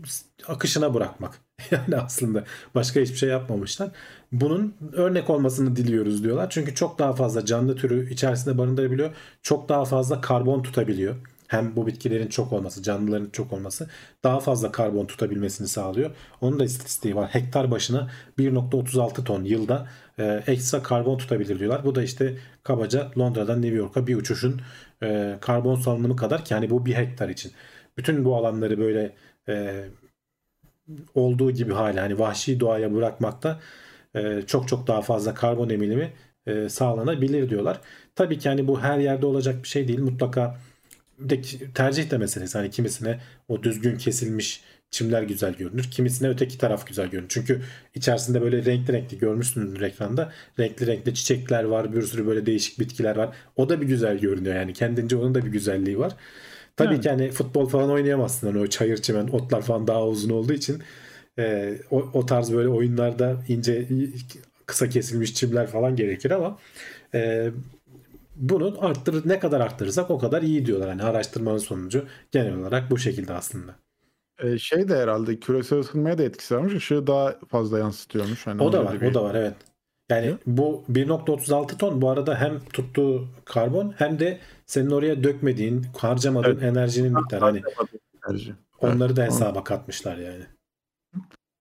akışına 0.48 0.94
bırakmak. 0.94 1.40
Yani 1.70 1.96
aslında 1.96 2.44
başka 2.74 3.00
hiçbir 3.00 3.16
şey 3.16 3.28
yapmamışlar. 3.28 3.90
Bunun 4.32 4.74
örnek 4.92 5.30
olmasını 5.30 5.76
diliyoruz 5.76 6.24
diyorlar. 6.24 6.50
Çünkü 6.50 6.74
çok 6.74 6.98
daha 6.98 7.12
fazla 7.12 7.44
canlı 7.44 7.76
türü 7.76 8.12
içerisinde 8.12 8.58
barındırabiliyor. 8.58 9.14
Çok 9.42 9.68
daha 9.68 9.84
fazla 9.84 10.20
karbon 10.20 10.62
tutabiliyor. 10.62 11.16
Hem 11.48 11.76
bu 11.76 11.86
bitkilerin 11.86 12.28
çok 12.28 12.52
olması, 12.52 12.82
canlıların 12.82 13.30
çok 13.30 13.52
olması 13.52 13.88
daha 14.24 14.40
fazla 14.40 14.72
karbon 14.72 15.06
tutabilmesini 15.06 15.68
sağlıyor. 15.68 16.10
Onun 16.40 16.60
da 16.60 16.64
istatistiği 16.64 17.16
var. 17.16 17.28
Hektar 17.34 17.70
başına 17.70 18.10
1.36 18.38 19.24
ton 19.24 19.44
yılda 19.44 19.88
e, 20.18 20.42
ekstra 20.46 20.82
karbon 20.82 21.18
tutabilir 21.18 21.58
diyorlar. 21.58 21.84
Bu 21.84 21.94
da 21.94 22.02
işte 22.02 22.36
kabaca 22.62 23.10
Londra'dan 23.18 23.62
New 23.62 23.76
York'a 23.76 24.06
bir 24.06 24.16
uçuşun 24.16 24.60
e, 25.02 25.36
karbon 25.40 25.74
salınımı 25.74 26.16
kadar 26.16 26.44
ki 26.44 26.54
hani 26.54 26.70
bu 26.70 26.86
bir 26.86 26.94
hektar 26.94 27.28
için. 27.28 27.52
Bütün 27.98 28.24
bu 28.24 28.36
alanları 28.36 28.78
böyle 28.78 29.12
e, 29.48 29.84
olduğu 31.14 31.50
gibi 31.50 31.72
hala 31.72 32.02
hani 32.02 32.18
vahşi 32.18 32.60
doğaya 32.60 32.94
bırakmakta 32.94 33.60
e, 34.14 34.42
çok 34.46 34.68
çok 34.68 34.86
daha 34.86 35.02
fazla 35.02 35.34
karbon 35.34 35.68
emilimi 35.68 36.12
e, 36.46 36.68
sağlanabilir 36.68 37.50
diyorlar. 37.50 37.80
Tabii 38.14 38.38
ki 38.38 38.48
hani 38.48 38.68
bu 38.68 38.80
her 38.80 38.98
yerde 38.98 39.26
olacak 39.26 39.62
bir 39.62 39.68
şey 39.68 39.88
değil. 39.88 40.00
Mutlaka 40.00 40.58
de 41.18 41.42
tercih 41.74 42.10
de 42.10 42.18
meselesi. 42.18 42.58
Hani 42.58 42.70
kimisine 42.70 43.20
o 43.48 43.62
düzgün 43.62 43.98
kesilmiş 43.98 44.62
çimler 44.90 45.22
güzel 45.22 45.54
görünür. 45.54 45.90
Kimisine 45.90 46.28
öteki 46.28 46.58
taraf 46.58 46.86
güzel 46.86 47.08
görünür. 47.08 47.28
Çünkü 47.28 47.62
içerisinde 47.94 48.42
böyle 48.42 48.64
renkli 48.64 48.92
renkli 48.92 49.18
görmüşsünüzdür 49.18 49.80
ekranda. 49.80 50.32
Renkli 50.58 50.86
renkli 50.86 51.14
çiçekler 51.14 51.64
var. 51.64 51.92
Bir 51.92 52.02
sürü 52.02 52.26
böyle 52.26 52.46
değişik 52.46 52.80
bitkiler 52.80 53.16
var. 53.16 53.36
O 53.56 53.68
da 53.68 53.80
bir 53.80 53.86
güzel 53.86 54.18
görünüyor 54.18 54.54
yani. 54.54 54.72
Kendince 54.72 55.16
onun 55.16 55.34
da 55.34 55.44
bir 55.44 55.50
güzelliği 55.50 55.98
var. 55.98 56.12
Tabii 56.76 56.92
yani. 56.94 57.00
ki 57.00 57.10
hani 57.10 57.30
futbol 57.30 57.68
falan 57.68 57.90
oynayamazsın. 57.90 58.46
Hani 58.46 58.58
o 58.58 58.66
çayır 58.66 58.96
çimen 58.96 59.28
otlar 59.28 59.62
falan 59.62 59.86
daha 59.86 60.06
uzun 60.06 60.30
olduğu 60.30 60.52
için 60.52 60.82
e, 61.38 61.74
o, 61.90 62.10
o 62.12 62.26
tarz 62.26 62.52
böyle 62.52 62.68
oyunlarda 62.68 63.36
ince 63.48 63.88
kısa 64.66 64.88
kesilmiş 64.88 65.34
çimler 65.34 65.66
falan 65.66 65.96
gerekir 65.96 66.30
ama 66.30 66.58
e, 67.14 67.50
bunu 68.36 68.76
arttırır 68.80 69.28
ne 69.28 69.38
kadar 69.38 69.60
arttırırsak 69.60 70.10
o 70.10 70.18
kadar 70.18 70.42
iyi 70.42 70.66
diyorlar. 70.66 70.88
Hani 70.88 71.02
araştırmanın 71.02 71.58
sonucu 71.58 72.06
genel 72.32 72.54
olarak 72.54 72.90
bu 72.90 72.98
şekilde 72.98 73.32
aslında. 73.32 73.85
Şey 74.58 74.88
de 74.88 74.96
herhalde 74.96 75.40
küresel 75.40 75.78
ısınmaya 75.78 76.18
da 76.18 76.22
etkisi 76.22 76.56
varmış. 76.56 76.74
Işığı 76.74 77.06
daha 77.06 77.38
fazla 77.48 77.78
yansıtıyormuş. 77.78 78.46
Hani 78.46 78.62
o 78.62 78.72
da 78.72 78.84
var. 78.84 79.00
Bir... 79.00 79.10
O 79.10 79.14
da 79.14 79.22
var 79.22 79.34
evet. 79.34 79.54
Yani 80.08 80.26
Hı? 80.26 80.38
bu 80.46 80.84
1.36 80.92 81.76
ton 81.78 82.02
bu 82.02 82.10
arada 82.10 82.40
hem 82.40 82.60
tuttuğu 82.60 83.28
karbon 83.44 83.94
hem 83.98 84.18
de 84.18 84.40
senin 84.66 84.90
oraya 84.90 85.24
dökmediğin, 85.24 85.86
harcamadığın 85.98 86.50
evet. 86.50 86.62
enerjinin 86.62 87.14
miktarı. 87.14 87.40
Hani 87.40 87.62
enerji. 88.28 88.54
onları 88.80 89.08
evet. 89.08 89.16
da 89.16 89.24
hesaba 89.24 89.64
katmışlar 89.64 90.16
yani. 90.16 90.44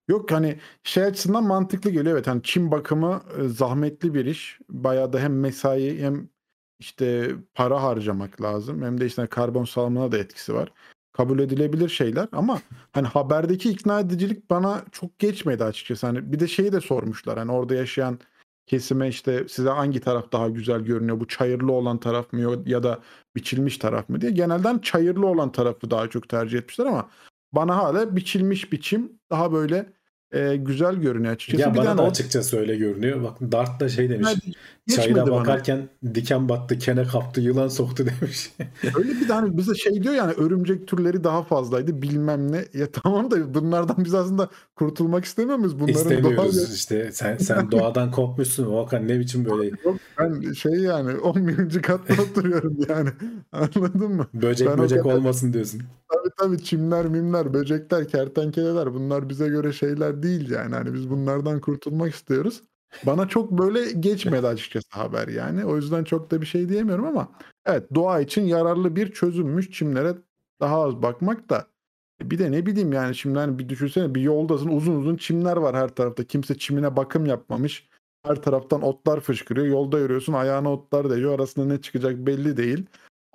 Yok 0.08 0.32
hani 0.32 0.60
şey 0.84 1.04
açısından 1.04 1.44
mantıklı 1.44 1.90
geliyor. 1.90 2.16
Evet 2.16 2.28
hani 2.28 2.44
çim 2.44 2.72
bakımı 2.72 3.22
e, 3.38 3.48
zahmetli 3.48 4.14
bir 4.14 4.26
iş. 4.26 4.60
Bayağı 4.70 5.14
da 5.14 5.20
hem 5.20 5.40
mesai 5.40 6.00
hem 6.00 6.30
işte 6.80 7.32
para 7.54 7.84
harcamak 7.84 8.42
lazım. 8.42 8.82
Hem 8.82 9.02
de 9.02 9.06
işte 9.06 9.28
karbon 9.28 9.66
salımına 9.66 10.12
da 10.12 10.18
etkisi 10.18 10.54
var. 10.54 10.72
Kabul 11.18 11.40
edilebilir 11.40 11.90
şeyler 11.90 12.28
ama 12.32 12.62
hani 12.92 13.08
haberdeki 13.08 13.70
ikna 13.70 14.00
edicilik 14.00 14.50
bana 14.50 14.84
çok 14.92 15.20
geçmedi 15.20 15.64
açıkçası. 15.64 16.08
Hani 16.08 16.32
bir 16.32 16.40
de 16.40 16.48
şeyi 16.48 16.72
de 16.72 16.82
sormuşlar. 16.82 17.38
Hani 17.38 17.52
orada 17.52 17.76
yaşayan 17.76 18.20
kesime 18.68 19.08
işte 19.08 19.46
size 19.50 19.70
hangi 19.70 20.00
taraf 20.00 20.32
daha 20.32 20.50
güzel 20.50 20.82
görünüyor? 20.82 21.20
Bu 21.20 21.28
çayırlı 21.28 21.72
olan 21.72 21.98
taraf 21.98 22.34
mı 22.34 22.64
ya 22.66 22.84
da 22.84 23.00
biçilmiş 23.36 23.78
taraf 23.78 24.10
mı 24.10 24.22
diye. 24.22 24.32
Genelden 24.32 24.80
çayırlı 24.80 25.28
olan 25.28 25.52
tarafı 25.52 25.92
daha 25.92 26.10
çok 26.10 26.30
tercih 26.30 26.58
etmişler 26.58 26.86
ama 26.86 27.10
bana 27.54 27.78
hala 27.78 28.16
biçilmiş 28.16 28.72
biçim 28.72 29.12
daha 29.32 29.54
böyle 29.54 29.94
e, 30.32 30.56
güzel 30.56 30.96
görünüyor 30.96 31.34
açıkçası. 31.34 31.62
Ya 31.62 31.74
bir 31.74 31.80
bana 31.80 31.98
da 31.98 32.04
o... 32.04 32.06
açıkçası 32.06 32.60
öyle 32.60 32.76
görünüyor. 32.76 33.24
Bak 33.24 33.38
Dart 33.42 33.80
da 33.80 33.90
şey 33.90 34.10
demiş. 34.10 34.30
Çayına 34.90 35.32
bakarken 35.32 35.90
bana. 36.04 36.16
diken 36.16 36.50
battı, 36.50 36.78
kene 36.78 37.04
kaptı, 37.04 37.42
yılan 37.42 37.68
soktu 37.68 38.06
demiş. 38.22 38.52
öyle 38.98 39.10
bir 39.10 39.28
tane 39.28 39.58
bize 39.58 39.76
şey 39.76 40.04
diyor 40.04 40.14
yani 40.14 40.32
örümcek 40.34 40.88
türleri 40.88 41.24
daha 41.24 41.44
fazlaydı 41.44 42.02
bilmem 42.02 42.52
ne. 42.52 42.66
Ya 42.74 42.92
tamam 42.92 43.32
da 43.32 43.54
bunlardan 43.54 43.96
biz 44.06 44.14
aslında 44.14 44.50
kurtulmak 44.76 45.26
istemiyor 45.26 45.58
muyuz? 45.58 45.80
Bunların 45.80 45.94
İstemiyoruz 45.94 46.58
doğal... 46.58 46.74
işte. 46.76 47.12
Sen 47.12 47.38
sen 47.38 47.72
doğadan 47.72 48.12
kopmuşsun. 48.12 48.66
Volkan 48.66 49.08
ne 49.08 49.20
biçim 49.20 49.46
böyle. 49.46 49.72
Yok, 49.86 49.96
ben 50.20 50.54
şey 50.54 50.74
yani 50.74 51.18
11. 51.18 51.82
katta 51.82 52.14
oturuyorum 52.24 52.78
yani. 52.90 53.10
Anladın 53.52 54.12
mı? 54.12 54.28
Böcek 54.34 54.68
ben 54.68 54.78
böcek 54.78 55.04
kadar... 55.04 55.16
olmasın 55.16 55.54
diyorsun. 55.54 55.82
Tabii 56.10 56.30
tabii 56.38 56.64
çimler, 56.64 57.06
mimler, 57.06 57.54
böcekler, 57.54 58.08
kertenkeleler 58.08 58.94
bunlar 58.94 59.30
bize 59.30 59.48
göre 59.48 59.74
şeyler 59.74 60.24
değil 60.24 60.50
yani. 60.50 60.76
Hani 60.76 60.94
biz 60.94 61.10
bunlardan 61.10 61.62
kurtulmak 61.62 62.14
istiyoruz. 62.16 62.62
Bana 63.04 63.28
çok 63.28 63.52
böyle 63.52 63.92
geçmedi 63.92 64.48
açıkçası 64.48 64.88
haber 64.90 65.28
yani. 65.28 65.66
O 65.66 65.76
yüzden 65.76 66.04
çok 66.04 66.32
da 66.32 66.42
bir 66.42 66.46
şey 66.46 66.70
diyemiyorum 66.70 67.06
ama 67.06 67.32
evet 67.66 67.96
doğa 67.96 68.20
için 68.20 68.42
yararlı 68.42 68.96
bir 68.96 69.12
çözümmüş 69.12 69.72
çimlere 69.72 70.16
daha 70.62 70.82
az 70.82 71.02
bakmak 71.02 71.50
da 71.50 71.68
e, 72.22 72.32
bir 72.32 72.40
de 72.40 72.52
ne 72.52 72.66
bileyim 72.66 72.94
yani 72.94 73.16
şimdi 73.16 73.40
hani 73.40 73.60
bir 73.60 73.70
düşünsene 73.70 74.16
bir 74.16 74.22
yoldasın 74.22 74.70
uzun 74.70 74.96
uzun 74.96 75.16
çimler 75.16 75.58
var 75.58 75.76
her 75.76 75.90
tarafta. 75.90 76.24
Kimse 76.24 76.58
çimine 76.58 76.96
bakım 76.96 77.26
yapmamış. 77.26 77.90
Her 78.26 78.36
taraftan 78.42 78.82
otlar 78.82 79.20
fışkırıyor. 79.20 79.68
Yolda 79.68 80.00
yürüyorsun 80.00 80.34
ayağına 80.34 80.72
otlar 80.74 81.10
değiyor. 81.10 81.36
Arasında 81.36 81.66
ne 81.66 81.82
çıkacak 81.82 82.18
belli 82.18 82.58
değil 82.58 82.86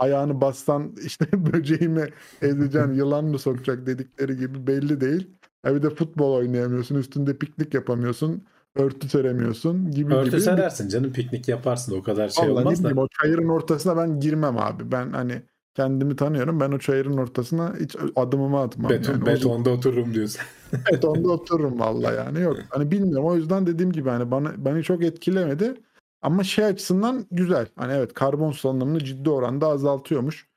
ayağını 0.01 0.41
bassan 0.41 0.95
işte 1.05 1.27
böceği 1.53 1.89
mi 1.89 2.09
ezeceksin, 2.43 2.95
yılan 2.95 3.25
mı 3.25 3.39
sokacak 3.39 3.87
dedikleri 3.87 4.37
gibi 4.37 4.67
belli 4.67 5.01
değil. 5.01 5.31
Ya 5.67 5.75
bir 5.75 5.83
de 5.83 5.91
futbol 5.91 6.35
oynayamıyorsun, 6.35 6.95
üstünde 6.95 7.39
piknik 7.39 7.75
yapamıyorsun, 7.75 8.45
örtü 8.77 9.09
seremiyorsun 9.09 9.91
gibi 9.91 10.15
örtü 10.15 10.27
gibi. 10.27 10.37
Örtü 10.37 10.45
serersin 10.45 10.89
canım 10.89 11.13
piknik 11.13 11.49
yaparsın 11.49 11.99
o 11.99 12.03
kadar 12.03 12.29
şey 12.29 12.49
Vallahi 12.49 12.65
olmaz 12.65 12.85
da. 12.85 13.01
o 13.01 13.09
çayırın 13.23 13.49
ortasına 13.49 13.97
ben 13.97 14.21
girmem 14.21 14.59
abi. 14.59 14.93
Ben 14.93 15.13
hani 15.13 15.43
kendimi 15.75 16.17
tanıyorum. 16.17 16.61
Ben 16.61 16.73
o 16.73 16.79
çayırın 16.79 17.17
ortasına 17.17 17.75
hiç 17.81 17.97
adımımı 18.17 18.61
atmam. 18.61 18.91
Beton, 18.91 19.13
yani. 19.13 19.27
betonda 19.27 19.71
otururum 19.71 20.15
diyorsun. 20.15 20.41
betonda 20.93 21.29
otururum 21.29 21.81
vallahi 21.81 22.17
yani 22.17 22.41
yok. 22.41 22.57
Hani 22.71 22.91
bilmiyorum 22.91 23.27
o 23.27 23.37
yüzden 23.37 23.67
dediğim 23.67 23.93
gibi 23.93 24.09
hani 24.09 24.31
bana 24.31 24.53
beni 24.65 24.83
çok 24.83 25.05
etkilemedi. 25.05 25.75
Ama 26.23 26.45
şey 26.45 26.65
açısından 26.65 27.27
güzel. 27.31 27.67
Hani 27.77 27.93
evet 27.93 28.15
karbon 28.15 28.53
salınımını 28.53 29.05
ciddi 29.05 29.31
oranda 29.31 29.67
azaltıyormuş. 29.67 30.50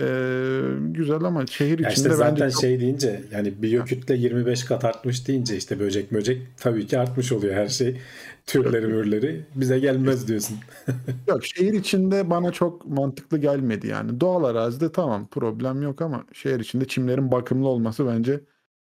Ee, 0.00 0.60
güzel 0.80 1.24
ama 1.24 1.46
şehir 1.46 1.78
ya 1.78 1.90
içinde 1.90 2.08
işte 2.08 2.16
zaten 2.16 2.40
bence 2.40 2.50
çok... 2.50 2.60
şey 2.60 2.80
deyince 2.80 3.22
yani 3.32 3.62
biyokütle 3.62 4.16
25 4.16 4.64
kat 4.64 4.84
artmış 4.84 5.28
deyince 5.28 5.56
işte 5.56 5.80
böcek 5.80 6.12
böcek 6.12 6.42
tabii 6.56 6.86
ki 6.86 6.98
artmış 6.98 7.32
oluyor 7.32 7.54
her 7.54 7.68
şey. 7.68 8.00
Türleri 8.46 8.86
mürleri 8.86 9.44
bize 9.54 9.78
gelmez 9.78 10.28
diyorsun. 10.28 10.56
yok 11.28 11.44
şehir 11.44 11.72
içinde 11.72 12.30
bana 12.30 12.52
çok 12.52 12.86
mantıklı 12.86 13.38
gelmedi 13.38 13.86
yani. 13.86 14.20
Doğal 14.20 14.44
arazide 14.44 14.92
tamam 14.92 15.26
problem 15.26 15.82
yok 15.82 16.02
ama 16.02 16.24
şehir 16.32 16.60
içinde 16.60 16.84
çimlerin 16.84 17.32
bakımlı 17.32 17.68
olması 17.68 18.06
bence 18.06 18.40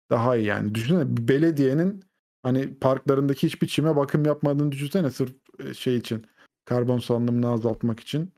daha 0.09 0.35
iyi 0.35 0.45
yani. 0.45 0.75
Düşünsene 0.75 1.17
belediyenin 1.27 2.03
hani 2.43 2.73
parklarındaki 2.79 3.47
hiçbir 3.47 3.67
çime 3.67 3.95
bakım 3.95 4.25
yapmadığını 4.25 4.71
düşünsene 4.71 5.11
sırf 5.11 5.31
şey 5.77 5.97
için 5.97 6.25
karbon 6.65 6.99
salınımını 6.99 7.49
azaltmak 7.49 7.99
için. 7.99 8.33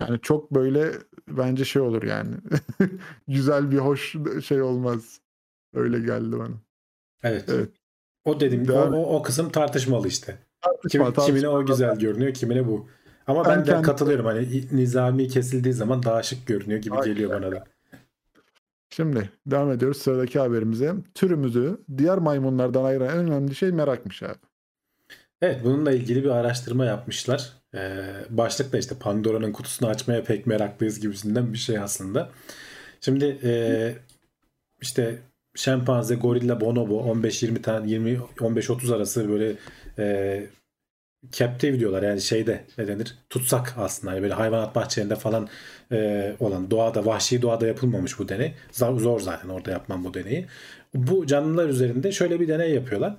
Yani 0.00 0.20
çok 0.22 0.50
böyle 0.54 0.92
bence 1.28 1.64
şey 1.64 1.82
olur 1.82 2.02
yani. 2.02 2.34
Güzel 3.28 3.70
bir 3.70 3.78
hoş 3.78 4.16
şey 4.44 4.62
olmaz. 4.62 5.20
Öyle 5.74 5.98
geldi 5.98 6.38
bana. 6.38 6.54
Evet. 7.22 7.44
evet. 7.48 7.70
O 8.24 8.40
dediğim 8.40 8.70
o, 8.70 8.80
o, 8.80 9.16
o 9.16 9.22
kısım 9.22 9.50
tartışmalı 9.50 10.08
işte. 10.08 10.38
Tartışma, 10.60 10.88
Kim, 10.88 11.02
tartışma. 11.02 11.26
kimine 11.26 11.48
o 11.48 11.66
güzel 11.66 11.98
görünüyor, 11.98 12.34
kimine 12.34 12.66
bu. 12.66 12.88
Ama 13.26 13.44
ben, 13.44 13.50
ben 13.50 13.60
de 13.60 13.64
kendim... 13.64 13.82
katılıyorum 13.82 14.26
hani 14.26 14.64
nizami 14.72 15.28
kesildiği 15.28 15.74
zaman 15.74 16.02
daha 16.02 16.22
şık 16.22 16.46
görünüyor 16.46 16.80
gibi 16.80 16.94
Aynen. 16.94 17.06
geliyor 17.06 17.30
bana 17.30 17.52
da. 17.52 17.64
Şimdi 18.90 19.30
devam 19.46 19.72
ediyoruz 19.72 19.96
sıradaki 19.96 20.38
haberimize. 20.38 20.94
Türümüzü 21.14 21.80
diğer 21.98 22.18
maymunlardan 22.18 22.84
ayıran 22.84 23.08
en 23.08 23.18
önemli 23.18 23.54
şey 23.54 23.72
merakmış 23.72 24.22
abi. 24.22 24.38
Evet 25.42 25.60
bununla 25.64 25.92
ilgili 25.92 26.24
bir 26.24 26.30
araştırma 26.30 26.84
yapmışlar. 26.84 27.52
Ee, 27.76 28.06
başlıkla 28.30 28.78
işte 28.78 28.94
Pandora'nın 28.94 29.52
kutusunu 29.52 29.88
açmaya 29.88 30.24
pek 30.24 30.46
meraklıyız 30.46 31.00
gibisinden 31.00 31.52
bir 31.52 31.58
şey 31.58 31.78
aslında. 31.78 32.30
Şimdi 33.00 33.38
e, 33.44 33.52
işte 34.82 35.18
şempanze, 35.54 36.14
gorilla, 36.14 36.60
bonobo 36.60 37.14
15-20 37.14 37.62
tane 37.62 37.90
20 37.90 38.10
15-30 38.38 38.96
arası 38.96 39.28
böyle 39.28 39.52
e, 39.98 40.46
captive 41.30 41.78
diyorlar. 41.78 42.02
Yani 42.02 42.20
şeyde 42.20 42.64
ne 42.78 42.88
denir? 42.88 43.14
Tutsak 43.30 43.74
aslında. 43.78 44.12
Yani 44.12 44.22
böyle 44.22 44.34
hayvanat 44.34 44.74
bahçelerinde 44.74 45.16
falan 45.16 45.48
e, 45.92 46.32
olan 46.40 46.70
doğada 46.70 47.06
vahşi 47.06 47.42
doğada 47.42 47.66
yapılmamış 47.66 48.18
bu 48.18 48.28
deney. 48.28 48.54
Zor, 48.72 49.00
zor 49.00 49.20
zaten 49.20 49.48
orada 49.48 49.70
yapmam 49.70 50.04
bu 50.04 50.14
deneyi. 50.14 50.46
Bu 50.94 51.26
canlılar 51.26 51.68
üzerinde 51.68 52.12
şöyle 52.12 52.40
bir 52.40 52.48
deney 52.48 52.74
yapıyorlar 52.74 53.16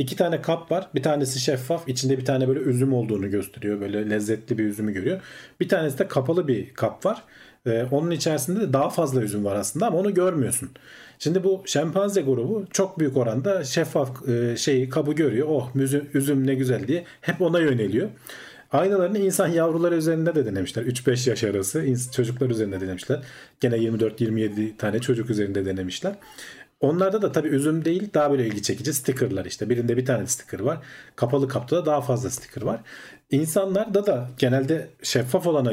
İki 0.00 0.16
tane 0.16 0.42
kap 0.42 0.72
var. 0.72 0.88
Bir 0.94 1.02
tanesi 1.02 1.40
şeffaf. 1.40 1.88
içinde 1.88 2.18
bir 2.18 2.24
tane 2.24 2.48
böyle 2.48 2.60
üzüm 2.60 2.92
olduğunu 2.92 3.30
gösteriyor. 3.30 3.80
Böyle 3.80 4.10
lezzetli 4.10 4.58
bir 4.58 4.64
üzümü 4.64 4.92
görüyor. 4.92 5.20
Bir 5.60 5.68
tanesi 5.68 5.98
de 5.98 6.08
kapalı 6.08 6.48
bir 6.48 6.74
kap 6.74 7.06
var. 7.06 7.22
Ee, 7.66 7.84
onun 7.90 8.10
içerisinde 8.10 8.60
de 8.60 8.72
daha 8.72 8.90
fazla 8.90 9.22
üzüm 9.22 9.44
var 9.44 9.56
aslında 9.56 9.86
ama 9.86 9.98
onu 9.98 10.14
görmüyorsun. 10.14 10.70
Şimdi 11.18 11.44
bu 11.44 11.62
şempanze 11.66 12.20
grubu 12.20 12.64
çok 12.70 12.98
büyük 12.98 13.16
oranda 13.16 13.64
şeffaf 13.64 14.28
e, 14.28 14.56
şeyi 14.56 14.88
kabı 14.88 15.12
görüyor. 15.12 15.46
Oh 15.50 15.70
üzüm, 15.74 16.08
üzüm 16.14 16.46
ne 16.46 16.54
güzel 16.54 16.88
diye 16.88 17.04
hep 17.20 17.42
ona 17.42 17.60
yöneliyor. 17.60 18.08
Aynalarını 18.72 19.18
insan 19.18 19.48
yavruları 19.48 19.96
üzerinde 19.96 20.34
de 20.34 20.46
denemişler. 20.46 20.82
3-5 20.82 21.30
yaş 21.30 21.44
arası 21.44 21.84
çocuklar 22.12 22.50
üzerinde 22.50 22.80
denemişler. 22.80 23.20
Gene 23.60 23.76
24-27 23.76 24.76
tane 24.76 24.98
çocuk 24.98 25.30
üzerinde 25.30 25.64
denemişler. 25.64 26.14
Onlarda 26.80 27.22
da 27.22 27.32
tabii 27.32 27.48
üzüm 27.48 27.84
değil 27.84 28.10
daha 28.14 28.30
böyle 28.30 28.46
ilgi 28.46 28.62
çekici 28.62 28.94
stickerlar 28.94 29.44
işte. 29.44 29.70
Birinde 29.70 29.96
bir 29.96 30.04
tane 30.04 30.26
sticker 30.26 30.60
var. 30.60 30.78
Kapalı 31.16 31.48
kapta 31.48 31.76
da 31.76 31.86
daha 31.86 32.00
fazla 32.00 32.30
sticker 32.30 32.62
var. 32.62 32.80
İnsanlarda 33.30 34.06
da 34.06 34.28
genelde 34.38 34.88
şeffaf 35.02 35.46
olana 35.46 35.72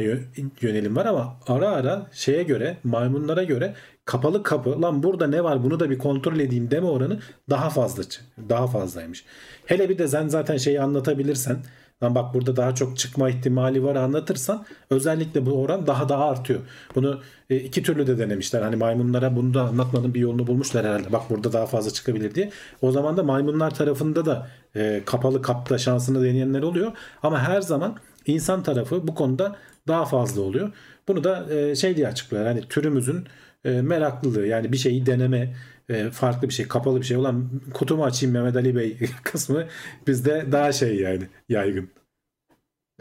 yönelim 0.62 0.96
var 0.96 1.06
ama 1.06 1.40
ara 1.48 1.70
ara 1.70 2.08
şeye 2.12 2.44
göre 2.44 2.78
maymunlara 2.84 3.44
göre 3.44 3.74
kapalı 4.06 4.44
kapı 4.44 4.82
lan 4.82 5.04
burada 5.04 5.28
ne 5.28 5.44
var 5.44 5.64
bunu 5.64 5.80
da 5.80 5.90
bir 5.90 5.98
kontrol 5.98 6.40
edeyim 6.40 6.72
deme 6.72 6.88
oranı 6.88 7.20
daha 7.50 7.70
fazla 7.70 8.04
daha 8.50 8.68
fazlaymış. 8.68 9.26
Hele 9.66 9.90
bir 9.90 9.98
de 9.98 10.08
sen 10.08 10.28
zaten 10.28 10.58
şeyi 10.58 10.82
anlatabilirsen 10.82 11.58
Lan 12.04 12.16
bak 12.16 12.34
burada 12.34 12.56
daha 12.56 12.76
çok 12.76 12.98
çıkma 12.98 13.30
ihtimali 13.30 13.84
var 13.84 13.96
anlatırsan 13.96 14.66
özellikle 14.90 15.46
bu 15.46 15.52
oran 15.62 15.88
daha 15.88 16.10
daha 16.10 16.30
artıyor. 16.30 16.60
Bunu 16.96 17.22
e, 17.50 17.56
iki 17.56 17.84
türlü 17.84 18.08
de 18.08 18.18
denemişler. 18.18 18.62
Hani 18.62 18.76
maymunlara 18.76 19.36
bunu 19.36 19.54
da 19.54 19.62
anlatmanın 19.62 20.14
bir 20.14 20.20
yolunu 20.20 20.48
bulmuşlar 20.48 20.86
herhalde. 20.86 21.12
Bak 21.12 21.30
burada 21.30 21.54
daha 21.54 21.66
fazla 21.66 21.92
çıkabilir 21.92 22.36
diye. 22.36 22.52
O 22.82 22.92
zaman 22.92 23.18
da 23.18 23.24
maymunlar 23.24 23.76
tarafında 23.76 24.26
da 24.26 24.48
e, 24.76 25.02
kapalı 25.06 25.42
kapta 25.42 25.78
şansını 25.78 26.24
deneyenler 26.24 26.62
oluyor. 26.64 26.92
Ama 27.24 27.40
her 27.40 27.62
zaman 27.62 27.96
insan 28.26 28.64
tarafı 28.64 29.08
bu 29.08 29.16
konuda 29.16 29.56
daha 29.88 30.06
fazla 30.06 30.42
oluyor. 30.42 30.72
Bunu 31.08 31.24
da 31.24 31.54
e, 31.54 31.76
şey 31.76 31.96
diye 31.98 32.08
açıklıyor. 32.08 32.46
Hani 32.46 32.62
türümüzün 32.62 33.28
meraklılığı 33.64 34.48
yani 34.48 34.72
bir 34.72 34.78
şeyi 34.78 35.06
deneme 35.06 35.54
e, 35.90 36.12
farklı 36.12 36.48
bir 36.50 36.54
şey 36.54 36.68
kapalı 36.68 37.02
bir 37.02 37.06
şey 37.06 37.18
olan 37.18 37.50
kutumu 37.74 38.06
açayım 38.06 38.34
Mehmet 38.34 38.56
Ali 38.56 38.76
Bey 38.76 39.00
kısmı 39.24 39.68
bizde 40.08 40.52
daha 40.52 40.72
şey 40.72 40.96
yani 41.00 41.28
yaygın. 41.50 41.90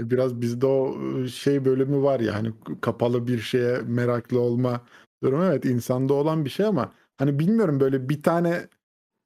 E, 0.01 0.11
biraz 0.11 0.41
bizde 0.41 0.67
o 0.67 0.97
e, 1.25 1.29
şey 1.29 1.65
bölümü 1.65 2.03
var 2.03 2.21
ya 2.21 2.35
hani 2.35 2.53
kapalı 2.81 3.27
bir 3.27 3.39
şeye 3.39 3.79
meraklı 3.87 4.41
olma 4.41 4.81
durumu 5.23 5.45
evet 5.45 5.65
insanda 5.65 6.15
olan 6.15 6.45
bir 6.45 6.51
şey 6.51 6.67
ama 6.67 6.93
hani 7.17 7.39
bilmiyorum 7.39 7.81
böyle 7.81 8.09
bir 8.09 8.23
tane 8.23 8.69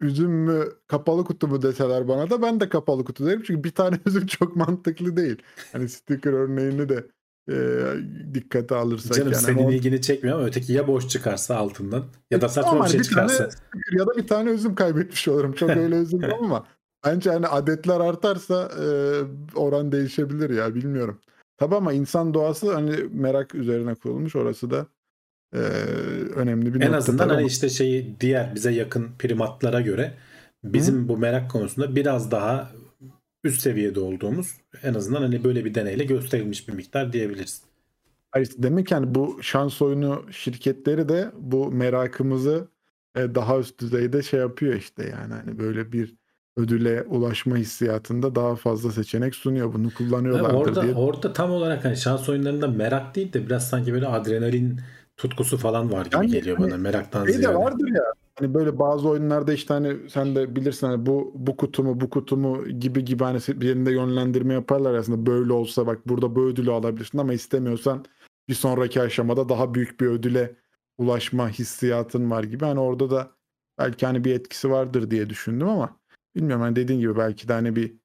üzüm 0.01 0.31
mü 0.31 0.69
kapalı 0.87 1.25
kutu 1.25 1.49
mu 1.49 1.63
deseler 1.63 2.09
bana 2.09 2.31
da 2.31 2.43
ben 2.43 2.61
de 2.61 2.69
kapalı 2.69 3.05
kutu 3.05 3.27
derim 3.27 3.43
çünkü 3.47 3.65
bir 3.65 3.71
tane 3.71 3.99
üzüm 4.07 4.27
çok 4.27 4.57
mantıklı 4.57 5.17
değil. 5.17 5.43
Hani 5.73 5.89
sticker 5.89 6.33
örneğini 6.33 6.89
de 6.89 7.07
e, 7.51 8.35
dikkate 8.35 8.75
alırsak. 8.75 9.17
Canım 9.17 9.33
yani 9.33 9.43
senin 9.43 9.65
o... 9.65 9.73
ilgini 9.73 10.03
çekmiyor 10.03 10.39
ama 10.39 10.47
öteki 10.47 10.73
ya 10.73 10.87
boş 10.87 11.09
çıkarsa 11.09 11.57
altından 11.57 12.05
ya 12.31 12.41
da 12.41 12.49
saçma 12.49 12.73
ama 12.73 12.85
bir 12.85 12.91
şey 12.91 13.01
bir 13.01 13.05
çıkarsa. 13.05 13.49
Tane, 13.49 13.53
ya 13.99 14.07
da 14.07 14.17
bir 14.17 14.27
tane 14.27 14.51
üzüm 14.51 14.75
kaybetmiş 14.75 15.29
olurum. 15.29 15.53
Çok 15.53 15.71
öyle 15.77 15.97
üzüm 15.97 16.21
ama 16.43 16.67
bence 17.07 17.31
hani 17.31 17.47
adetler 17.47 18.01
artarsa 18.01 18.71
e, 18.83 18.87
oran 19.55 19.93
değişebilir 19.93 20.51
ya 20.51 20.75
bilmiyorum. 20.75 21.21
Tabi 21.59 21.75
ama 21.75 21.93
insan 21.93 22.35
doğası 22.35 22.75
hani 22.75 22.97
merak 23.13 23.55
üzerine 23.55 23.95
kurulmuş 23.95 24.37
orası 24.37 24.71
da 24.71 24.87
e, 25.55 25.59
önemli 26.37 26.75
bir 26.75 26.81
En 26.81 26.93
azından 26.93 27.29
hani 27.29 27.47
işte 27.47 27.69
şeyi 27.69 28.21
diğer 28.21 28.55
bize 28.55 28.73
yakın 28.73 29.09
primatlara 29.19 29.81
göre 29.81 30.15
bizim 30.65 31.05
Hı? 31.05 31.09
bu 31.09 31.17
merak 31.17 31.51
konusunda 31.51 31.97
biraz 31.97 32.31
daha 32.31 32.71
üst 33.45 33.61
seviyede 33.61 34.01
olduğumuz 34.01 34.57
en 34.83 34.95
azından 34.95 35.23
hani 35.23 35.45
böyle 35.45 35.65
bir 35.65 35.75
deneyle 35.75 36.05
gösterilmiş 36.05 36.69
bir 36.69 36.73
miktar 36.73 37.13
diyebiliriz. 37.13 37.63
Hayır, 38.31 38.51
demek 38.59 38.87
ki 38.87 38.95
hani 38.95 39.15
bu 39.15 39.39
şans 39.43 39.83
oyunu 39.83 40.25
şirketleri 40.31 41.09
de 41.09 41.31
bu 41.39 41.73
merakımızı 41.73 42.69
e, 43.17 43.35
daha 43.35 43.59
üst 43.59 43.81
düzeyde 43.81 44.23
şey 44.23 44.41
yapıyor 44.41 44.75
işte 44.75 45.03
yani 45.03 45.35
hani 45.35 45.59
böyle 45.59 45.93
bir 45.93 46.15
ödüle 46.57 47.03
ulaşma 47.03 47.57
hissiyatında 47.57 48.35
daha 48.35 48.57
fazla 48.57 48.93
seçenek 48.93 49.35
sunuyor. 49.35 49.73
Bunu 49.73 49.95
kullanıyorlardır 49.95 50.57
orada, 50.57 50.83
diye. 50.83 50.95
Orada 50.95 51.33
tam 51.33 51.51
olarak 51.51 51.85
hani 51.85 51.97
şans 51.97 52.29
oyunlarında 52.29 52.69
merak 52.69 53.15
değil 53.15 53.33
de 53.33 53.47
biraz 53.47 53.69
sanki 53.69 53.93
böyle 53.93 54.07
adrenalin 54.07 54.81
tutkusu 55.17 55.59
falan 55.59 55.93
var 55.93 56.05
gibi 56.05 56.17
yani, 56.17 56.31
geliyor 56.31 56.59
hani, 56.59 56.71
bana 56.71 56.77
meraktan 56.79 57.25
şey 57.25 57.35
ziyade. 57.35 57.55
de 57.55 57.59
vardır 57.59 57.89
ya 57.89 58.05
Hani 58.41 58.55
böyle 58.55 58.79
bazı 58.79 59.09
oyunlarda 59.09 59.53
işte 59.53 59.75
hani 59.75 60.11
sen 60.11 60.37
de 60.37 60.57
bilirsin 60.57 60.87
hani 60.87 61.07
bu 61.07 61.33
bu 61.35 61.57
kutumu 61.57 62.01
bu 62.01 62.11
kutumu 62.11 62.69
gibi 62.69 63.05
gibi 63.05 63.25
hani 63.25 63.41
yerinde 63.63 63.93
yönlendirme 63.93 64.55
yaparlar 64.55 64.95
aslında 64.95 65.27
böyle 65.27 65.53
olsa 65.53 65.87
bak 65.87 66.09
burada 66.09 66.35
bu 66.37 66.45
ödülü 66.45 66.71
alabilirsin 66.73 67.19
ama 67.19 67.33
istemiyorsan 67.35 68.05
bir 68.49 68.55
sonraki 68.55 69.01
aşamada 69.03 69.49
daha 69.49 69.75
büyük 69.75 70.01
bir 70.01 70.07
ödüle 70.07 70.57
ulaşma 70.99 71.49
hissiyatın 71.49 72.31
var 72.31 72.45
gibi. 72.45 72.65
Hani 72.65 72.81
orada 72.81 73.11
da 73.11 73.31
belki 73.79 74.07
hani 74.07 74.25
bir 74.25 74.35
etkisi 74.35 74.71
vardır 74.71 75.11
diye 75.11 75.31
düşündüm 75.31 75.69
ama 75.69 75.97
bilmiyorum 76.37 76.63
hani 76.63 76.77
dediğin 76.77 77.01
gibi 77.01 77.17
belki 77.17 77.49
de 77.49 77.53
hani 77.53 77.77
bir 77.77 77.97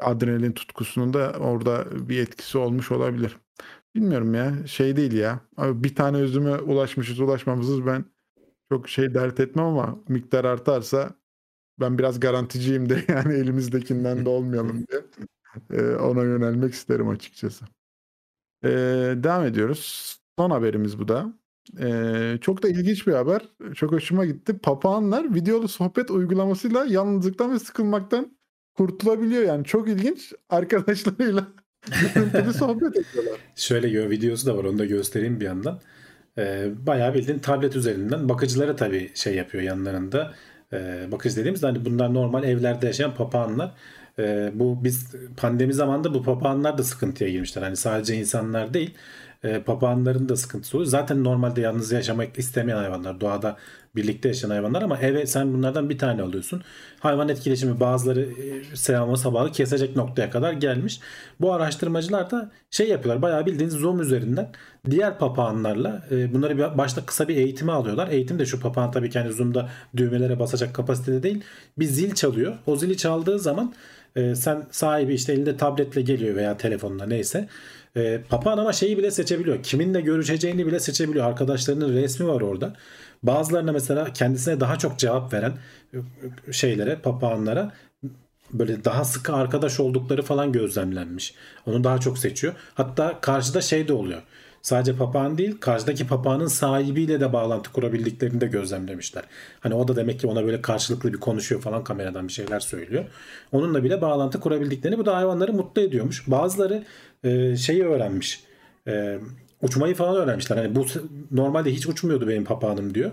adrenalin 0.00 0.52
tutkusunun 0.52 1.14
da 1.14 1.32
orada 1.40 1.86
bir 2.08 2.18
etkisi 2.18 2.58
olmuş 2.58 2.92
olabilir. 2.92 3.36
Bilmiyorum 3.94 4.34
ya 4.34 4.66
şey 4.66 4.96
değil 4.96 5.12
ya. 5.12 5.40
Bir 5.58 5.94
tane 5.94 6.18
üzüme 6.18 6.56
ulaşmışız 6.56 7.20
ulaşmamızız 7.20 7.86
ben 7.86 8.04
çok 8.72 8.88
şey 8.88 9.14
dert 9.14 9.40
etmem 9.40 9.64
ama 9.64 9.98
miktar 10.08 10.44
artarsa 10.44 11.14
ben 11.80 11.98
biraz 11.98 12.20
garanticiyim 12.20 12.88
de 12.88 13.04
yani 13.08 13.34
elimizdekinden 13.34 14.24
de 14.24 14.28
olmayalım 14.28 14.86
diye 14.86 15.00
ee, 15.72 15.96
ona 15.96 16.22
yönelmek 16.22 16.74
isterim 16.74 17.08
açıkçası. 17.08 17.64
Ee, 18.64 18.68
devam 19.16 19.44
ediyoruz. 19.44 20.16
Son 20.38 20.50
haberimiz 20.50 20.98
bu 20.98 21.08
da. 21.08 21.34
Ee, 21.80 22.38
çok 22.40 22.62
da 22.62 22.68
ilginç 22.68 23.06
bir 23.06 23.12
haber. 23.12 23.42
Çok 23.74 23.92
hoşuma 23.92 24.24
gitti. 24.24 24.58
Papağanlar 24.58 25.34
videolu 25.34 25.68
sohbet 25.68 26.10
uygulamasıyla 26.10 26.84
yalnızlıktan 26.84 27.52
ve 27.52 27.58
sıkılmaktan 27.58 28.38
kurtulabiliyor. 28.74 29.42
Yani 29.42 29.64
çok 29.64 29.88
ilginç. 29.88 30.32
Arkadaşlarıyla 30.48 31.48
bir 32.46 32.52
sohbet 32.52 32.96
ediyorlar. 32.96 33.40
Şöyle 33.54 34.10
videosu 34.10 34.46
da 34.46 34.56
var 34.56 34.64
onu 34.64 34.78
da 34.78 34.84
göstereyim 34.84 35.40
bir 35.40 35.44
yandan. 35.44 35.80
E, 36.38 36.68
bayağı 36.86 37.14
bildiğin 37.14 37.38
tablet 37.38 37.76
üzerinden 37.76 38.28
bakıcılara 38.28 38.76
tabii 38.76 39.10
şey 39.14 39.34
yapıyor 39.34 39.62
yanlarında. 39.62 40.34
E, 40.72 41.08
bakıcı 41.12 41.36
dediğimizde 41.36 41.66
hani 41.66 41.84
bunlar 41.84 42.14
normal 42.14 42.44
evlerde 42.44 42.86
yaşayan 42.86 43.14
papağanlar. 43.14 43.72
E, 44.18 44.50
bu 44.54 44.84
biz 44.84 45.14
pandemi 45.36 45.74
zamanında 45.74 46.14
bu 46.14 46.22
papağanlar 46.22 46.78
da 46.78 46.82
sıkıntıya 46.82 47.30
girmişler. 47.30 47.62
Hani 47.62 47.76
sadece 47.76 48.16
insanlar 48.16 48.74
değil 48.74 48.94
e, 49.44 49.60
papağanların 49.60 50.28
da 50.28 50.36
sıkıntısı 50.36 50.76
oluyor. 50.76 50.90
Zaten 50.90 51.24
normalde 51.24 51.60
yalnız 51.60 51.92
yaşamak 51.92 52.38
istemeyen 52.38 52.76
hayvanlar. 52.76 53.20
Doğada 53.20 53.56
birlikte 53.96 54.28
yaşayan 54.28 54.50
hayvanlar 54.50 54.82
ama 54.82 54.98
eve 54.98 55.26
sen 55.26 55.54
bunlardan 55.54 55.90
bir 55.90 55.98
tane 55.98 56.22
alıyorsun. 56.22 56.62
Hayvan 57.00 57.28
etkileşimi 57.28 57.80
bazıları 57.80 58.20
e, 58.20 58.76
selamı 58.76 59.18
sabahı 59.18 59.52
kesecek 59.52 59.96
noktaya 59.96 60.30
kadar 60.30 60.52
gelmiş. 60.52 61.00
Bu 61.40 61.52
araştırmacılar 61.52 62.30
da 62.30 62.50
şey 62.70 62.88
yapıyorlar. 62.88 63.22
Bayağı 63.22 63.46
bildiğiniz 63.46 63.74
Zoom 63.74 64.00
üzerinden 64.00 64.50
diğer 64.90 65.18
papağanlarla 65.18 66.06
e, 66.10 66.34
bunları 66.34 66.58
bir, 66.58 66.78
başta 66.78 67.06
kısa 67.06 67.28
bir 67.28 67.36
eğitime 67.36 67.72
alıyorlar. 67.72 68.08
Eğitim 68.08 68.38
de 68.38 68.46
şu 68.46 68.60
papağan 68.60 68.90
tabii 68.90 69.10
kendi 69.10 69.32
Zoom'da 69.32 69.68
düğmelere 69.96 70.38
basacak 70.38 70.74
kapasitede 70.74 71.22
değil. 71.22 71.44
Bir 71.78 71.84
zil 71.84 72.14
çalıyor. 72.14 72.54
O 72.66 72.76
zili 72.76 72.96
çaldığı 72.96 73.38
zaman 73.38 73.74
e, 74.16 74.34
sen 74.34 74.66
sahibi 74.70 75.14
işte 75.14 75.32
elinde 75.32 75.56
tabletle 75.56 76.02
geliyor 76.02 76.36
veya 76.36 76.56
telefonla 76.56 77.06
neyse. 77.06 77.48
Papağan 78.28 78.58
ama 78.58 78.72
şeyi 78.72 78.98
bile 78.98 79.10
seçebiliyor. 79.10 79.62
Kiminle 79.62 80.00
görüşeceğini 80.00 80.66
bile 80.66 80.80
seçebiliyor. 80.80 81.26
Arkadaşlarının 81.26 81.94
resmi 81.94 82.28
var 82.28 82.40
orada. 82.40 82.74
Bazılarına 83.24 83.72
mesela 83.72 84.12
kendisine 84.12 84.60
daha 84.60 84.78
çok 84.78 84.98
cevap 84.98 85.32
veren 85.32 85.52
şeylere, 86.50 86.96
papağanlara 86.96 87.72
böyle 88.52 88.84
daha 88.84 89.04
sıkı 89.04 89.34
arkadaş 89.34 89.80
oldukları 89.80 90.22
falan 90.22 90.52
gözlemlenmiş. 90.52 91.34
Onu 91.66 91.84
daha 91.84 91.98
çok 91.98 92.18
seçiyor. 92.18 92.54
Hatta 92.74 93.20
karşıda 93.20 93.60
şey 93.60 93.88
de 93.88 93.92
oluyor. 93.92 94.22
Sadece 94.62 94.96
papağan 94.96 95.38
değil, 95.38 95.56
karşıdaki 95.60 96.06
papağanın 96.06 96.46
sahibiyle 96.46 97.20
de 97.20 97.32
bağlantı 97.32 97.72
kurabildiklerini 97.72 98.40
de 98.40 98.46
gözlemlemişler. 98.46 99.24
Hani 99.60 99.74
o 99.74 99.88
da 99.88 99.96
demek 99.96 100.20
ki 100.20 100.26
ona 100.26 100.44
böyle 100.44 100.62
karşılıklı 100.62 101.12
bir 101.12 101.20
konuşuyor 101.20 101.60
falan 101.60 101.84
kameradan 101.84 102.28
bir 102.28 102.32
şeyler 102.32 102.60
söylüyor. 102.60 103.04
Onunla 103.52 103.84
bile 103.84 104.00
bağlantı 104.00 104.40
kurabildiklerini 104.40 104.98
bu 104.98 105.06
da 105.06 105.16
hayvanları 105.16 105.52
mutlu 105.52 105.82
ediyormuş. 105.82 106.24
Bazıları 106.26 106.84
e, 107.24 107.56
şeyi 107.56 107.84
öğrenmiş. 107.84 108.44
E, 108.86 109.18
uçmayı 109.64 109.94
falan 109.94 110.16
öğrenmişler. 110.16 110.56
Hani 110.56 110.74
bu 110.74 110.86
normalde 111.30 111.72
hiç 111.72 111.86
uçmuyordu 111.86 112.28
benim 112.28 112.44
papağanım 112.44 112.94
diyor. 112.94 113.10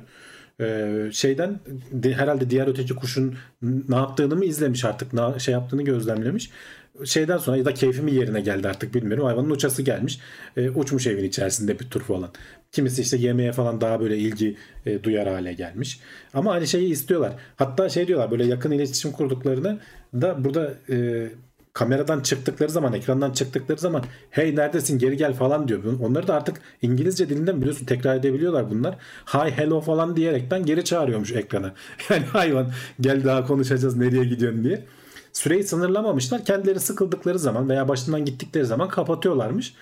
Ee, 0.61 1.09
şeyden 1.11 1.59
de, 1.91 2.13
herhalde 2.13 2.49
diğer 2.49 2.67
öteki 2.67 2.95
kuşun 2.95 3.35
ne 3.61 3.95
yaptığını 3.95 4.35
mı 4.35 4.45
izlemiş 4.45 4.85
artık 4.85 5.13
ne 5.13 5.39
şey 5.39 5.51
yaptığını 5.51 5.81
gözlemlemiş. 5.81 6.49
Şeyden 7.05 7.37
sonra 7.37 7.57
ya 7.57 7.65
da 7.65 7.73
keyfimi 7.73 8.13
yerine 8.13 8.41
geldi 8.41 8.69
artık 8.69 8.93
bilmiyorum. 8.95 9.25
Hayvanın 9.25 9.49
uçası 9.49 9.81
gelmiş. 9.81 10.19
E, 10.57 10.69
uçmuş 10.69 11.07
evin 11.07 11.23
içerisinde 11.23 11.79
bir 11.79 11.89
tur 11.89 12.01
falan. 12.01 12.29
Kimisi 12.71 13.01
işte 13.01 13.17
yemeğe 13.17 13.51
falan 13.51 13.81
daha 13.81 13.99
böyle 13.99 14.17
ilgi 14.17 14.57
e, 14.85 15.03
duyar 15.03 15.27
hale 15.27 15.53
gelmiş. 15.53 15.99
Ama 16.33 16.53
hani 16.53 16.67
şeyi 16.67 16.89
istiyorlar. 16.91 17.33
Hatta 17.55 17.89
şey 17.89 18.07
diyorlar 18.07 18.31
böyle 18.31 18.45
yakın 18.45 18.71
iletişim 18.71 19.11
kurduklarını 19.11 19.79
da 20.13 20.43
burada 20.43 20.73
e, 20.89 21.27
kameradan 21.73 22.19
çıktıkları 22.19 22.69
zaman, 22.69 22.93
ekrandan 22.93 23.31
çıktıkları 23.31 23.77
zaman 23.79 24.03
hey 24.29 24.55
neredesin 24.55 24.99
geri 24.99 25.17
gel 25.17 25.33
falan 25.33 25.67
diyor. 25.67 25.83
Onları 26.01 26.27
da 26.27 26.35
artık 26.35 26.61
İngilizce 26.81 27.29
dilinden 27.29 27.61
biliyorsun 27.61 27.85
tekrar 27.85 28.15
edebiliyorlar 28.15 28.69
bunlar. 28.69 28.95
Hi 29.25 29.51
hello 29.51 29.81
falan 29.81 30.15
diyerekten 30.15 30.65
geri 30.65 30.83
çağırıyormuş 30.85 31.31
ekrana. 31.31 31.73
Yani 32.09 32.25
hayvan 32.25 32.71
gel 33.01 33.23
daha 33.23 33.47
konuşacağız 33.47 33.97
nereye 33.97 34.23
gidiyorsun 34.23 34.63
diye. 34.63 34.85
Süreyi 35.33 35.63
sınırlamamışlar. 35.63 36.45
Kendileri 36.45 36.79
sıkıldıkları 36.79 37.39
zaman 37.39 37.69
veya 37.69 37.87
başından 37.87 38.25
gittikleri 38.25 38.65
zaman 38.65 38.89
kapatıyorlarmış. 38.89 39.73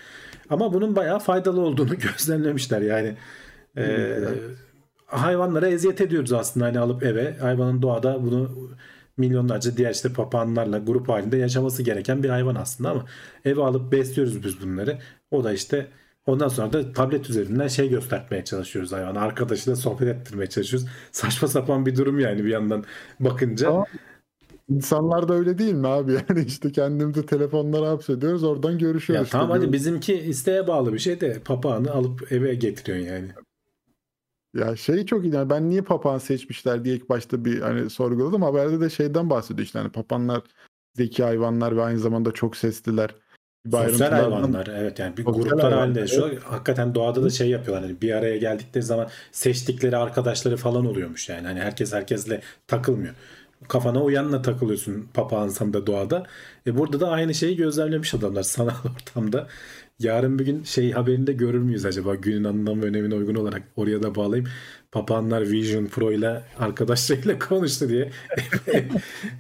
Ama 0.49 0.73
bunun 0.73 0.95
bayağı 0.95 1.19
faydalı 1.19 1.61
olduğunu 1.61 1.97
gözlemlemişler 1.99 2.81
yani. 2.81 3.15
E, 3.77 4.17
hayvanlara 5.05 5.67
eziyet 5.67 6.01
ediyoruz 6.01 6.33
aslında 6.33 6.65
hani 6.65 6.79
alıp 6.79 7.03
eve. 7.03 7.37
Hayvanın 7.37 7.81
doğada 7.81 8.23
bunu 8.23 8.69
milyonlarca 9.20 9.78
diğer 9.78 9.91
işte 9.91 10.13
papağanlarla 10.13 10.78
grup 10.78 11.09
halinde 11.09 11.38
yaşaması 11.38 11.84
gereken 11.84 12.24
bir 12.24 12.30
hayvan 12.30 12.55
aslında 12.55 12.89
ama 12.91 13.05
eve 13.45 13.63
alıp 13.63 13.91
besliyoruz 13.91 14.43
biz 14.43 14.61
bunları. 14.61 14.99
O 15.32 15.43
da 15.43 15.53
işte 15.53 15.88
ondan 16.26 16.47
sonra 16.47 16.74
da 16.74 16.93
tablet 16.93 17.30
üzerinden 17.30 17.67
şey 17.67 17.89
göstermeye 17.89 18.45
çalışıyoruz 18.45 18.91
hayvan. 18.91 19.15
Arkadaşıyla 19.15 19.76
sohbet 19.76 20.07
ettirmeye 20.07 20.49
çalışıyoruz. 20.49 20.89
Saçma 21.11 21.47
sapan 21.47 21.86
bir 21.86 21.95
durum 21.95 22.20
yani 22.20 22.45
bir 22.45 22.49
yandan 22.49 22.84
bakınca. 23.20 23.70
Ama 23.70 23.86
insanlar 24.70 25.28
da 25.28 25.34
öyle 25.34 25.57
değil 25.57 25.74
mi 25.74 25.88
abi? 25.88 26.13
Yani 26.30 26.45
işte 26.45 26.72
kendimizi 26.72 27.26
telefonlara 27.26 27.89
hapsediyoruz 27.89 28.43
oradan 28.43 28.78
görüşüyoruz. 28.78 29.28
Ya 29.28 29.32
tamam 29.32 29.49
hadi 29.49 29.74
bizimki 29.74 30.13
isteğe 30.13 30.67
bağlı 30.67 30.93
bir 30.93 30.99
şey 30.99 31.22
de 31.22 31.39
papağanı 31.45 31.91
alıp 31.91 32.32
eve 32.32 32.55
getiriyorsun 32.55 33.07
yani. 33.13 33.30
Ya 34.54 34.76
şey 34.76 35.06
çok 35.06 35.24
iyi. 35.24 35.36
Yani 35.36 35.50
ben 35.50 35.70
niye 35.70 35.82
papağan 35.82 36.18
seçmişler 36.18 36.86
diye 36.86 36.95
ilk 36.95 37.10
başta 37.10 37.45
bir 37.45 37.62
hani 37.62 37.89
sorguladım. 37.89 38.41
Haberde 38.41 38.82
de 38.82 38.89
şeyden 38.89 39.30
bahsediyor 39.30 39.66
işte 39.66 39.80
hani 39.80 39.91
papağanlar 39.91 40.41
zeki 40.95 41.24
hayvanlar 41.24 41.78
ve 41.78 41.82
aynı 41.82 42.00
zamanda 42.00 42.32
çok 42.32 42.58
sesliler. 42.58 43.16
Sosyal 43.72 44.12
hayvanlar 44.12 44.68
evet 44.68 45.00
yani 45.00 45.18
bir 45.18 45.26
gruplar 45.26 45.74
halinde. 45.74 46.00
Evet. 46.00 46.43
Hakikaten 46.43 46.95
doğada 46.95 47.24
da 47.24 47.30
şey 47.30 47.50
yapıyorlar 47.50 47.84
hani 47.84 48.02
bir 48.02 48.12
araya 48.12 48.38
geldikleri 48.38 48.84
zaman 48.84 49.10
seçtikleri 49.32 49.97
arkadaşları 49.97 50.58
falan 50.58 50.86
oluyormuş 50.86 51.30
yani. 51.30 51.47
Hani 51.47 51.60
herkes 51.60 51.93
herkesle 51.93 52.41
takılmıyor. 52.68 53.16
Kafana 53.68 54.04
uyanla 54.04 54.41
takılıyorsun 54.41 55.10
papağan 55.14 55.50
da 55.50 55.88
doğada. 55.88 56.24
E 56.68 56.78
burada 56.78 57.00
da 57.00 57.10
aynı 57.10 57.34
şeyi 57.34 57.56
gözlemlemiş 57.56 58.14
adamlar 58.14 58.43
sanal 58.43 58.76
ortamda. 58.95 59.47
Yarın 60.00 60.39
bir 60.39 60.45
gün 60.45 60.64
şey 60.64 60.91
haberinde 60.91 61.34
görür 61.34 61.60
müyüz 61.60 61.86
acaba 61.86 62.16
günün 62.16 62.43
anlam 62.43 62.82
ve 62.82 62.86
önemine 62.86 63.16
uygun 63.16 63.36
olarak 63.36 63.64
oraya 63.76 64.04
da 64.04 64.16
bağlayayım. 64.16 64.50
Papağanlar 64.91 65.52
Vision 65.52 65.86
Pro 65.86 66.12
ile 66.12 66.43
arkadaşlarıyla 66.60 67.39
konuştu 67.50 67.89
diye. 67.89 68.04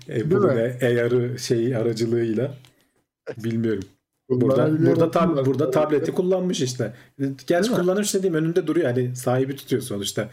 Apple'ın 0.09 0.47
AR'ı 0.47 1.39
şey 1.39 1.75
aracılığıyla. 1.75 2.57
Bilmiyorum. 3.37 3.83
Burada 4.29 4.85
burada 4.85 5.11
tab 5.11 5.45
burada 5.45 5.71
tableti 5.71 6.11
kullanmış 6.11 6.61
işte. 6.61 6.93
Gerçi 7.47 7.71
kullanmış 7.71 8.13
dediğim 8.13 8.35
önünde 8.35 8.67
duruyor. 8.67 8.87
Hani 8.87 9.15
sahibi 9.15 9.55
tutuyor 9.55 9.81
sonuçta. 9.81 10.29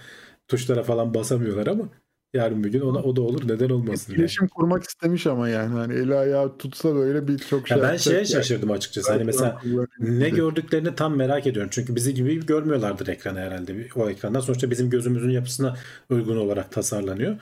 Tuşlara 0.49 0.83
falan 0.83 1.15
basamıyorlar 1.15 1.67
ama 1.67 1.89
yarın 2.35 2.65
bir 2.65 2.73
gün 2.73 2.81
ona 2.81 2.99
o 2.99 3.17
da 3.17 3.23
olur 3.23 3.49
neden 3.49 3.71
olmasın. 3.71 4.15
İletişim 4.15 4.43
yani. 4.43 4.51
kurmak 4.51 4.85
istemiş 4.85 5.27
ama 5.27 5.49
yani 5.49 5.75
hani 5.75 5.95
eli 5.95 6.15
ayağı 6.15 6.59
tutsa 6.59 6.95
böyle 6.95 7.29
birçok 7.29 7.69
şey. 7.69 7.79
Ya 7.79 7.83
ben 7.83 7.97
şeye 7.97 8.25
şaşırdım 8.25 8.71
açıkçası. 8.71 9.13
Hani 9.13 9.25
mesela 9.25 9.61
ne 9.99 10.29
gördüklerini 10.29 10.95
tam 10.95 11.17
merak 11.17 11.47
ediyorum. 11.47 11.71
Çünkü 11.73 11.97
bizi 11.97 12.15
gibi 12.15 12.47
görmüyorlardır 12.47 13.07
ekranı 13.07 13.39
herhalde. 13.39 13.89
O 13.97 14.11
ekrandan 14.11 14.41
sonuçta 14.41 14.71
bizim 14.71 14.91
gözümüzün 14.91 15.31
yapısına 15.31 15.77
uygun 16.11 16.37
olarak 16.37 16.73
tasarlanıyor. 16.73 17.37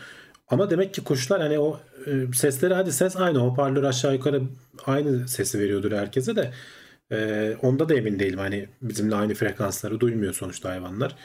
Ama 0.48 0.70
demek 0.70 0.94
ki 0.94 1.04
kuşlar 1.04 1.40
hani 1.40 1.58
o 1.58 1.80
e, 2.06 2.32
sesleri 2.34 2.74
hadi 2.74 2.92
ses 2.92 3.16
aynı 3.16 3.38
hoparlör 3.38 3.82
aşağı 3.82 4.14
yukarı 4.14 4.42
aynı 4.86 5.28
sesi 5.28 5.58
veriyordur 5.58 5.92
herkese 5.92 6.36
de 6.36 6.50
e, 7.12 7.56
onda 7.62 7.88
da 7.88 7.94
emin 7.94 8.18
değilim 8.18 8.38
hani 8.38 8.68
bizimle 8.82 9.14
aynı 9.14 9.34
frekansları 9.34 10.00
duymuyor 10.00 10.34
sonuçta 10.34 10.70
hayvanlar. 10.70 11.16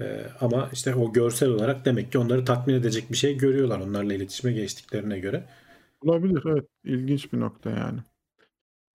E, 0.00 0.26
ama 0.40 0.68
işte 0.72 0.94
o 0.94 1.12
görsel 1.12 1.48
olarak 1.48 1.84
demek 1.84 2.12
ki 2.12 2.18
onları 2.18 2.44
tatmin 2.44 2.74
edecek 2.74 3.10
bir 3.12 3.16
şey 3.16 3.38
görüyorlar 3.38 3.80
onlarla 3.80 4.14
iletişime 4.14 4.52
geçtiklerine 4.52 5.18
göre. 5.18 5.44
Olabilir 6.02 6.42
evet 6.46 6.64
ilginç 6.84 7.32
bir 7.32 7.40
nokta 7.40 7.70
yani. 7.70 8.00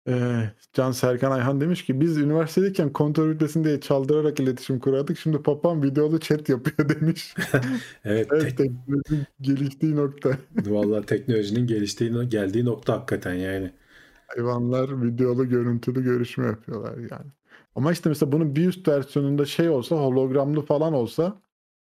Ee, 0.08 0.50
Can 0.72 0.92
Serkan 0.92 1.30
Ayhan 1.30 1.60
demiş 1.60 1.84
ki 1.84 2.00
biz 2.00 2.16
üniversitedeyken 2.16 2.92
ünitesinde 3.18 3.68
diye 3.68 3.80
çaldırarak 3.80 4.40
iletişim 4.40 4.78
kurardık. 4.78 5.18
Şimdi 5.18 5.42
papam 5.42 5.82
videolu 5.82 6.20
chat 6.20 6.48
yapıyor 6.48 6.88
demiş. 7.00 7.34
evet. 8.04 8.28
evet 8.32 8.58
teknolojinin 8.58 9.26
geliştiği 9.40 9.96
nokta. 9.96 10.30
Vallahi 10.66 11.06
teknolojinin 11.06 11.66
geliştiği 11.66 12.28
geldiği 12.28 12.64
nokta 12.64 12.92
hakikaten 12.92 13.34
yani. 13.34 13.70
Hayvanlar 14.26 15.02
videolu 15.02 15.48
görüntülü 15.48 16.04
görüşme 16.04 16.46
yapıyorlar 16.46 16.98
yani. 16.98 17.30
Ama 17.74 17.92
işte 17.92 18.08
mesela 18.08 18.32
bunun 18.32 18.56
bir 18.56 18.68
üst 18.68 18.88
versiyonunda 18.88 19.46
şey 19.46 19.68
olsa 19.68 19.96
hologramlı 19.96 20.62
falan 20.62 20.92
olsa 20.92 21.42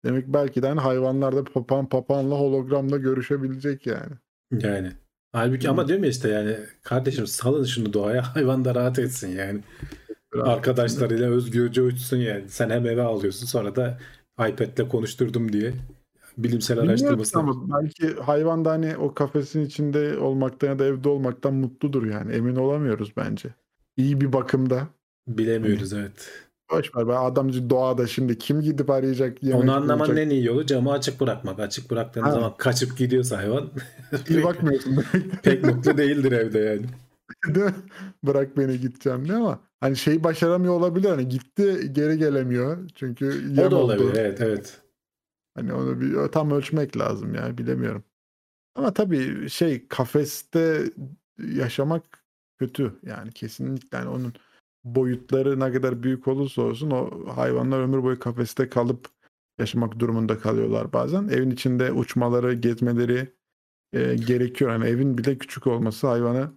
demek 0.06 0.28
belki 0.28 0.62
de 0.62 0.68
hani 0.68 0.80
hayvanlar 0.80 1.36
da 1.36 1.44
papan 1.44 1.90
papanla 1.90 2.36
hologramla 2.36 2.98
görüşebilecek 2.98 3.88
yani. 3.88 4.14
Yani. 4.52 4.92
Halbuki 5.32 5.70
ama 5.70 5.88
diyorum 5.88 6.04
ya 6.04 6.10
işte 6.10 6.30
yani 6.30 6.58
kardeşim 6.84 7.28
salın 7.28 7.64
şunu 7.64 7.94
doğaya 7.94 8.24
hayvan 8.36 8.66
da 8.66 8.76
rahat 8.76 9.00
etsin 9.00 9.38
yani. 9.38 9.60
Rahat 10.36 10.48
Arkadaşlarıyla 10.48 11.30
özgürce 11.30 11.82
uçsun 11.82 12.18
yani. 12.18 12.50
Sen 12.50 12.70
hem 12.70 12.86
eve 12.86 13.02
alıyorsun 13.02 13.46
sonra 13.46 13.76
da 13.76 14.00
iPad'le 14.40 14.90
konuşturdum 14.90 15.54
diye 15.54 15.74
bilimsel 16.38 16.80
araştırması. 16.80 17.40
Ama 17.40 17.82
belki 17.82 18.14
hayvan 18.14 18.66
da 18.66 18.72
hani 18.72 18.98
o 18.98 19.14
kafesin 19.14 19.66
içinde 19.66 20.18
olmaktan 20.18 20.68
ya 20.68 20.80
da 20.80 20.86
evde 20.86 21.10
olmaktan 21.10 21.54
mutludur 21.54 22.06
yani. 22.06 22.34
Emin 22.34 22.56
olamıyoruz 22.56 23.14
bence. 23.18 23.50
İyi 23.98 24.22
bir 24.22 24.34
bakımda. 24.34 24.88
Bilemiyoruz 25.28 25.94
evet. 25.94 26.46
Boş 26.72 26.96
ver. 26.96 27.08
Ben 27.08 27.16
adamcı 27.16 27.70
doğada 27.70 28.08
şimdi 28.08 28.38
kim 28.38 28.62
gidip 28.62 28.90
arayacak? 28.90 29.44
Yemek 29.44 29.64
Onu 29.64 29.74
anlamanın 29.76 30.00
bulacak? 30.00 30.26
en 30.26 30.30
iyi 30.30 30.46
yolu 30.46 30.66
camı 30.66 30.92
açık 30.92 31.20
bırakmak. 31.22 31.60
Açık 31.60 31.92
bıraktığın 31.92 32.22
ha. 32.22 32.32
zaman 32.32 32.58
kaçıp 32.58 32.98
gidiyorsa 32.98 33.38
hayvan. 33.38 33.72
İyi 34.30 34.44
bakmıyorsun. 34.44 35.04
pek 35.44 35.64
mutlu 35.64 35.98
değildir 35.98 36.32
evde 36.32 36.60
yani. 36.60 36.86
Değil 37.56 37.66
mi? 37.66 37.76
Bırak 38.24 38.58
beni 38.58 38.80
gideceğim 38.80 39.26
diye 39.26 39.38
ama 39.38 39.60
hani 39.80 39.96
şeyi 39.96 40.24
başaramıyor 40.24 40.74
olabilir. 40.74 41.10
Hani 41.10 41.28
gitti 41.28 41.90
geri 41.92 42.18
gelemiyor. 42.18 42.90
Çünkü 42.96 43.28
O 43.28 43.62
yem 43.62 43.72
da 43.72 43.76
oldu. 43.76 43.76
olabilir. 43.76 44.16
Evet 44.16 44.42
evet. 44.42 44.82
Hani 45.56 45.74
onu 45.74 46.02
bir 46.02 46.28
tam 46.28 46.52
ölçmek 46.52 46.98
lazım 46.98 47.36
ya 47.36 47.58
bilemiyorum. 47.58 48.04
Ama 48.76 48.94
tabii 48.94 49.50
şey 49.50 49.88
kafeste 49.88 50.84
yaşamak 51.38 52.04
kötü 52.60 53.00
yani 53.04 53.32
kesinlikle 53.32 53.98
yani 53.98 54.10
onun 54.10 54.34
boyutları 54.86 55.60
ne 55.60 55.72
kadar 55.72 56.04
büyük 56.04 56.28
olursa 56.28 56.62
olsun 56.62 56.92
o 56.92 57.28
hayvanlar 57.36 57.80
ömür 57.80 58.04
boyu 58.04 58.20
kafeste 58.20 58.70
kalıp 58.70 59.08
yaşamak 59.60 60.00
durumunda 60.00 60.40
kalıyorlar 60.40 60.94
bazen. 60.94 61.28
Evin 61.28 61.52
içinde 61.52 61.92
uçmaları, 61.92 62.54
gezmeleri 62.54 63.28
e, 63.94 64.16
gerekiyor. 64.16 64.72
Yani 64.72 64.86
evin 64.86 65.18
bile 65.18 65.38
küçük 65.38 65.68
olması 65.68 66.08
hayvanı 66.08 66.52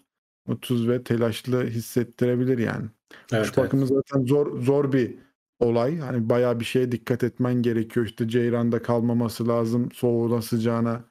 mutsuz 0.46 0.88
ve 0.88 1.02
telaşlı 1.04 1.66
hissettirebilir 1.66 2.58
yani. 2.58 2.86
Evet, 3.32 3.46
Kuş 3.46 3.56
bakımı 3.56 3.86
zaten 3.86 4.24
zor 4.24 4.60
zor 4.60 4.92
bir 4.92 5.14
olay. 5.58 5.98
Hani 5.98 6.28
bayağı 6.28 6.60
bir 6.60 6.64
şeye 6.64 6.92
dikkat 6.92 7.24
etmen 7.24 7.54
gerekiyor. 7.54 8.06
İşte 8.06 8.28
ceyranda 8.28 8.82
kalmaması 8.82 9.48
lazım 9.48 9.92
soğuğuna 9.92 10.42
sıcağına. 10.42 11.04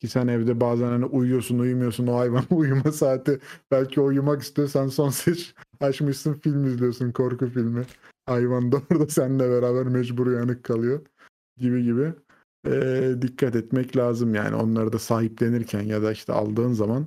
Ki 0.00 0.08
sen 0.08 0.28
evde 0.28 0.60
bazen 0.60 0.86
hani 0.86 1.04
uyuyorsun 1.04 1.58
uyumuyorsun 1.58 2.06
o 2.06 2.16
hayvan 2.18 2.44
uyuma 2.50 2.92
saati. 2.92 3.40
Belki 3.70 4.00
uyumak 4.00 4.42
istiyorsan 4.42 4.88
son 4.88 5.10
seç 5.10 5.54
açmışsın 5.80 6.34
film 6.34 6.64
izliyorsun 6.66 7.12
korku 7.12 7.46
filmi. 7.46 7.84
Hayvan 8.26 8.72
da 8.72 8.76
orada 8.90 9.06
seninle 9.06 9.50
beraber 9.50 9.86
mecbur 9.86 10.26
uyanık 10.26 10.64
kalıyor 10.64 11.00
gibi 11.56 11.84
gibi. 11.84 12.12
Ee, 12.66 13.14
dikkat 13.22 13.56
etmek 13.56 13.96
lazım 13.96 14.34
yani 14.34 14.56
onları 14.56 14.92
da 14.92 14.98
sahiplenirken 14.98 15.82
ya 15.82 16.02
da 16.02 16.12
işte 16.12 16.32
aldığın 16.32 16.72
zaman 16.72 17.06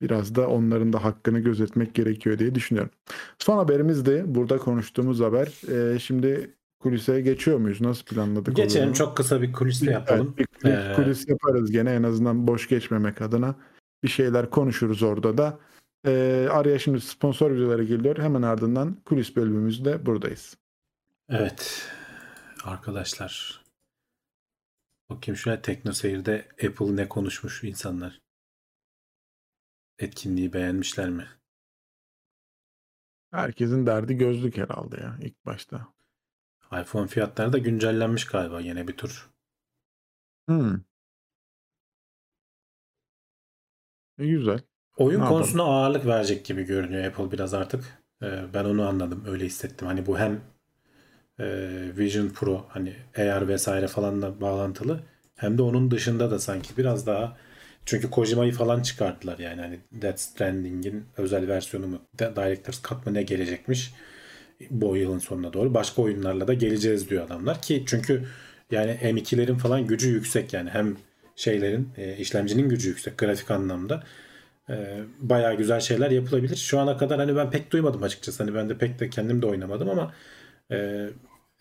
biraz 0.00 0.34
da 0.34 0.48
onların 0.48 0.92
da 0.92 1.04
hakkını 1.04 1.38
gözetmek 1.38 1.94
gerekiyor 1.94 2.38
diye 2.38 2.54
düşünüyorum. 2.54 2.92
Son 3.38 3.56
haberimiz 3.58 4.06
de 4.06 4.34
burada 4.34 4.58
konuştuğumuz 4.58 5.20
haber. 5.20 5.52
Ee, 5.68 5.98
şimdi 5.98 6.57
kulise 6.80 7.20
geçiyor 7.20 7.58
muyuz? 7.58 7.80
Nasıl 7.80 8.04
planladık? 8.04 8.56
Geçelim 8.56 8.88
onu? 8.88 8.94
çok 8.94 9.16
kısa 9.16 9.42
bir 9.42 9.52
kulisle 9.52 9.90
yapalım. 9.90 10.34
Bir, 10.38 10.46
bir 10.64 10.70
Ee, 10.70 10.92
kulis 10.96 11.28
yaparız 11.28 11.70
gene 11.70 11.94
en 11.94 12.02
azından 12.02 12.46
boş 12.46 12.68
geçmemek 12.68 13.22
adına. 13.22 13.54
Bir 14.02 14.08
şeyler 14.08 14.50
konuşuruz 14.50 15.02
orada 15.02 15.38
da. 15.38 15.60
Ee, 16.06 16.48
araya 16.50 16.78
şimdi 16.78 17.00
sponsor 17.00 17.50
videoları 17.50 17.84
geliyor. 17.84 18.18
Hemen 18.18 18.42
ardından 18.42 18.94
kulis 19.04 19.36
bölümümüzde 19.36 20.06
buradayız. 20.06 20.56
Evet. 21.28 21.88
Arkadaşlar. 22.64 23.64
Bakayım 25.10 25.36
şöyle 25.36 25.62
Tekno 25.62 25.92
Seyir'de 25.92 26.48
Apple 26.52 26.96
ne 26.96 27.08
konuşmuş 27.08 27.64
insanlar. 27.64 28.20
Etkinliği 29.98 30.52
beğenmişler 30.52 31.10
mi? 31.10 31.26
Herkesin 33.30 33.86
derdi 33.86 34.14
gözlük 34.14 34.56
herhalde 34.56 34.96
ya 35.00 35.18
ilk 35.22 35.46
başta. 35.46 35.97
iPhone 36.72 37.06
fiyatları 37.08 37.52
da 37.52 37.58
güncellenmiş 37.58 38.26
galiba 38.26 38.60
yine 38.60 38.88
bir 38.88 38.96
tur. 38.96 39.30
Hmm. 40.48 40.84
E, 44.18 44.26
güzel. 44.26 44.60
Oyun 44.96 45.20
Ne 45.20 45.24
yapalım? 45.24 45.28
konusuna 45.28 45.62
ağırlık 45.62 46.06
verecek 46.06 46.44
gibi 46.44 46.62
görünüyor 46.64 47.04
Apple 47.04 47.32
biraz 47.32 47.54
artık. 47.54 47.84
Ee, 48.22 48.54
ben 48.54 48.64
onu 48.64 48.88
anladım. 48.88 49.24
Öyle 49.26 49.44
hissettim. 49.46 49.86
Hani 49.86 50.06
bu 50.06 50.18
hem 50.18 50.40
e, 51.40 51.44
Vision 51.98 52.28
Pro 52.28 52.66
hani 52.68 52.96
AR 53.18 53.48
vesaire 53.48 53.88
falanla 53.88 54.40
bağlantılı 54.40 55.00
hem 55.36 55.58
de 55.58 55.62
onun 55.62 55.90
dışında 55.90 56.30
da 56.30 56.38
sanki 56.38 56.76
biraz 56.76 57.06
daha 57.06 57.36
çünkü 57.86 58.10
Kojima'yı 58.10 58.52
falan 58.52 58.82
çıkarttılar 58.82 59.38
yani 59.38 59.60
hani 59.60 59.80
Death 59.92 60.18
Stranding'in 60.18 61.04
özel 61.16 61.48
versiyonu 61.48 61.86
mu 61.86 62.00
Director's 62.18 62.82
Cut 62.82 63.06
mı 63.06 63.14
ne 63.14 63.22
gelecekmiş 63.22 63.92
bu 64.70 64.96
yılın 64.96 65.18
sonuna 65.18 65.52
doğru. 65.52 65.74
Başka 65.74 66.02
oyunlarla 66.02 66.48
da 66.48 66.54
geleceğiz 66.54 67.10
diyor 67.10 67.26
adamlar 67.26 67.62
ki 67.62 67.84
çünkü 67.86 68.24
yani 68.70 68.98
M2'lerin 69.02 69.56
falan 69.58 69.86
gücü 69.86 70.08
yüksek 70.08 70.52
yani 70.52 70.70
hem 70.70 70.96
şeylerin 71.36 71.88
e, 71.96 72.16
işlemcinin 72.16 72.68
gücü 72.68 72.88
yüksek 72.88 73.18
grafik 73.18 73.50
anlamda. 73.50 74.04
E, 74.70 74.98
bayağı 75.20 75.54
güzel 75.56 75.80
şeyler 75.80 76.10
yapılabilir. 76.10 76.56
Şu 76.56 76.80
ana 76.80 76.96
kadar 76.96 77.18
hani 77.20 77.36
ben 77.36 77.50
pek 77.50 77.72
duymadım 77.72 78.02
açıkçası. 78.02 78.42
Hani 78.44 78.54
ben 78.54 78.68
de 78.68 78.78
pek 78.78 78.98
de 79.00 79.10
kendim 79.10 79.42
de 79.42 79.46
oynamadım 79.46 79.90
ama 79.90 80.14
e, 80.72 81.08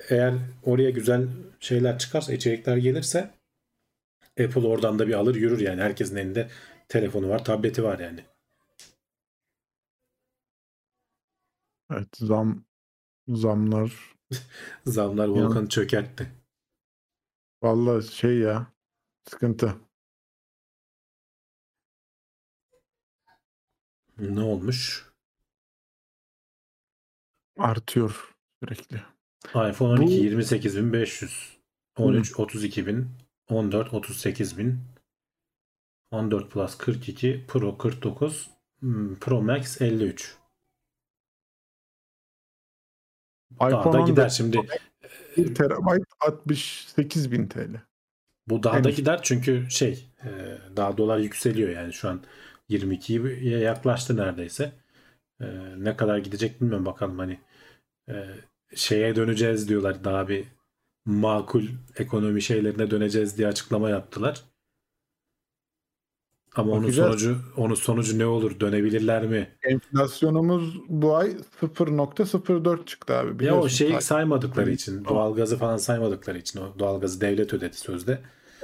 eğer 0.09 0.33
oraya 0.63 0.89
güzel 0.89 1.27
şeyler 1.59 1.99
çıkarsa, 1.99 2.33
içerikler 2.33 2.77
gelirse 2.77 3.29
Apple 4.39 4.67
oradan 4.67 4.99
da 4.99 5.07
bir 5.07 5.13
alır 5.13 5.35
yürür 5.35 5.59
yani. 5.59 5.81
Herkesin 5.81 6.15
elinde 6.15 6.49
telefonu 6.89 7.29
var, 7.29 7.45
tableti 7.45 7.83
var 7.83 7.99
yani. 7.99 8.25
Evet 11.91 12.17
zam 12.17 12.65
zamlar 13.27 14.15
Zamlar 14.85 15.27
volkanı 15.27 15.69
çökertti. 15.69 16.31
vallahi 17.63 18.07
şey 18.07 18.37
ya 18.37 18.67
sıkıntı. 19.29 19.75
Ne 24.17 24.41
olmuş? 24.41 25.07
Artıyor 27.57 28.35
sürekli. 28.63 29.01
iPhone 29.47 30.01
12 30.01 30.35
Bu- 30.35 30.41
28.500 30.41 31.57
13 31.97 32.31
32.000 32.31 33.05
14 33.49 33.93
38.000 33.93 34.75
14 36.11 36.51
Plus 36.51 36.77
42 36.77 37.45
Pro 37.47 37.77
49 37.77 38.49
hmm, 38.79 39.15
Pro 39.15 39.41
Max 39.41 39.81
53 39.81 40.37
Daha 43.59 43.69
iPhone 43.69 43.83
da 43.83 43.97
14 43.97 44.07
gider 44.07 44.29
şimdi. 44.29 44.59
1 45.37 45.55
terabayt 45.55 46.03
68 46.19 47.31
bin 47.31 47.47
TL. 47.47 47.81
Bu 48.47 48.63
daha 48.63 48.73
da 48.73 48.87
Henüz. 48.87 48.95
gider 48.95 49.19
çünkü 49.23 49.65
şey 49.69 50.07
e, 50.23 50.57
daha 50.75 50.97
dolar 50.97 51.17
yükseliyor 51.17 51.69
yani 51.69 51.93
şu 51.93 52.09
an 52.09 52.21
22'ye 52.69 53.59
yaklaştı 53.59 54.17
neredeyse. 54.17 54.71
E, 55.41 55.45
ne 55.77 55.97
kadar 55.97 56.17
gidecek 56.17 56.61
bilmiyorum 56.61 56.85
bakalım 56.85 57.19
hani 57.19 57.39
e, 58.09 58.25
şeye 58.75 59.15
döneceğiz 59.15 59.69
diyorlar 59.69 60.03
daha 60.03 60.27
bir 60.27 60.45
makul 61.05 61.63
ekonomi 61.97 62.41
şeylerine 62.41 62.91
döneceğiz 62.91 63.37
diye 63.37 63.47
açıklama 63.47 63.89
yaptılar. 63.89 64.43
Ama 66.57 66.71
onun 66.71 66.83
Bakacağız. 66.83 67.09
sonucu 67.09 67.37
onun 67.57 67.75
sonucu 67.75 68.19
ne 68.19 68.25
olur? 68.25 68.59
Dönebilirler 68.59 69.27
mi? 69.27 69.57
Enflasyonumuz 69.63 70.79
bu 70.89 71.15
ay 71.15 71.35
0.04 71.61 72.85
çıktı 72.85 73.13
abi. 73.17 73.45
Ya 73.45 73.59
o 73.59 73.69
şeyi 73.69 74.01
saymadıkları 74.01 74.71
için, 74.71 75.05
doğalgazı 75.05 75.57
falan 75.57 75.77
saymadıkları 75.77 76.37
için 76.37 76.59
o 76.59 76.79
doğalgazı 76.79 77.21
devlet 77.21 77.53
ödedi 77.53 77.77
sözde. 77.77 78.21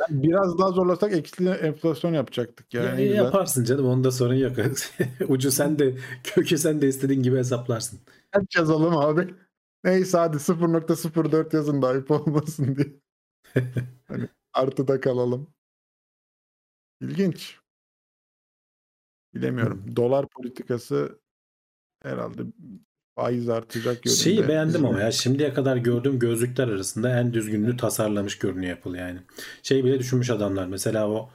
Biraz 0.09 0.59
daha 0.59 0.71
zorlasak 0.71 1.13
eksi 1.13 1.49
enflasyon 1.49 2.13
yapacaktık 2.13 2.73
yani. 2.73 3.01
Ya, 3.01 3.07
güzel. 3.07 3.23
yaparsın 3.23 3.63
canım 3.63 3.85
onda 3.85 4.11
sorun 4.11 4.33
yok. 4.33 4.55
Ucu 5.27 5.51
sen 5.51 5.79
de 5.79 5.97
kökü 6.23 6.57
sen 6.57 6.81
de 6.81 6.87
istediğin 6.87 7.23
gibi 7.23 7.37
hesaplarsın. 7.37 7.99
Kaç 8.31 8.55
yazalım 8.55 8.97
abi? 8.97 9.33
Neyse 9.83 10.17
hadi 10.17 10.37
0.04 10.37 11.55
yazın 11.55 11.81
da 11.81 11.87
ayıp 11.87 12.11
olmasın 12.11 12.75
diye. 12.75 12.93
hani 14.07 14.27
artıda 14.53 14.99
kalalım. 14.99 15.47
İlginç. 17.01 17.62
Bilemiyorum. 19.35 19.85
Dolar 19.95 20.25
politikası 20.27 21.19
herhalde 22.03 22.41
faiz 23.15 23.49
artacak 23.49 24.05
yönünde. 24.05 24.19
Şeyi 24.21 24.47
beğendim 24.47 24.73
Bizim- 24.73 24.85
ama 24.85 25.01
ya 25.01 25.11
şimdiye 25.11 25.53
kadar 25.53 25.77
gördüğüm 25.77 26.19
gözlükler 26.19 26.67
arasında 26.67 27.19
en 27.19 27.33
düzgününü 27.33 27.77
tasarlamış 27.77 28.39
görünüyor 28.39 28.77
Apple 28.77 28.99
yani. 28.99 29.19
Şey 29.63 29.83
bile 29.85 29.99
düşünmüş 29.99 30.29
adamlar 30.29 30.67
mesela 30.67 31.09
o 31.09 31.29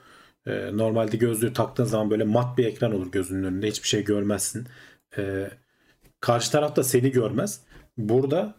e, 0.47 0.77
normalde 0.77 1.17
gözlüğü 1.17 1.53
taktığın 1.53 1.85
zaman 1.85 2.11
böyle 2.11 2.25
mat 2.25 2.59
bir 2.59 2.65
ekran 2.65 2.95
olur 2.95 3.13
gözünün 3.13 3.45
önünde 3.45 3.69
hiçbir 3.69 3.89
şey 3.89 4.05
görmezsin. 4.05 4.67
E, 5.19 5.51
karşı 6.21 6.53
taraf 6.53 6.77
da 6.77 6.85
seni 6.85 7.11
görmez. 7.11 7.61
Burada 7.97 8.55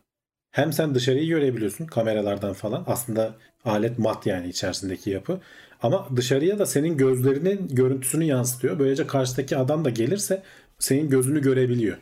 hem 0.51 0.73
sen 0.73 0.95
dışarıyı 0.95 1.27
görebiliyorsun 1.27 1.85
kameralardan 1.85 2.53
falan. 2.53 2.83
Aslında 2.87 3.35
alet 3.65 3.99
mat 3.99 4.25
yani 4.25 4.47
içerisindeki 4.47 5.09
yapı. 5.09 5.39
Ama 5.82 6.07
dışarıya 6.15 6.59
da 6.59 6.65
senin 6.65 6.97
gözlerinin 6.97 7.67
görüntüsünü 7.67 8.23
yansıtıyor. 8.23 8.80
Böylece 8.80 9.07
karşıdaki 9.07 9.57
adam 9.57 9.86
da 9.86 9.89
gelirse 9.89 10.43
senin 10.80 11.09
gözünü 11.09 11.41
görebiliyor. 11.41 11.97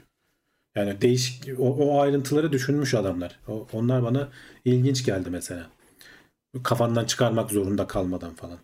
Yani 0.75 1.01
değişik 1.01 1.59
o, 1.59 1.63
o 1.77 2.01
ayrıntıları 2.01 2.51
düşünmüş 2.51 2.93
adamlar. 2.93 3.39
O- 3.47 3.67
onlar 3.73 4.03
bana 4.03 4.29
ilginç 4.65 5.05
geldi 5.05 5.29
mesela. 5.31 5.69
Kafandan 6.63 7.05
çıkarmak 7.05 7.51
zorunda 7.51 7.87
kalmadan 7.87 8.35
falan. 8.35 8.59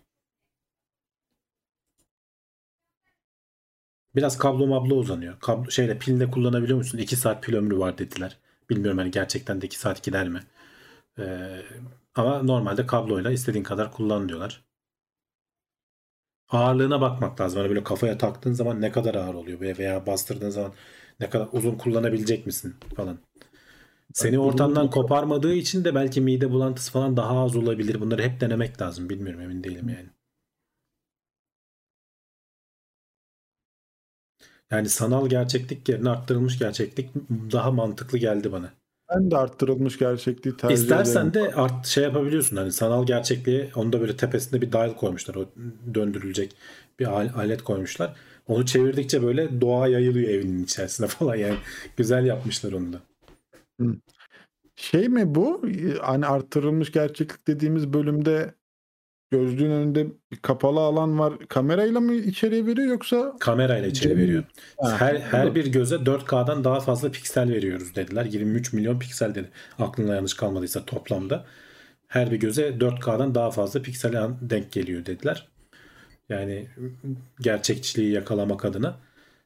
Biraz 4.16 4.38
kablo 4.38 4.66
mablo 4.66 4.94
uzanıyor. 4.96 5.40
Kablo, 5.40 5.70
şeyle 5.70 5.98
pille 5.98 6.30
kullanabiliyor 6.30 6.78
musun? 6.78 6.98
2 6.98 7.16
saat 7.16 7.42
pil 7.42 7.54
ömrü 7.54 7.78
var 7.78 7.98
dediler. 7.98 8.38
Bilmiyorum 8.70 8.98
hani 8.98 9.10
gerçekten 9.10 9.60
de 9.60 9.66
2 9.66 9.78
saat 9.78 10.02
gider 10.02 10.28
mi? 10.28 10.40
Ee, 11.18 11.62
ama 12.14 12.42
normalde 12.42 12.86
kabloyla 12.86 13.30
istediğin 13.32 13.64
kadar 13.64 13.92
kullan 13.92 14.28
diyorlar. 14.28 14.64
Ağırlığına 16.54 17.00
bakmak 17.00 17.40
lazım. 17.40 17.58
Hani 17.60 17.68
böyle 17.68 17.84
kafaya 17.84 18.18
taktığın 18.18 18.52
zaman 18.52 18.80
ne 18.80 18.92
kadar 18.92 19.14
ağır 19.14 19.34
oluyor 19.34 19.60
veya, 19.60 19.78
veya 19.78 20.06
bastırdığın 20.06 20.50
zaman 20.50 20.72
ne 21.20 21.30
kadar 21.30 21.48
uzun 21.52 21.74
kullanabilecek 21.78 22.46
misin 22.46 22.76
falan. 22.96 23.18
Seni 24.12 24.38
ortamdan 24.38 24.90
koparmadığı 24.90 25.54
için 25.54 25.84
de 25.84 25.94
belki 25.94 26.20
mide 26.20 26.50
bulantısı 26.50 26.92
falan 26.92 27.16
daha 27.16 27.44
az 27.44 27.56
olabilir. 27.56 28.00
Bunları 28.00 28.22
hep 28.22 28.40
denemek 28.40 28.82
lazım. 28.82 29.08
Bilmiyorum 29.10 29.40
emin 29.40 29.64
değilim 29.64 29.88
yani. 29.88 30.10
Yani 34.70 34.88
sanal 34.88 35.28
gerçeklik 35.28 35.88
yerine 35.88 36.10
arttırılmış 36.10 36.58
gerçeklik 36.58 37.14
daha 37.30 37.70
mantıklı 37.70 38.18
geldi 38.18 38.52
bana. 38.52 38.72
Ben 39.10 39.30
de 39.30 39.36
arttırılmış 39.36 39.98
gerçekliği 39.98 40.56
tercih 40.56 40.76
İstersen 40.82 41.26
ederim. 41.26 41.50
de 41.50 41.54
art 41.54 41.86
şey 41.86 42.04
yapabiliyorsun 42.04 42.56
hani 42.56 42.72
sanal 42.72 43.06
gerçekliğe 43.06 43.70
onda 43.74 44.00
böyle 44.00 44.16
tepesinde 44.16 44.62
bir 44.62 44.72
dial 44.72 44.94
koymuşlar 44.96 45.34
o 45.34 45.46
döndürülecek 45.94 46.56
bir 47.00 47.06
al- 47.06 47.30
alet 47.36 47.62
koymuşlar. 47.62 48.16
Onu 48.46 48.66
çevirdikçe 48.66 49.22
böyle 49.22 49.60
doğa 49.60 49.88
yayılıyor 49.88 50.28
evinin 50.28 50.64
içerisinde 50.64 51.06
falan 51.08 51.34
yani 51.36 51.56
güzel 51.96 52.26
yapmışlar 52.26 52.72
onu 52.72 52.92
da. 52.92 53.00
Şey 54.76 55.08
mi 55.08 55.34
bu? 55.34 55.62
Hani 56.00 56.26
artırılmış 56.26 56.92
gerçeklik 56.92 57.46
dediğimiz 57.46 57.92
bölümde 57.92 58.54
gözlüğün 59.38 59.70
önünde 59.70 60.06
bir 60.32 60.36
kapalı 60.36 60.80
alan 60.80 61.18
var. 61.18 61.34
Kamerayla 61.48 62.00
mı 62.00 62.14
içeriye 62.14 62.66
veriyor 62.66 62.88
yoksa 62.88 63.36
Kamerayla 63.40 63.88
içeri 63.88 64.16
veriyor. 64.16 64.44
Ha, 64.78 65.00
Her 65.00 65.14
her 65.16 65.54
bir 65.54 65.66
göze 65.66 65.96
4K'dan 65.96 66.64
daha 66.64 66.80
fazla 66.80 67.10
piksel 67.10 67.50
veriyoruz 67.50 67.94
dediler. 67.94 68.24
23 68.24 68.72
milyon 68.72 68.98
piksel 68.98 69.34
dedi. 69.34 69.50
Aklına 69.78 70.14
yanlış 70.14 70.34
kalmadıysa 70.34 70.84
toplamda. 70.84 71.44
Her 72.08 72.30
bir 72.30 72.36
göze 72.36 72.68
4K'dan 72.68 73.34
daha 73.34 73.50
fazla 73.50 73.82
piksel 73.82 74.12
denk 74.40 74.72
geliyor 74.72 75.06
dediler. 75.06 75.48
Yani 76.28 76.68
gerçekçiliği 77.40 78.12
yakalamak 78.12 78.64
adına. 78.64 78.96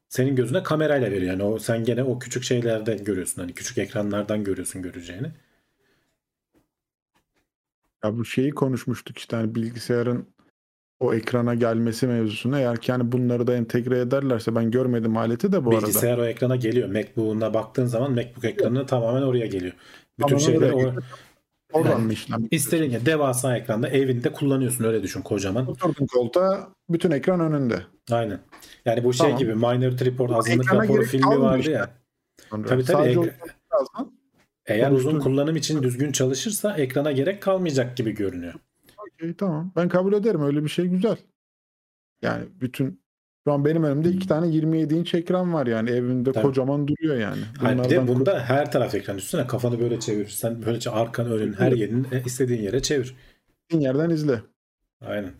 Senin 0.09 0.37
gözüne 0.37 0.63
kamerayla 0.63 1.11
veriyor. 1.11 1.33
Yani 1.33 1.43
o 1.43 1.59
sen 1.59 1.85
gene 1.85 2.03
o 2.03 2.19
küçük 2.19 2.43
şeylerden 2.45 3.05
görüyorsun. 3.05 3.43
Hani 3.43 3.53
küçük 3.55 3.79
ekranlardan 3.79 4.45
görüyorsun 4.45 4.83
göreceğini. 4.83 5.29
Ya 8.05 8.19
bu 8.19 8.25
şeyi 8.25 8.51
konuşmuştuk 8.51 9.19
işte 9.19 9.37
hani 9.37 9.55
bilgisayarın 9.55 10.27
o 11.01 11.15
ekrana 11.15 11.55
gelmesi 11.55 12.07
mevzusunu 12.07 12.59
eğer 12.59 12.77
ki 12.77 12.93
hani 12.93 13.13
bunları 13.13 13.47
da 13.47 13.57
entegre 13.57 14.01
ederlerse 14.01 14.55
ben 14.55 14.71
görmedim 14.71 15.17
aleti 15.17 15.53
de 15.53 15.65
bu 15.65 15.71
arada. 15.71 15.87
Bilgisayar 15.87 16.19
o 16.19 16.25
ekrana 16.27 16.57
geliyor. 16.57 16.89
MacBook'una 16.89 17.55
baktığın 17.55 17.87
zaman 17.87 18.13
MacBook 18.13 18.45
ekranı 18.45 18.87
tamamen 18.87 19.23
oraya 19.23 19.47
geliyor. 19.47 19.73
Bütün 20.19 20.39
Tamamen 20.39 20.47
şeyler 20.47 20.73
oraya. 20.73 20.95
Oradan 21.73 22.01
mı 22.01 22.13
işlem? 22.13 22.49
İstediğin 22.51 22.91
gibi 22.91 23.07
devasa 23.07 23.57
ekranda 23.57 23.89
evinde 23.89 24.33
kullanıyorsun 24.33 24.85
öyle 24.85 25.03
düşün 25.03 25.23
kocaman. 25.23 25.67
Oturdun 25.67 26.07
koltuğa 26.07 26.69
bütün 26.89 27.11
ekran 27.11 27.41
önünde. 27.41 27.83
Aynen. 28.11 28.41
Yani 28.85 29.05
bu 29.05 29.13
şey 29.13 29.27
Tamam. 29.27 29.39
gibi 29.39 29.55
Minority 29.55 30.05
Report 30.05 30.33
azınlık 30.33 30.75
raporu 30.75 31.03
filmi 31.03 31.41
vardı 31.41 31.59
işte. 31.59 31.73
ya. 31.73 31.91
Sonra 32.51 32.69
Tabii, 32.69 32.85
tabii, 32.85 33.03
Sadece 33.03 33.19
lazım. 33.21 34.13
Eğer 34.69 34.91
uzun 34.91 35.21
kullanım 35.21 35.57
için 35.57 35.83
düzgün 35.83 36.13
çalışırsa 36.13 36.77
ekrana 36.77 37.13
gerek 37.13 37.43
kalmayacak 37.43 37.97
gibi 37.97 38.15
görünüyor. 38.15 38.55
Okey 38.99 39.35
tamam. 39.35 39.73
Ben 39.77 39.89
kabul 39.89 40.13
ederim. 40.13 40.43
Öyle 40.43 40.65
bir 40.65 40.69
şey 40.69 40.87
güzel. 40.87 41.17
Yani 42.23 42.45
bütün 42.61 43.01
şu 43.47 43.53
an 43.53 43.65
benim 43.65 43.85
önümde 43.85 44.11
iki 44.11 44.29
tane 44.29 44.49
27 44.49 44.95
inç 44.95 45.15
ekran 45.15 45.55
var 45.55 45.67
yani 45.67 45.91
evimde 45.91 46.33
Tabii. 46.33 46.47
kocaman 46.47 46.89
duruyor 46.89 47.17
yani. 47.17 47.41
Hayır, 47.59 47.85
bir 47.85 47.91
de 47.91 48.09
bunda 48.09 48.41
her 48.41 48.73
taraf 48.73 48.95
ekran 48.95 49.17
üstüne 49.17 49.47
kafanı 49.47 49.81
böyle 49.81 50.01
çevirirsen 50.01 50.63
böylece 50.67 50.91
arkan 50.91 51.27
önün 51.33 51.53
her 51.53 51.73
yerini 51.73 52.07
e, 52.13 52.23
istediğin 52.27 52.63
yere 52.63 52.83
çevir. 52.83 53.17
kurtulduğun 53.47 53.85
yerden 53.85 54.11
izle. 54.11 54.43
Aynen. 55.07 55.33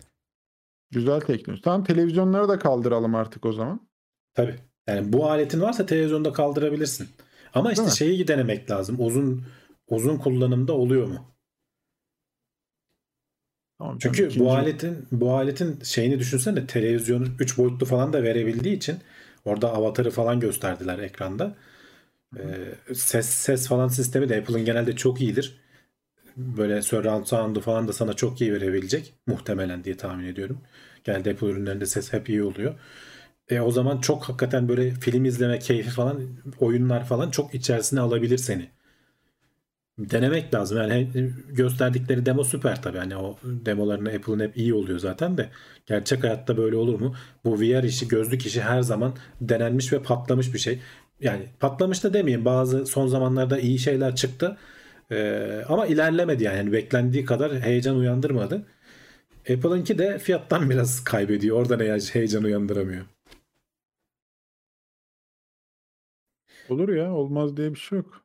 Güzel 0.91 1.21
teknoloji. 1.21 1.61
Tamam 1.61 1.83
televizyonları 1.83 2.49
da 2.49 2.59
kaldıralım 2.59 3.15
artık 3.15 3.45
o 3.45 3.53
zaman. 3.53 3.87
Tabii. 4.33 4.55
Yani 4.87 5.13
bu 5.13 5.29
aletin 5.29 5.61
varsa 5.61 5.85
televizyonda 5.85 6.33
kaldırabilirsin. 6.33 7.09
Ama 7.53 7.71
işte 7.71 7.89
şeyi 7.89 8.27
denemek 8.27 8.71
lazım. 8.71 8.95
Uzun 8.99 9.43
uzun 9.87 10.17
kullanımda 10.17 10.73
oluyor 10.73 11.07
mu? 11.07 11.35
Tamam, 13.77 13.97
Çünkü 14.01 14.23
ikinci- 14.27 14.39
bu 14.39 14.51
aletin 14.51 15.07
bu 15.11 15.33
aletin 15.33 15.79
şeyini 15.83 16.19
düşünsene 16.19 16.67
televizyonu 16.67 17.27
3 17.39 17.57
boyutlu 17.57 17.85
falan 17.85 18.13
da 18.13 18.23
verebildiği 18.23 18.75
için 18.75 18.97
orada 19.45 19.73
avatarı 19.73 20.11
falan 20.11 20.39
gösterdiler 20.39 20.99
ekranda. 20.99 21.55
Ee, 22.37 22.41
ses 22.95 23.25
ses 23.29 23.67
falan 23.67 23.87
sistemi 23.87 24.29
de 24.29 24.37
Apple'ın 24.37 24.65
genelde 24.65 24.95
çok 24.95 25.21
iyidir. 25.21 25.59
Böyle 26.37 26.81
surround 26.81 27.25
sound'u 27.25 27.61
falan 27.61 27.87
da 27.87 27.93
sana 27.93 28.13
çok 28.13 28.41
iyi 28.41 28.53
verebilecek 28.53 29.13
muhtemelen 29.27 29.83
diye 29.83 29.97
tahmin 29.97 30.25
ediyorum. 30.25 30.61
Genelde 31.03 31.31
Apple 31.31 31.47
ürünlerinde 31.47 31.85
ses 31.85 32.13
hep 32.13 32.29
iyi 32.29 32.43
oluyor. 32.43 32.75
E, 33.49 33.59
o 33.61 33.71
zaman 33.71 33.97
çok 34.01 34.23
hakikaten 34.23 34.67
böyle 34.69 34.91
film 34.91 35.25
izleme 35.25 35.59
keyfi 35.59 35.89
falan 35.89 36.21
oyunlar 36.59 37.05
falan 37.05 37.31
çok 37.31 37.55
içerisine 37.55 37.99
alabilir 37.99 38.37
seni. 38.37 38.69
Denemek 39.99 40.53
lazım. 40.53 40.77
Yani 40.77 41.09
gösterdikleri 41.49 42.25
demo 42.25 42.43
süper 42.43 42.81
tabii. 42.81 42.97
Hani 42.97 43.17
o 43.17 43.37
demolarını 43.43 44.09
Apple'ın 44.09 44.39
hep 44.39 44.57
iyi 44.57 44.73
oluyor 44.73 44.99
zaten 44.99 45.37
de. 45.37 45.49
Gerçek 45.85 46.23
hayatta 46.23 46.57
böyle 46.57 46.75
olur 46.75 46.99
mu? 46.99 47.15
Bu 47.45 47.59
VR 47.61 47.83
işi, 47.83 48.07
gözlük 48.07 48.45
işi 48.45 48.61
her 48.61 48.81
zaman 48.81 49.13
denenmiş 49.41 49.93
ve 49.93 50.03
patlamış 50.03 50.53
bir 50.53 50.59
şey. 50.59 50.79
Yani 51.21 51.45
patlamış 51.59 52.03
da 52.03 52.13
demeyeyim. 52.13 52.45
Bazı 52.45 52.85
son 52.85 53.07
zamanlarda 53.07 53.59
iyi 53.59 53.79
şeyler 53.79 54.15
çıktı. 54.15 54.57
Ee, 55.11 55.63
ama 55.69 55.85
ilerlemedi 55.87 56.43
yani. 56.43 56.57
Yani 56.57 56.71
Beklendiği 56.73 57.25
kadar 57.25 57.59
heyecan 57.61 57.95
uyandırmadı. 57.95 58.65
Apple'ınki 59.49 59.97
de 59.97 60.19
fiyattan 60.19 60.69
biraz 60.71 61.03
kaybediyor. 61.03 61.57
Oradan 61.57 61.79
he- 61.79 62.13
heyecan 62.13 62.43
uyandıramıyor. 62.43 63.05
Olur 66.69 66.89
ya 66.89 67.13
olmaz 67.13 67.57
diye 67.57 67.71
bir 67.73 67.79
şey 67.79 67.97
yok. 67.97 68.21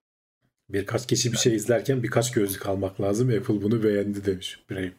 Birkaç 0.68 1.06
kişi 1.06 1.32
bir 1.32 1.36
şey 1.36 1.54
izlerken 1.54 2.02
birkaç 2.02 2.32
gözlük 2.32 2.66
almak 2.66 3.00
lazım. 3.00 3.28
Apple 3.28 3.62
bunu 3.62 3.82
beğendi 3.82 4.24
demiş 4.24 4.64
Brave. 4.70 4.92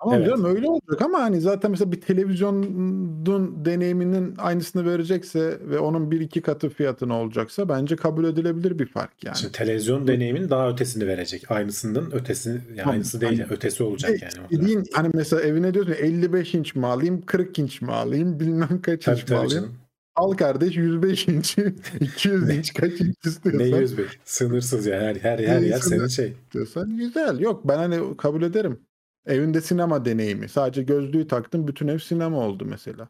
Ama 0.00 0.16
Evet. 0.16 0.26
canım 0.28 0.44
öyle 0.44 0.66
olacak 0.68 1.02
ama 1.02 1.18
hani 1.20 1.40
zaten 1.40 1.70
mesela 1.70 1.92
bir 1.92 2.00
televizyonun 2.00 3.64
deneyiminin 3.64 4.34
aynısını 4.38 4.84
verecekse 4.86 5.58
ve 5.70 5.78
onun 5.78 6.10
bir 6.10 6.20
iki 6.20 6.40
katı 6.42 6.68
fiyatına 6.68 7.20
olacaksa 7.20 7.68
bence 7.68 7.96
kabul 7.96 8.24
edilebilir 8.24 8.78
bir 8.78 8.86
fark 8.86 9.24
yani. 9.24 9.36
Şimdi 9.36 9.52
televizyon 9.52 10.06
deneyimin 10.06 10.50
daha 10.50 10.70
ötesini 10.70 11.06
verecek. 11.06 11.50
Aynısının 11.50 12.10
ötesi 12.12 12.48
yani 12.50 12.76
Tamam, 12.76 12.92
aynısı 12.92 13.20
değil. 13.20 13.32
hani- 13.32 13.40
yani, 13.40 13.52
ötesi 13.52 13.82
olacak 13.82 14.22
yani. 14.22 14.32
orada. 14.46 14.62
Dediğin 14.62 14.84
hani 14.94 15.10
mesela 15.14 15.42
evine 15.42 15.74
diyorsun 15.74 15.92
ya, 15.92 15.98
55 15.98 16.54
inç 16.54 16.74
mi 16.74 16.86
alayım 16.86 17.22
40 17.26 17.58
inç 17.58 17.82
mi 17.82 17.92
alayım 17.92 18.40
bilmem 18.40 18.82
kaç 18.82 19.04
Tabii 19.04 19.14
inç 19.16 19.22
mi 19.22 19.26
tabii 19.28 19.38
alayım. 19.38 19.52
canım. 19.54 19.74
Al 20.18 20.32
kardeş 20.32 20.76
105 20.76 21.28
inç 21.28 21.58
200 22.00 22.50
inç 22.50 22.74
kaç 22.74 22.92
inç 23.00 23.16
Ne 23.24 23.30
istiyorsan. 23.30 23.80
100 23.80 23.98
bin? 23.98 24.06
Sınırsız 24.24 24.86
yani. 24.86 25.18
Her, 25.18 25.38
her, 25.38 25.38
her 25.38 25.60
yer 25.60 25.78
senin 25.78 26.06
şey. 26.06 26.32
istiyorsan 26.32 26.96
güzel. 26.96 27.38
Yok 27.40 27.68
ben 27.68 27.76
hani 27.76 28.16
kabul 28.16 28.42
ederim. 28.42 28.80
Evinde 29.26 29.60
sinema 29.60 30.04
deneyimi. 30.04 30.48
Sadece 30.48 30.82
gözlüğü 30.82 31.28
taktın 31.28 31.68
bütün 31.68 31.88
ev 31.88 31.98
sinema 31.98 32.38
oldu 32.38 32.64
mesela. 32.64 33.08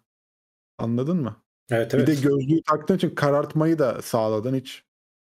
Anladın 0.79 1.17
mı? 1.23 1.37
Evet 1.71 1.93
Bir 1.93 1.99
evet. 1.99 2.09
de 2.09 2.15
gözlüğü 2.15 2.63
taktığın 2.63 2.97
için 2.97 3.11
karartmayı 3.11 3.79
da 3.79 4.03
sağladın. 4.03 4.55
Hiç 4.55 4.85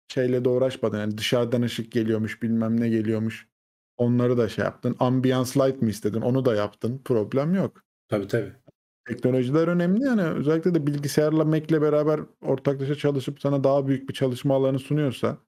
şeyle 0.08 0.44
de 0.44 0.48
uğraşmadın. 0.48 0.98
Yani 0.98 1.18
dışarıdan 1.18 1.62
ışık 1.62 1.92
geliyormuş 1.92 2.42
bilmem 2.42 2.80
ne 2.80 2.88
geliyormuş. 2.88 3.48
Onları 3.96 4.38
da 4.38 4.48
şey 4.48 4.64
yaptın. 4.64 4.96
Ambient 5.00 5.56
light 5.56 5.82
mi 5.82 5.90
istedin? 5.90 6.20
Onu 6.20 6.44
da 6.44 6.54
yaptın. 6.54 7.00
Problem 7.04 7.54
yok. 7.54 7.82
Tabii 8.08 8.26
tabii. 8.28 8.52
Teknolojiler 9.08 9.68
önemli 9.68 10.04
yani. 10.04 10.22
Özellikle 10.22 10.74
de 10.74 10.86
bilgisayarla 10.86 11.44
Mac'le 11.44 11.80
beraber 11.82 12.20
ortaklaşa 12.42 12.94
çalışıp 12.94 13.40
sana 13.40 13.64
daha 13.64 13.86
büyük 13.88 14.08
bir 14.08 14.14
çalışma 14.14 14.54
alanı 14.54 14.78
sunuyorsa 14.78 15.38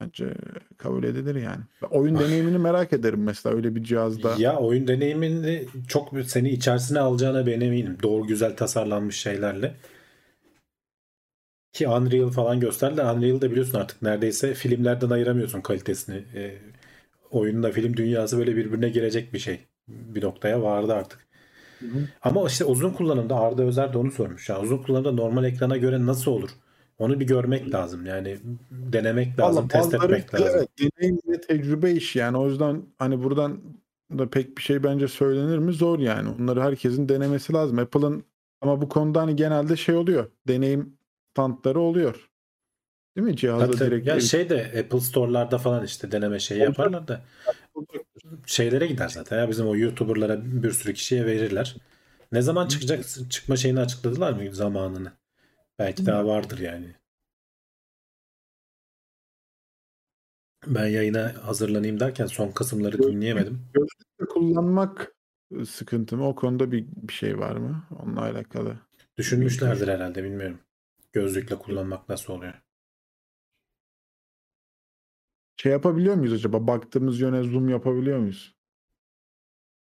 bence 0.00 0.34
kabul 0.76 1.04
edilir 1.04 1.34
yani. 1.34 1.62
Oyun 1.90 2.18
deneyimini 2.18 2.58
merak 2.58 2.92
ederim 2.92 3.22
mesela 3.22 3.56
öyle 3.56 3.74
bir 3.74 3.82
cihazda. 3.84 4.34
Ya 4.38 4.56
oyun 4.56 4.88
deneyimini 4.88 5.66
çok 5.88 6.12
seni 6.26 6.50
içerisine 6.50 7.00
alacağına 7.00 7.46
ben 7.46 7.60
eminim. 7.60 7.98
Doğru 8.02 8.26
güzel 8.26 8.56
tasarlanmış 8.56 9.16
şeylerle. 9.16 9.74
Ki 11.72 11.88
Unreal 11.88 12.30
falan 12.30 12.60
gösterdiler. 12.60 13.14
Unreal'da 13.14 13.50
biliyorsun 13.50 13.78
artık 13.78 14.02
neredeyse 14.02 14.54
filmlerden 14.54 15.10
ayıramıyorsun 15.10 15.60
kalitesini. 15.60 16.24
Ee, 16.34 16.58
oyunla 17.30 17.70
film 17.70 17.96
dünyası 17.96 18.38
böyle 18.38 18.56
birbirine 18.56 18.88
girecek 18.88 19.32
bir 19.32 19.38
şey. 19.38 19.60
Bir 19.88 20.24
noktaya 20.24 20.62
vardı 20.62 20.94
artık. 20.94 21.25
Hı. 21.80 22.08
Ama 22.22 22.46
işte 22.46 22.64
uzun 22.64 22.90
kullanımda 22.90 23.36
Arda 23.36 23.62
Özer 23.62 23.92
de 23.92 23.98
onu 23.98 24.10
sormuş. 24.10 24.48
Ya 24.48 24.60
uzun 24.60 24.78
kullanımda 24.78 25.12
normal 25.12 25.44
ekrana 25.44 25.76
göre 25.76 26.06
nasıl 26.06 26.30
olur? 26.30 26.50
Onu 26.98 27.20
bir 27.20 27.26
görmek 27.26 27.74
lazım. 27.74 28.06
Yani 28.06 28.38
denemek 28.70 29.38
lazım, 29.38 29.56
Vallahi 29.56 29.68
test 29.68 29.94
etmek 29.94 30.34
lazım. 30.34 30.48
Evet, 30.50 30.68
deneyim 30.78 31.18
ve 31.28 31.40
tecrübe 31.40 31.92
işi 31.92 32.18
yani. 32.18 32.36
O 32.36 32.48
yüzden 32.48 32.82
hani 32.98 33.24
buradan 33.24 33.60
da 34.18 34.30
pek 34.30 34.58
bir 34.58 34.62
şey 34.62 34.82
bence 34.82 35.08
söylenir 35.08 35.58
mi 35.58 35.72
zor 35.72 35.98
yani. 35.98 36.28
Onları 36.40 36.62
herkesin 36.62 37.08
denemesi 37.08 37.52
lazım. 37.52 37.78
Apple'ın 37.78 38.24
ama 38.60 38.82
bu 38.82 38.88
konuda 38.88 39.20
hani 39.20 39.36
genelde 39.36 39.76
şey 39.76 39.94
oluyor. 39.94 40.30
Deneyim 40.48 40.98
standları 41.32 41.80
oluyor. 41.80 42.30
Değil 43.16 43.26
mi? 43.26 43.36
Tabii. 43.36 43.78
direkt 43.78 44.06
Ya 44.06 44.20
şey 44.20 44.50
de 44.50 44.72
Apple 44.84 45.00
Store'larda 45.00 45.58
falan 45.58 45.84
işte 45.84 46.12
deneme 46.12 46.38
şey 46.40 46.58
Olacak. 46.58 46.78
yaparlar 46.78 47.08
da 47.08 47.20
şeylere 48.46 48.86
gider 48.86 49.08
zaten. 49.08 49.38
Ya 49.38 49.50
bizim 49.50 49.66
o 49.66 49.76
YouTuber'lara 49.76 50.44
bir 50.44 50.70
sürü 50.70 50.94
kişiye 50.94 51.26
verirler. 51.26 51.76
Ne 52.32 52.42
zaman 52.42 52.68
çıkacak 52.68 53.04
çıkma 53.30 53.56
şeyini 53.56 53.80
açıkladılar 53.80 54.32
mı 54.32 54.54
zamanını? 54.54 55.12
Belki 55.78 56.06
daha 56.06 56.26
vardır 56.26 56.58
yani. 56.58 56.94
Ben 60.66 60.86
yayına 60.86 61.34
hazırlanayım 61.42 62.00
derken 62.00 62.26
son 62.26 62.50
kısımları 62.50 62.98
dinleyemedim. 62.98 63.60
Gözlükle 63.74 64.34
kullanmak 64.34 65.14
sıkıntı 65.68 66.16
mı? 66.16 66.28
O 66.28 66.34
konuda 66.34 66.72
bir, 66.72 66.86
bir 66.96 67.12
şey 67.12 67.38
var 67.38 67.56
mı? 67.56 67.84
Onunla 68.02 68.22
alakalı. 68.22 68.76
Düşünmüşlerdir 69.18 69.88
herhalde 69.88 70.24
bilmiyorum. 70.24 70.58
Gözlükle 71.12 71.58
kullanmak 71.58 72.08
nasıl 72.08 72.32
oluyor? 72.32 72.54
Şey 75.56 75.72
yapabiliyor 75.72 76.14
muyuz 76.14 76.32
acaba? 76.32 76.66
Baktığımız 76.66 77.20
yöne 77.20 77.42
zoom 77.42 77.68
yapabiliyor 77.68 78.18
muyuz? 78.18 78.54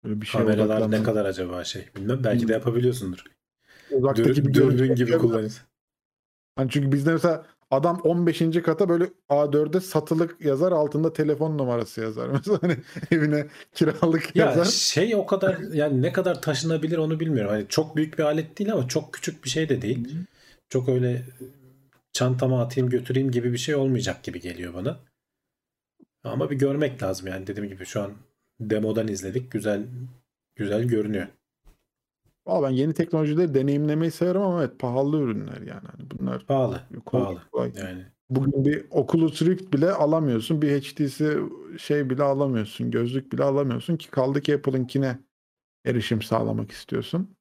Böyle 0.04 0.22
bir 0.22 0.26
şey 0.26 0.42
Kameralar 0.42 0.92
ne 0.92 1.04
kadar 1.04 1.26
acaba 1.26 1.64
şey? 1.64 1.90
Bilmem 1.96 2.24
belki 2.24 2.48
de 2.48 2.54
yapabiliyorsundur. 2.54 3.24
Uzaktaki 3.92 4.36
Dür, 4.36 4.46
bir 4.46 4.54
dürbün 4.54 4.96
gibi 4.96 5.18
kullanıyorsun. 5.18 5.62
Hani 6.56 6.70
çünkü 6.70 6.92
bizde 6.92 7.12
mesela 7.12 7.46
adam 7.72 8.00
15. 8.04 8.62
kata 8.64 8.90
böyle 8.90 9.06
A4'e 9.30 9.80
satılık 9.82 10.46
yazar 10.46 10.72
altında 10.72 11.14
telefon 11.14 11.58
numarası 11.58 12.02
yazar. 12.02 12.30
Mesela 12.34 12.60
hani 12.62 12.78
evine 13.12 13.48
kiralık 13.74 14.36
ya 14.36 14.46
yazar. 14.46 14.66
Şey 14.66 15.16
o 15.16 15.26
kadar 15.26 15.58
yani 15.74 16.02
ne 16.02 16.14
kadar 16.14 16.42
taşınabilir 16.42 16.98
onu 16.98 17.20
bilmiyorum. 17.20 17.52
Hani 17.52 17.66
çok 17.70 17.96
büyük 17.96 18.20
bir 18.20 18.24
alet 18.24 18.60
değil 18.60 18.74
ama 18.74 18.88
çok 18.88 19.14
küçük 19.14 19.44
bir 19.44 19.50
şey 19.50 19.70
de 19.70 19.82
değil. 19.82 20.16
Çok 20.70 20.90
öyle 20.90 21.26
çantama 22.14 22.62
atayım 22.62 22.90
götüreyim 22.90 23.32
gibi 23.32 23.54
bir 23.54 23.58
şey 23.58 23.76
olmayacak 23.76 24.24
gibi 24.24 24.42
geliyor 24.42 24.74
bana. 24.74 25.00
Ama 26.24 26.50
bir 26.50 26.56
görmek 26.56 27.04
lazım 27.04 27.28
yani 27.28 27.48
dediğim 27.48 27.70
gibi 27.70 27.86
şu 27.86 28.02
an 28.02 28.12
demodan 28.60 29.08
izledik. 29.08 29.52
Güzel 29.52 29.88
güzel 30.56 30.84
görünüyor. 30.84 31.28
Valla 32.48 32.68
ben 32.68 32.74
yeni 32.74 32.94
teknolojileri 32.94 33.54
deneyimlemeyi 33.54 34.12
severim 34.12 34.42
ama 34.42 34.64
evet 34.64 34.80
pahalı 34.80 35.22
ürünler 35.22 35.62
yani. 35.62 35.88
Hani 35.98 36.12
bunlar 36.12 36.46
pahalı. 36.46 36.82
Kolay, 37.06 37.24
pahalı. 37.24 37.42
Kolay. 37.52 37.72
Yani 37.76 38.06
Bugün 38.30 38.66
bir 38.66 38.86
Oculus 38.92 39.42
Rift 39.42 39.74
bile 39.74 39.92
alamıyorsun. 39.92 40.62
Bir 40.62 40.82
HTC 40.82 41.38
şey 41.78 42.10
bile 42.10 42.24
alamıyorsun. 42.24 42.92
Gözlük 42.92 43.34
bile 43.34 43.44
alamıyorsun 43.44 43.98
ki 43.98 44.10
kaldı 44.10 44.42
ki 44.42 44.56
Apple'ınkine 44.56 45.20
erişim 45.86 46.22
sağlamak 46.22 46.72
istiyorsun. 46.72 47.36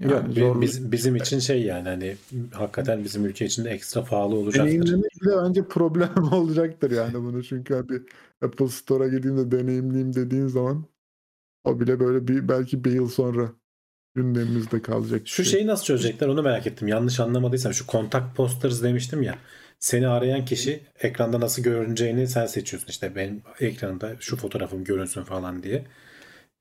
Yani 0.00 0.40
Yok, 0.40 0.62
biz, 0.62 0.92
bizim 0.92 1.16
için 1.16 1.38
şey 1.38 1.62
yani 1.62 1.88
hani 1.88 2.16
hakikaten 2.52 3.04
bizim 3.04 3.26
ülke 3.26 3.44
için 3.44 3.64
de 3.64 3.70
ekstra 3.70 4.04
pahalı 4.04 4.34
olacaktır. 4.34 4.64
Deneyimlemek 4.64 5.22
bile 5.22 5.32
bence 5.44 5.64
problem 5.64 6.14
olacaktır 6.32 6.90
yani 6.90 7.14
bunu 7.14 7.44
çünkü 7.44 7.74
hani 7.74 8.00
Apple 8.42 8.68
Store'a 8.68 9.08
gideyim 9.08 9.38
de 9.38 9.50
deneyimleyeyim 9.50 10.14
dediğin 10.14 10.46
zaman 10.46 10.84
o 11.64 11.80
bile 11.80 12.00
böyle 12.00 12.28
bir 12.28 12.48
belki 12.48 12.84
bir 12.84 12.92
yıl 12.92 13.08
sonra 13.08 13.52
gündemimizde 14.14 14.82
kalacak. 14.82 15.22
Şu 15.24 15.44
şey. 15.44 15.52
şeyi 15.52 15.66
nasıl 15.66 15.84
çözecekler 15.84 16.28
onu 16.28 16.42
merak 16.42 16.66
ettim. 16.66 16.88
Yanlış 16.88 17.20
anlamadıysam 17.20 17.74
şu 17.74 17.86
kontak 17.86 18.36
posters 18.36 18.82
demiştim 18.82 19.22
ya. 19.22 19.38
Seni 19.78 20.08
arayan 20.08 20.44
kişi 20.44 20.80
ekranda 21.00 21.40
nasıl 21.40 21.62
görüneceğini 21.62 22.26
sen 22.28 22.46
seçiyorsun. 22.46 22.88
İşte 22.88 23.14
benim 23.16 23.42
ekranında 23.60 24.16
şu 24.20 24.36
fotoğrafım 24.36 24.84
görünsün 24.84 25.22
falan 25.22 25.62
diye. 25.62 25.84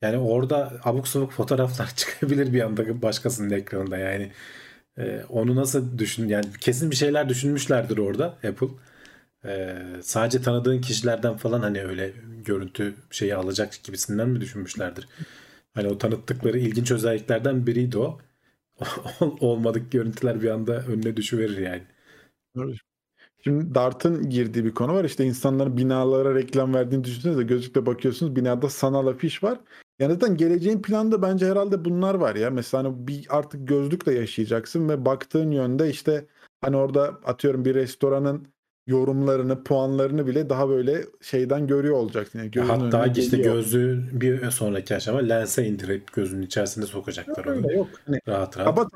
Yani 0.02 0.18
orada 0.18 0.80
abuk 0.84 1.08
sabuk 1.08 1.32
fotoğraflar 1.32 1.88
çıkabilir 1.96 2.54
bir 2.54 2.62
anda 2.62 3.02
başkasının 3.02 3.50
ekranında 3.50 3.98
yani. 3.98 4.32
Ee, 4.98 5.24
onu 5.30 5.56
nasıl 5.56 5.98
düşün 5.98 6.28
yani 6.28 6.46
kesin 6.62 6.92
bir 6.92 6.96
şeyler 6.96 7.30
düşünmüşlerdir 7.30 7.98
orada 7.98 8.26
Apple. 8.28 8.68
Ee, 9.46 9.78
sadece 10.04 10.42
tanıdığın 10.42 10.82
kişilerden 10.82 11.38
falan 11.38 11.62
hani 11.62 11.84
öyle 11.84 12.14
görüntü 12.46 12.96
şeyi 13.12 13.36
alacak 13.36 13.84
gibisinden 13.84 14.30
mi 14.30 14.42
düşünmüşlerdir? 14.42 15.08
Hani 15.74 15.88
o 15.88 15.98
tanıttıkları 15.98 16.60
ilginç 16.60 16.92
özelliklerden 16.92 17.68
biriydi 17.68 17.98
o. 17.98 18.20
Olmadık 19.42 19.92
görüntüler 19.92 20.42
bir 20.42 20.50
anda 20.50 20.74
önüne 20.86 21.18
düşüverir 21.18 21.58
yani. 21.58 21.84
Şimdi 23.44 23.76
Dart'ın 23.76 24.30
girdiği 24.30 24.66
bir 24.66 24.74
konu 24.74 24.94
var. 24.94 25.06
İşte 25.06 25.26
insanların 25.26 25.78
binalara 25.78 26.36
reklam 26.36 26.74
verdiğini 26.74 27.04
düşünsenize 27.04 27.44
gözlükle 27.44 27.86
bakıyorsunuz. 27.86 28.36
Binada 28.36 28.70
sanal 28.70 29.08
afiş 29.08 29.44
var. 29.44 29.60
Yani 30.00 30.14
zaten 30.14 30.38
geleceğin 30.38 30.82
planında 30.82 31.22
bence 31.22 31.46
herhalde 31.46 31.86
bunlar 31.86 32.16
var 32.16 32.36
ya. 32.36 32.50
Mesela 32.50 32.84
hani 32.84 33.08
bir 33.08 33.26
artık 33.30 33.68
gözlükle 33.68 34.14
yaşayacaksın 34.14 34.90
ve 34.90 35.06
baktığın 35.06 35.52
yönde 35.52 35.90
işte 35.90 36.26
hani 36.62 36.78
orada 36.78 37.04
atıyorum 37.26 37.66
bir 37.66 37.76
restoranın 37.76 38.48
yorumlarını, 38.88 39.64
puanlarını 39.64 40.28
bile 40.28 40.50
daha 40.50 40.70
böyle 40.70 41.06
şeyden 41.22 41.68
görüyor 41.68 41.96
olacaksın. 41.96 42.40
Yani 42.40 42.68
Hatta 42.68 43.06
işte 43.06 43.38
gözlüğü 43.38 44.04
bir 44.12 44.52
sonraki 44.52 44.96
aşama 44.96 45.20
lense 45.20 45.66
indirip 45.66 46.14
gözünün 46.14 46.42
içerisinde 46.42 46.86
sokacaklar 46.86 47.46
onu. 47.46 47.74
Yok. 47.74 47.88
Hani 48.06 48.20
rahat 48.28 48.58
rahat. 48.58 48.76
Kaba 48.76 48.88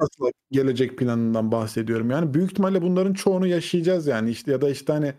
gelecek 0.51 0.97
planından 0.97 1.51
bahsediyorum. 1.51 2.11
Yani 2.11 2.33
büyük 2.33 2.51
ihtimalle 2.51 2.81
bunların 2.81 3.13
çoğunu 3.13 3.47
yaşayacağız 3.47 4.07
yani. 4.07 4.29
işte 4.29 4.51
ya 4.51 4.61
da 4.61 4.69
işte 4.69 4.93
hani 4.93 5.13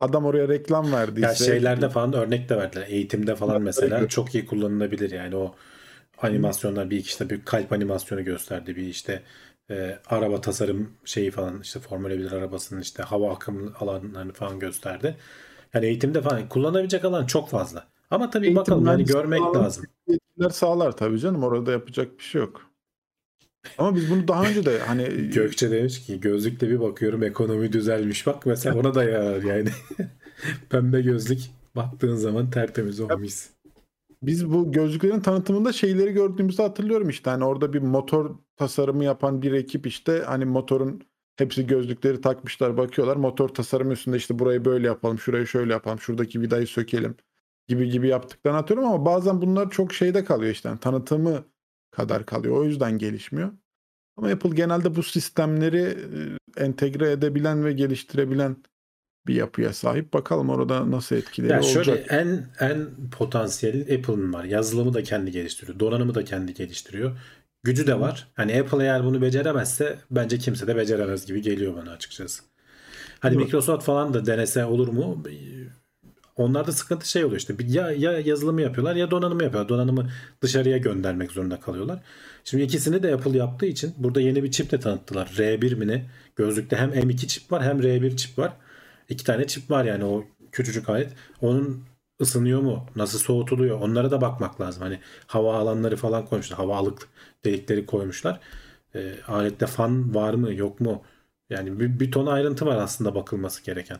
adam 0.00 0.24
oraya 0.24 0.48
reklam 0.48 0.92
verdiyse. 0.92 1.28
Ya 1.28 1.34
şeylerde 1.34 1.88
falan 1.88 2.12
örnek 2.12 2.48
de 2.48 2.56
verdiler. 2.56 2.86
Eğitimde 2.88 3.34
falan 3.34 3.62
mesela 3.62 4.08
çok 4.08 4.34
iyi 4.34 4.46
kullanılabilir 4.46 5.10
yani 5.10 5.36
o 5.36 5.54
animasyonlar 6.22 6.90
bir 6.90 6.96
işte 6.96 7.30
bir 7.30 7.44
kalp 7.44 7.72
animasyonu 7.72 8.24
gösterdi 8.24 8.76
bir 8.76 8.86
işte 8.86 9.22
e, 9.70 9.98
araba 10.06 10.40
tasarım 10.40 10.90
şeyi 11.04 11.30
falan 11.30 11.60
işte 11.60 11.80
Formula 11.80 12.18
1 12.18 12.32
arabasının 12.32 12.80
işte 12.80 13.02
hava 13.02 13.32
akımı 13.32 13.72
alanlarını 13.80 14.32
falan 14.32 14.58
gösterdi. 14.58 15.16
Yani 15.74 15.86
eğitimde 15.86 16.22
falan 16.22 16.48
kullanabilecek 16.48 17.04
alan 17.04 17.26
çok 17.26 17.48
fazla. 17.48 17.86
Ama 18.10 18.30
tabii 18.30 18.46
Eğitim 18.46 18.60
bakalım 18.60 18.86
yani 18.86 19.04
görmek 19.04 19.40
sağlar, 19.40 19.60
lazım. 19.60 19.84
Yetkiler 20.06 20.50
sağlar 20.50 20.96
tabii 20.96 21.18
canım 21.18 21.42
orada 21.42 21.72
yapacak 21.72 22.18
bir 22.18 22.24
şey 22.24 22.40
yok. 22.40 22.67
Ama 23.78 23.96
biz 23.96 24.10
bunu 24.10 24.28
daha 24.28 24.48
önce 24.48 24.64
de 24.64 24.78
hani 24.78 25.04
Gökçe 25.34 25.70
demiş 25.70 26.06
ki 26.06 26.20
gözlükle 26.20 26.70
bir 26.70 26.80
bakıyorum 26.80 27.22
ekonomi 27.22 27.72
düzelmiş. 27.72 28.26
Bak 28.26 28.46
mesela 28.46 28.78
ona 28.78 28.94
da 28.94 29.04
yarar 29.04 29.42
yani. 29.42 29.68
Pembe 30.70 31.00
gözlük 31.00 31.40
baktığın 31.76 32.16
zaman 32.16 32.50
tertemiz 32.50 33.00
olmuş 33.00 33.48
biz 34.22 34.52
bu 34.52 34.72
gözlüklerin 34.72 35.20
tanıtımında 35.20 35.72
şeyleri 35.72 36.12
gördüğümüzde 36.12 36.62
hatırlıyorum 36.62 37.08
işte 37.08 37.30
hani 37.30 37.44
orada 37.44 37.72
bir 37.72 37.78
motor 37.82 38.34
tasarımı 38.56 39.04
yapan 39.04 39.42
bir 39.42 39.52
ekip 39.52 39.86
işte 39.86 40.22
hani 40.26 40.44
motorun 40.44 41.02
hepsi 41.36 41.66
gözlükleri 41.66 42.20
takmışlar 42.20 42.76
bakıyorlar 42.76 43.16
motor 43.16 43.48
tasarımı 43.48 43.92
üstünde 43.92 44.16
işte 44.16 44.38
burayı 44.38 44.64
böyle 44.64 44.86
yapalım 44.86 45.18
şurayı 45.18 45.46
şöyle 45.46 45.72
yapalım 45.72 45.98
şuradaki 45.98 46.40
vidayı 46.40 46.66
sökelim 46.66 47.16
gibi 47.68 47.90
gibi 47.90 48.08
yaptıklarını 48.08 48.58
atıyorum 48.58 48.86
ama 48.86 49.04
bazen 49.04 49.42
bunlar 49.42 49.70
çok 49.70 49.94
şeyde 49.94 50.24
kalıyor 50.24 50.52
işte 50.52 50.68
yani 50.68 50.80
tanıtımı 50.80 51.44
kadar 51.98 52.26
kalıyor 52.26 52.56
o 52.56 52.64
yüzden 52.64 52.98
gelişmiyor. 52.98 53.52
Ama 54.16 54.28
Apple 54.28 54.50
genelde 54.50 54.94
bu 54.96 55.02
sistemleri 55.02 55.98
entegre 56.56 57.10
edebilen 57.10 57.64
ve 57.64 57.72
geliştirebilen 57.72 58.56
bir 59.26 59.34
yapıya 59.34 59.72
sahip. 59.72 60.12
Bakalım 60.12 60.50
orada 60.50 60.90
nasıl 60.90 61.16
etkileri 61.16 61.52
ya 61.52 61.62
şöyle, 61.62 61.90
olacak. 61.90 62.06
En 62.12 62.46
en 62.60 62.86
potansiyeli 63.10 63.82
Apple'ın 63.82 64.32
var. 64.32 64.44
Yazılımı 64.44 64.94
da 64.94 65.02
kendi 65.02 65.30
geliştiriyor. 65.30 65.80
Donanımı 65.80 66.14
da 66.14 66.24
kendi 66.24 66.54
geliştiriyor. 66.54 67.18
Gücü 67.62 67.86
de 67.86 68.00
var. 68.00 68.28
Hani 68.34 68.60
Apple 68.60 68.84
eğer 68.84 69.04
bunu 69.04 69.22
beceremezse 69.22 69.98
bence 70.10 70.38
kimse 70.38 70.66
de 70.66 70.76
beceremez 70.76 71.26
gibi 71.26 71.42
geliyor 71.42 71.76
bana 71.76 71.90
açıkçası. 71.90 72.42
Hani. 73.20 73.36
Microsoft 73.36 73.84
falan 73.84 74.14
da 74.14 74.26
denese 74.26 74.64
olur 74.64 74.88
mu? 74.88 75.24
Onlarda 76.38 76.72
sıkıntı 76.72 77.08
şey 77.08 77.24
oluyor 77.24 77.40
işte. 77.40 77.54
Ya, 77.66 77.90
ya 77.90 78.20
yazılımı 78.20 78.62
yapıyorlar 78.62 78.96
ya 78.96 79.10
donanımı 79.10 79.42
yapıyorlar. 79.42 79.68
Donanımı 79.68 80.10
dışarıya 80.42 80.78
göndermek 80.78 81.32
zorunda 81.32 81.60
kalıyorlar. 81.60 82.02
Şimdi 82.44 82.62
ikisini 82.64 83.02
de 83.02 83.14
Apple 83.14 83.38
yaptığı 83.38 83.66
için 83.66 83.94
burada 83.96 84.20
yeni 84.20 84.42
bir 84.42 84.50
çip 84.50 84.70
de 84.70 84.80
tanıttılar. 84.80 85.26
R1 85.26 85.74
mi 85.74 85.88
ne? 85.88 86.06
Gözlükte 86.36 86.76
hem 86.76 86.90
M2 86.90 87.26
çip 87.26 87.52
var 87.52 87.62
hem 87.62 87.80
R1 87.80 88.16
çip 88.16 88.38
var 88.38 88.52
iki 89.08 89.24
tane 89.24 89.46
çip 89.46 89.70
var 89.70 89.84
yani 89.84 90.04
o 90.04 90.24
küçücük 90.52 90.88
alet. 90.88 91.12
Onun 91.40 91.84
ısınıyor 92.20 92.60
mu? 92.60 92.86
Nasıl 92.96 93.18
soğutuluyor? 93.18 93.80
Onlara 93.80 94.10
da 94.10 94.20
bakmak 94.20 94.60
lazım. 94.60 94.82
Hani 94.82 95.00
hava 95.26 95.58
alanları 95.58 95.96
falan 95.96 96.26
koymuşlar. 96.26 96.58
Hava 96.58 96.76
alık 96.76 97.08
delikleri 97.44 97.86
koymuşlar. 97.86 98.40
E, 98.94 99.14
alette 99.28 99.66
fan 99.66 100.14
var 100.14 100.34
mı 100.34 100.54
yok 100.54 100.80
mu? 100.80 101.02
Yani 101.50 101.80
bir, 101.80 102.00
bir 102.00 102.12
ton 102.12 102.26
ayrıntı 102.26 102.66
var 102.66 102.76
aslında 102.76 103.14
bakılması 103.14 103.64
gereken. 103.64 103.98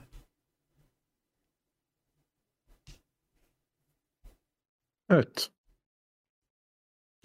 Evet. 5.10 5.50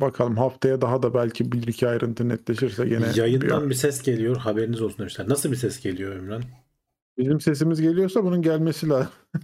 Bakalım 0.02 0.38
haftaya 0.38 0.82
daha 0.82 1.04
da 1.04 1.14
belki 1.14 1.52
bir 1.52 1.68
iki 1.68 1.88
ayrıntı 1.88 2.30
netleşirse 2.30 2.88
gene. 2.88 3.06
Yayından 3.16 3.66
bir, 3.66 3.70
bir 3.70 3.76
ses 3.76 4.02
geliyor 4.02 4.38
haberiniz 4.38 4.82
olsun 4.82 4.98
demişler. 4.98 5.30
Nasıl 5.30 5.52
bir 5.52 5.56
ses 5.56 5.80
geliyor 5.82 6.16
Ümran? 6.16 6.44
Bizim 7.18 7.42
sesimiz 7.42 7.82
geliyorsa 7.82 8.24
bunun 8.24 8.42
gelmesi 8.42 8.90
lazım. 8.90 9.12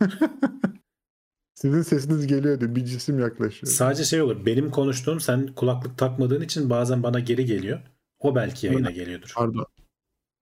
Sizin 1.55 1.81
sesiniz 1.81 2.27
geliyor 2.27 2.59
diyor. 2.59 2.75
Bir 2.75 2.85
cisim 2.85 3.19
yaklaşıyor. 3.19 3.71
Sadece 3.71 4.03
şey 4.03 4.21
olur. 4.21 4.45
Benim 4.45 4.71
konuştuğum 4.71 5.19
sen 5.19 5.47
kulaklık 5.47 5.97
takmadığın 5.97 6.41
için 6.41 6.69
bazen 6.69 7.03
bana 7.03 7.19
geri 7.19 7.45
geliyor. 7.45 7.81
O 8.19 8.35
belki 8.35 8.67
yayına 8.67 8.91
geliyordur. 8.91 9.31
Pardon. 9.35 9.65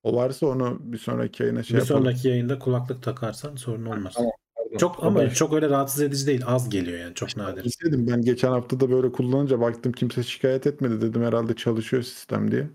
O 0.03 0.15
varsa 0.15 0.47
onu 0.47 0.77
bir 0.81 0.97
sonraki 0.97 1.43
yayına 1.43 1.63
şey 1.63 1.77
Bir 1.77 1.81
yapalım. 1.81 2.03
sonraki 2.03 2.27
yayında 2.27 2.59
kulaklık 2.59 3.03
takarsan 3.03 3.55
sorun 3.55 3.85
olmaz. 3.85 4.13
Tamam. 4.15 4.31
Çok 4.79 5.03
ama 5.03 5.19
Haber. 5.19 5.33
çok 5.33 5.53
öyle 5.53 5.69
rahatsız 5.69 6.01
edici 6.01 6.27
değil. 6.27 6.41
Az 6.45 6.69
geliyor 6.69 6.99
yani. 6.99 7.15
Çok 7.15 7.37
nadir. 7.37 7.63
İstedim 7.65 8.07
ben 8.07 8.21
geçen 8.21 8.51
hafta 8.51 8.79
da 8.79 8.91
böyle 8.91 9.11
kullanınca 9.11 9.59
baktım 9.59 9.91
kimse 9.91 10.23
şikayet 10.23 10.67
etmedi 10.67 11.01
dedim 11.01 11.23
herhalde 11.23 11.55
çalışıyor 11.55 12.03
sistem 12.03 12.51
diye. 12.51 12.69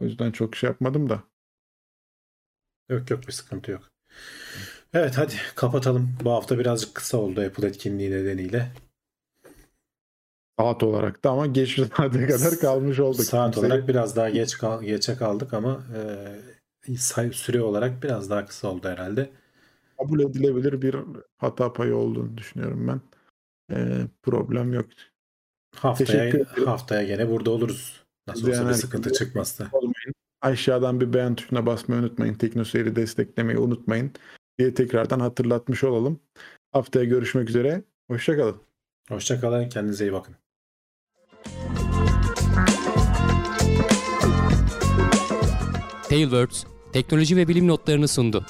O 0.00 0.04
yüzden 0.04 0.30
çok 0.30 0.56
şey 0.56 0.70
yapmadım 0.70 1.08
da. 1.08 1.22
Yok 2.88 3.10
yok 3.10 3.26
bir 3.26 3.32
sıkıntı 3.32 3.70
yok. 3.70 3.90
Evet 4.94 5.18
hadi 5.18 5.34
kapatalım. 5.54 6.16
Bu 6.24 6.30
hafta 6.30 6.58
birazcık 6.58 6.94
kısa 6.94 7.18
oldu 7.18 7.40
Apple 7.40 7.66
etkinliği 7.66 8.10
nedeniyle. 8.10 8.72
Saat 10.58 10.82
olarak 10.82 11.24
da 11.24 11.30
ama 11.30 11.46
geç 11.46 11.80
saate 11.96 12.26
kadar 12.26 12.58
kalmış 12.60 13.00
olduk. 13.00 13.24
Saat 13.24 13.54
Kimse- 13.54 13.66
olarak 13.66 13.88
biraz 13.88 14.16
daha 14.16 14.30
geç 14.30 14.58
kal 14.58 14.82
geçe 14.82 15.16
kaldık 15.16 15.54
ama 15.54 15.82
e, 16.96 17.32
süre 17.32 17.62
olarak 17.62 18.02
biraz 18.02 18.30
daha 18.30 18.46
kısa 18.46 18.68
oldu 18.68 18.88
herhalde. 18.88 19.30
Kabul 19.98 20.20
edilebilir 20.20 20.82
bir 20.82 20.96
hata 21.36 21.72
payı 21.72 21.96
olduğunu 21.96 22.38
düşünüyorum 22.38 22.88
ben. 22.88 23.00
Ee, 23.72 24.06
problem 24.22 24.72
yok. 24.72 24.86
Haftaya 25.76 26.44
haftaya 26.66 27.02
gene 27.02 27.30
burada 27.30 27.50
oluruz. 27.50 28.04
Nasıl 28.28 28.48
olsa 28.48 28.62
Yani 28.62 28.68
bir 28.68 28.74
sıkıntı 28.74 29.12
çıkmazsa. 29.12 29.68
Olmayın. 29.72 30.14
Aşağıdan 30.42 31.00
bir 31.00 31.12
beğen 31.12 31.34
tuşuna 31.34 31.66
basmayı 31.66 32.02
unutmayın. 32.02 32.34
Teknoseyir'i 32.34 32.96
desteklemeyi 32.96 33.58
unutmayın 33.58 34.12
diye 34.58 34.74
tekrardan 34.74 35.20
hatırlatmış 35.20 35.84
olalım. 35.84 36.20
Haftaya 36.72 37.04
görüşmek 37.04 37.48
üzere. 37.48 37.82
Hoşçakalın. 38.10 38.56
Hoşçakalın. 39.08 39.68
Kendinize 39.68 40.04
iyi 40.04 40.12
bakın. 40.12 40.34
Tailwords 46.08 46.64
teknoloji 46.92 47.36
ve 47.36 47.48
bilim 47.48 47.68
notlarını 47.68 48.08
sundu. 48.08 48.46